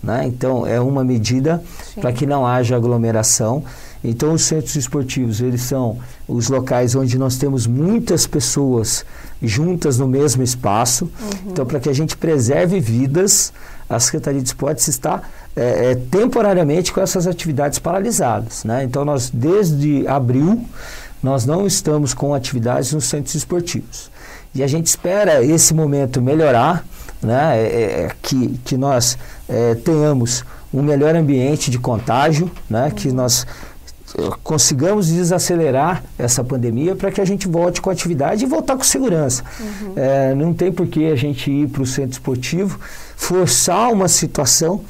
Né? 0.02 0.24
Então, 0.26 0.66
é 0.66 0.80
uma 0.80 1.04
medida 1.04 1.62
para 2.00 2.12
que 2.12 2.26
não 2.26 2.44
haja 2.44 2.74
aglomeração. 2.74 3.62
Então, 4.02 4.32
os 4.32 4.42
centros 4.42 4.74
esportivos, 4.74 5.40
eles 5.40 5.62
são 5.62 5.98
os 6.26 6.48
locais 6.48 6.96
onde 6.96 7.16
nós 7.16 7.36
temos 7.36 7.68
muitas 7.68 8.26
pessoas 8.26 9.04
juntas 9.40 9.96
no 9.98 10.08
mesmo 10.08 10.42
espaço. 10.42 11.04
Uhum. 11.04 11.52
Então, 11.52 11.64
para 11.64 11.78
que 11.78 11.88
a 11.88 11.92
gente 11.94 12.16
preserve 12.16 12.80
vidas, 12.80 13.52
a 13.88 14.00
Secretaria 14.00 14.40
de 14.40 14.48
Esportes 14.48 14.88
está 14.88 15.22
é, 15.54 15.92
é, 15.92 15.94
temporariamente 15.94 16.92
com 16.92 17.00
essas 17.00 17.28
atividades 17.28 17.78
paralisadas. 17.78 18.64
Né? 18.64 18.82
Então, 18.82 19.04
nós, 19.04 19.30
desde 19.30 20.06
abril, 20.08 20.64
nós 21.26 21.44
não 21.44 21.66
estamos 21.66 22.14
com 22.14 22.32
atividades 22.32 22.92
nos 22.92 23.06
centros 23.06 23.34
esportivos. 23.34 24.12
E 24.54 24.62
a 24.62 24.66
gente 24.68 24.86
espera 24.86 25.44
esse 25.44 25.74
momento 25.74 26.22
melhorar, 26.22 26.86
né, 27.20 27.58
é, 27.58 27.62
é, 27.62 27.82
é 28.04 28.10
que, 28.22 28.60
que 28.64 28.76
nós 28.76 29.18
é, 29.48 29.74
tenhamos 29.74 30.44
um 30.72 30.82
melhor 30.82 31.16
ambiente 31.16 31.68
de 31.68 31.80
contágio, 31.80 32.48
né, 32.70 32.92
que 32.94 33.10
nós 33.10 33.44
consigamos 34.44 35.08
desacelerar 35.08 36.04
essa 36.16 36.44
pandemia 36.44 36.94
para 36.94 37.10
que 37.10 37.20
a 37.20 37.24
gente 37.24 37.48
volte 37.48 37.80
com 37.80 37.90
atividade 37.90 38.44
e 38.44 38.46
voltar 38.46 38.76
com 38.76 38.84
segurança. 38.84 39.42
Uhum. 39.58 39.92
É, 39.96 40.32
não 40.32 40.54
tem 40.54 40.70
por 40.70 40.86
que 40.86 41.06
a 41.06 41.16
gente 41.16 41.50
ir 41.50 41.68
para 41.68 41.82
o 41.82 41.86
centro 41.86 42.12
esportivo, 42.12 42.78
forçar 43.16 43.92
uma 43.92 44.06
situação 44.06 44.80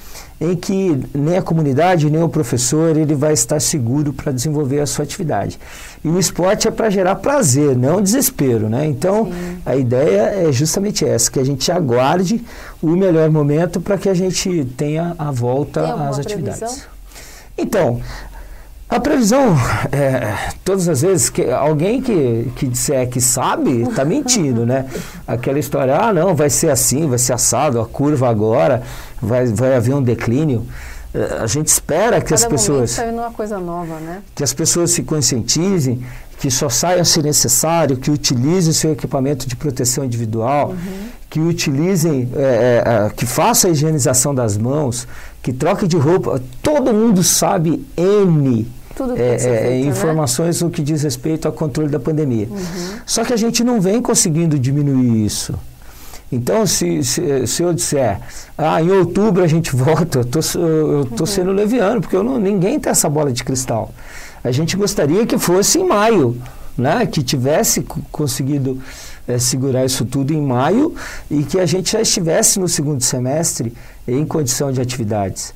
em 0.40 0.54
que 0.54 1.00
nem 1.14 1.38
a 1.38 1.42
comunidade, 1.42 2.10
nem 2.10 2.22
o 2.22 2.28
professor 2.28 2.96
ele 2.96 3.14
vai 3.14 3.32
estar 3.32 3.60
seguro 3.60 4.12
para 4.12 4.32
desenvolver 4.32 4.80
a 4.80 4.86
sua 4.86 5.04
atividade. 5.04 5.58
E 6.04 6.08
o 6.08 6.18
esporte 6.18 6.68
é 6.68 6.70
para 6.70 6.90
gerar 6.90 7.16
prazer, 7.16 7.76
não 7.76 8.02
desespero, 8.02 8.68
né? 8.68 8.86
Então, 8.86 9.26
Sim. 9.26 9.58
a 9.64 9.76
ideia 9.76 10.46
é 10.46 10.52
justamente 10.52 11.04
essa, 11.04 11.30
que 11.30 11.40
a 11.40 11.44
gente 11.44 11.72
aguarde 11.72 12.44
o 12.82 12.88
melhor 12.88 13.30
momento 13.30 13.80
para 13.80 13.96
que 13.96 14.08
a 14.08 14.14
gente 14.14 14.64
tenha 14.76 15.14
a 15.18 15.30
volta 15.30 15.94
às 16.08 16.18
atividades. 16.18 16.58
Previsão? 16.58 16.84
Então, 17.56 18.00
a 18.96 19.00
previsão, 19.00 19.54
é, 19.92 20.50
todas 20.64 20.88
as 20.88 21.02
vezes, 21.02 21.28
que 21.28 21.50
alguém 21.50 22.00
que, 22.00 22.50
que 22.56 22.66
disser 22.66 23.06
que 23.08 23.20
sabe, 23.20 23.82
está 23.82 24.04
mentindo, 24.04 24.64
né? 24.64 24.86
Aquela 25.26 25.58
história, 25.58 25.96
ah, 25.96 26.12
não, 26.12 26.34
vai 26.34 26.48
ser 26.48 26.70
assim, 26.70 27.06
vai 27.06 27.18
ser 27.18 27.34
assado, 27.34 27.78
a 27.78 27.86
curva 27.86 28.28
agora, 28.28 28.82
vai, 29.20 29.46
vai 29.46 29.76
haver 29.76 29.94
um 29.94 30.02
declínio. 30.02 30.66
É, 31.14 31.42
a 31.42 31.46
gente 31.46 31.68
espera 31.68 32.20
que 32.20 32.30
Cada 32.30 32.36
as 32.36 32.44
pessoas. 32.46 32.98
Uma 32.98 33.30
coisa 33.30 33.58
nova, 33.58 33.98
né? 34.00 34.22
Que 34.34 34.42
as 34.42 34.54
pessoas 34.54 34.90
se 34.92 35.02
conscientizem, 35.02 36.02
que 36.38 36.50
só 36.50 36.68
saiam 36.70 37.04
se 37.04 37.22
necessário, 37.22 37.98
que 37.98 38.10
utilizem 38.10 38.72
seu 38.72 38.92
equipamento 38.92 39.46
de 39.46 39.56
proteção 39.56 40.04
individual, 40.04 40.70
uhum. 40.70 41.08
que 41.28 41.38
utilizem, 41.38 42.30
é, 42.34 42.82
é, 42.84 43.10
que 43.14 43.26
façam 43.26 43.70
a 43.70 43.72
higienização 43.74 44.34
das 44.34 44.56
mãos, 44.56 45.06
que 45.42 45.52
troquem 45.52 45.86
de 45.86 45.98
roupa. 45.98 46.40
Todo 46.62 46.94
mundo 46.94 47.22
sabe 47.22 47.86
N 47.94 48.66
é, 49.16 49.34
é, 49.34 49.38
feito, 49.38 49.62
né? 49.62 49.80
informações 49.80 50.60
né? 50.60 50.66
no 50.66 50.72
que 50.72 50.82
diz 50.82 51.02
respeito 51.02 51.46
ao 51.46 51.52
controle 51.52 51.88
da 51.88 52.00
pandemia. 52.00 52.48
Uhum. 52.50 52.98
Só 53.04 53.24
que 53.24 53.32
a 53.32 53.36
gente 53.36 53.62
não 53.62 53.80
vem 53.80 54.00
conseguindo 54.00 54.58
diminuir 54.58 55.24
isso. 55.24 55.54
Então, 56.30 56.66
se, 56.66 57.04
se, 57.04 57.46
se, 57.46 57.62
eu 57.62 57.72
disser, 57.72 58.20
ah, 58.58 58.82
em 58.82 58.90
outubro 58.90 59.44
a 59.44 59.46
gente 59.46 59.74
volta, 59.76 60.20
eu 60.20 60.24
tô, 60.24 60.40
estou 60.40 60.60
uhum. 61.20 61.26
sendo 61.26 61.52
leviano, 61.52 62.00
porque 62.00 62.16
não, 62.16 62.38
ninguém 62.38 62.80
tem 62.80 62.90
essa 62.90 63.08
bola 63.08 63.32
de 63.32 63.44
cristal. 63.44 63.92
A 64.42 64.50
gente 64.50 64.76
gostaria 64.76 65.26
que 65.26 65.38
fosse 65.38 65.78
em 65.78 65.86
maio, 65.86 66.36
né? 66.76 67.06
que 67.06 67.22
tivesse 67.22 67.82
conseguido 68.10 68.80
é, 69.26 69.38
segurar 69.38 69.84
isso 69.84 70.04
tudo 70.04 70.32
em 70.32 70.40
maio 70.40 70.94
e 71.30 71.42
que 71.42 71.58
a 71.58 71.66
gente 71.66 71.92
já 71.92 72.00
estivesse 72.00 72.58
no 72.58 72.68
segundo 72.68 73.02
semestre 73.02 73.72
em 74.06 74.24
condição 74.24 74.70
de 74.70 74.80
atividades. 74.80 75.52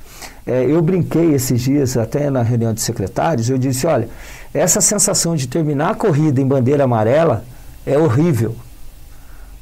É, 0.47 0.65
eu 0.65 0.81
brinquei 0.83 1.35
esses 1.35 1.61
dias, 1.61 1.97
até 1.97 2.31
na 2.31 2.43
reunião 2.43 2.73
de 2.73 2.81
secretários, 2.81 3.49
eu 3.49 3.59
disse, 3.59 3.87
olha, 3.87 4.09
essa 4.53 4.81
sensação 4.81 5.37
de 5.37 5.47
terminar 5.47 5.91
a 5.91 5.95
corrida 5.95 6.41
em 6.41 6.47
bandeira 6.47 6.85
amarela 6.85 7.45
é 7.87 7.97
horrível. 7.99 8.57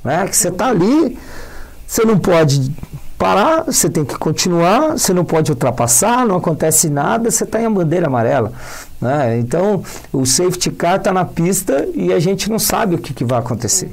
Né? 0.02 0.26
Que 0.26 0.36
você 0.36 0.48
está 0.48 0.68
ali, 0.68 1.18
você 1.86 2.04
não 2.04 2.18
pode 2.18 2.72
parar, 3.18 3.64
você 3.64 3.90
tem 3.90 4.04
que 4.04 4.16
continuar, 4.16 4.92
você 4.92 5.12
não 5.12 5.24
pode 5.24 5.50
ultrapassar, 5.50 6.24
não 6.24 6.36
acontece 6.36 6.88
nada, 6.88 7.30
você 7.30 7.44
está 7.44 7.60
em 7.60 7.70
bandeira 7.70 8.06
amarela. 8.06 8.52
Né? 9.00 9.38
Então, 9.38 9.82
o 10.12 10.24
safety 10.24 10.70
car 10.70 10.96
está 10.96 11.12
na 11.12 11.24
pista 11.24 11.86
e 11.94 12.12
a 12.12 12.20
gente 12.20 12.48
não 12.48 12.58
sabe 12.58 12.94
o 12.94 12.98
que, 12.98 13.12
que 13.12 13.24
vai 13.24 13.40
acontecer. 13.40 13.90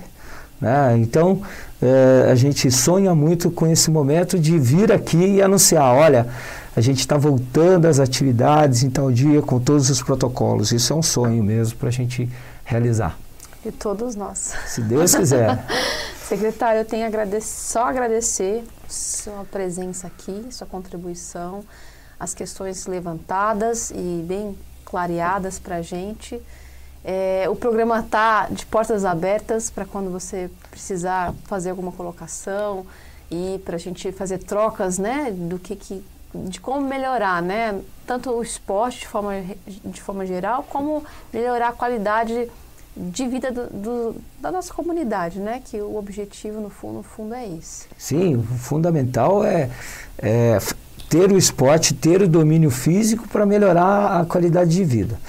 Né? 0.62 0.98
Então, 1.00 1.42
é, 1.82 2.30
a 2.32 2.36
gente 2.36 2.72
sonha 2.72 3.14
muito 3.14 3.50
com 3.52 3.68
esse 3.68 3.92
momento 3.92 4.40
de 4.40 4.58
vir 4.58 4.92
aqui 4.92 5.18
e 5.18 5.42
anunciar, 5.42 5.94
olha, 5.94 6.28
a 6.76 6.82
gente 6.82 7.00
está 7.00 7.18
voltando 7.18 7.86
às 7.86 8.00
atividades 8.00 8.84
em 8.84 8.90
tal 8.90 9.12
dia 9.12 9.42
com 9.42 9.60
todos 9.60 9.90
os 9.90 10.02
protocolos. 10.02 10.72
Isso 10.72 10.92
é 10.92 10.96
um 10.96 11.02
sonho 11.02 11.42
mesmo 11.42 11.78
para 11.78 11.88
a 11.88 11.92
gente 11.92 12.30
realizar. 12.66 13.18
E 13.66 13.72
todos 13.72 14.16
nós. 14.16 14.54
Se 14.68 14.82
Deus 14.82 15.16
quiser. 15.16 15.66
Secretário, 16.28 16.82
eu 16.82 16.86
tenho 16.86 17.08
só 17.42 17.86
agradecer 17.86 18.64
sua 18.90 19.46
presença 19.46 20.08
aqui, 20.08 20.48
sua 20.52 20.68
contribuição, 20.68 21.64
as 22.20 22.34
questões 22.34 22.88
levantadas 22.88 23.92
e 23.92 24.24
bem 24.28 24.58
clareadas 24.84 25.58
para 25.58 25.78
a 25.78 25.82
gente. 25.82 26.42
É, 27.04 27.46
o 27.48 27.56
programa 27.56 28.00
está 28.00 28.48
de 28.50 28.66
portas 28.66 29.06
abertas 29.06 29.70
para 29.70 29.86
quando 29.86 30.10
você 30.10 30.50
precisar 30.72 31.34
fazer 31.46 31.70
alguma 31.70 31.92
colocação 31.92 32.86
e 33.30 33.62
para 33.64 33.76
a 33.76 33.80
gente 33.80 34.12
fazer 34.12 34.40
trocas, 34.40 34.98
né, 34.98 35.32
do 35.32 35.60
que, 35.60 35.76
que 35.76 36.04
de 36.48 36.60
como 36.60 36.88
melhorar, 36.88 37.42
né? 37.42 37.80
Tanto 38.06 38.32
o 38.32 38.44
esporte 38.44 39.00
de 39.00 39.08
forma, 39.08 39.34
de 39.84 40.02
forma 40.02 40.26
geral, 40.26 40.66
como 40.70 41.04
melhorar 41.34 41.70
a 41.70 41.74
qualidade 41.74 42.50
de 42.96 43.28
vida 43.28 43.52
do, 43.52 43.68
do, 43.68 44.16
da 44.40 44.52
nossa 44.52 44.74
comunidade, 44.74 45.40
né? 45.40 45.62
Que 45.64 45.82
o 45.82 45.98
objetivo, 45.98 46.62
no 46.62 46.70
fundo, 46.70 46.98
no 46.98 47.04
fundo 47.04 47.34
é 47.34 47.48
esse. 47.48 47.88
Sim, 47.98 48.36
o 48.36 48.44
fundamental 48.44 49.44
é, 49.44 49.70
é 50.18 50.58
ter 51.10 51.32
o 51.32 51.38
esporte, 51.38 51.94
ter 51.94 52.22
o 52.22 52.28
domínio 52.28 52.70
físico 52.70 53.28
para 53.28 53.46
melhorar 53.46 54.22
a 54.22 54.26
qualidade 54.26 54.72
de 54.72 54.84
vida. 54.84 55.20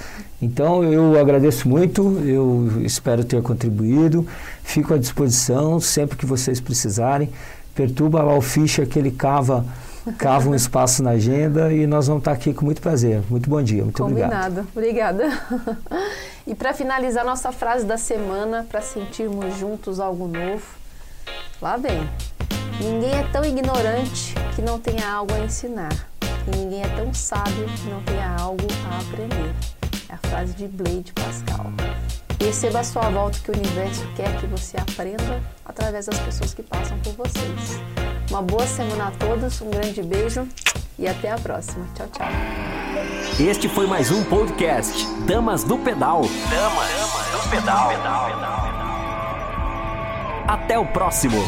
Então 0.41 0.83
eu 0.83 1.19
agradeço 1.19 1.67
muito, 1.67 2.21
eu 2.23 2.81
espero 2.83 3.23
ter 3.23 3.41
contribuído, 3.41 4.27
fico 4.63 4.93
à 4.93 4.97
disposição 4.97 5.79
sempre 5.79 6.15
que 6.15 6.25
vocês 6.25 6.59
precisarem. 6.59 7.29
Perturba 7.73 8.21
lá 8.21 8.35
o 8.35 8.41
ficha 8.41 8.85
que 8.85 8.97
ele 8.97 9.11
cava 9.11 9.65
cava 10.13 10.49
um 10.49 10.55
espaço 10.55 11.03
na 11.03 11.11
agenda 11.11 11.71
e 11.73 11.85
nós 11.87 12.07
vamos 12.07 12.21
estar 12.21 12.31
aqui 12.31 12.53
com 12.53 12.65
muito 12.65 12.81
prazer. 12.81 13.21
Muito 13.29 13.49
bom 13.49 13.61
dia, 13.61 13.83
muito 13.83 14.01
Combinado. 14.01 14.67
obrigado. 14.75 15.23
Obrigada. 15.25 16.07
E 16.45 16.55
para 16.55 16.73
finalizar 16.73 17.25
nossa 17.25 17.51
frase 17.51 17.85
da 17.85 17.97
semana, 17.97 18.65
para 18.69 18.81
sentirmos 18.81 19.57
juntos 19.57 19.99
algo 19.99 20.27
novo, 20.27 20.63
lá 21.61 21.75
vem. 21.75 22.07
Ninguém 22.79 23.11
é 23.11 23.23
tão 23.33 23.43
ignorante 23.43 24.33
que 24.55 24.61
não 24.61 24.79
tenha 24.79 25.09
algo 25.09 25.33
a 25.33 25.39
ensinar. 25.39 26.07
E 26.47 26.55
ninguém 26.55 26.83
é 26.83 26.87
tão 26.95 27.13
sábio 27.13 27.65
que 27.75 27.89
não 27.89 28.01
tenha 28.03 28.33
algo 28.39 28.65
a 28.89 28.99
aprender. 28.99 29.53
É 30.07 30.13
a 30.13 30.17
frase 30.29 30.53
de 30.53 30.67
Blade 30.67 31.11
Pascal. 31.11 31.65
Receba 32.39 32.79
a 32.79 32.83
sua 32.83 33.09
volta 33.09 33.39
que 33.39 33.51
o 33.51 33.57
universo 33.57 34.07
quer 34.15 34.39
que 34.39 34.47
você 34.47 34.77
aprenda 34.77 35.41
através 35.65 36.05
das 36.05 36.19
pessoas 36.19 36.53
que 36.53 36.63
passam 36.63 36.97
por 36.99 37.13
vocês. 37.13 37.81
Uma 38.29 38.41
boa 38.41 38.67
semana 38.67 39.07
a 39.07 39.11
todos, 39.11 39.61
um 39.61 39.69
grande 39.69 40.03
beijo 40.03 40.47
e 40.99 41.07
até 41.07 41.31
a 41.31 41.37
próxima. 41.37 41.87
Tchau, 41.95 42.07
tchau. 42.11 42.27
Este 43.39 43.69
foi 43.69 43.87
mais 43.87 44.11
um 44.11 44.23
podcast 44.25 45.05
Damas 45.25 45.63
do 45.63 45.77
Pedal. 45.77 46.23
Damas 46.49 46.89
do 47.31 47.49
Pedal. 47.49 47.91
Até 50.47 50.77
o 50.77 50.85
próximo. 50.87 51.41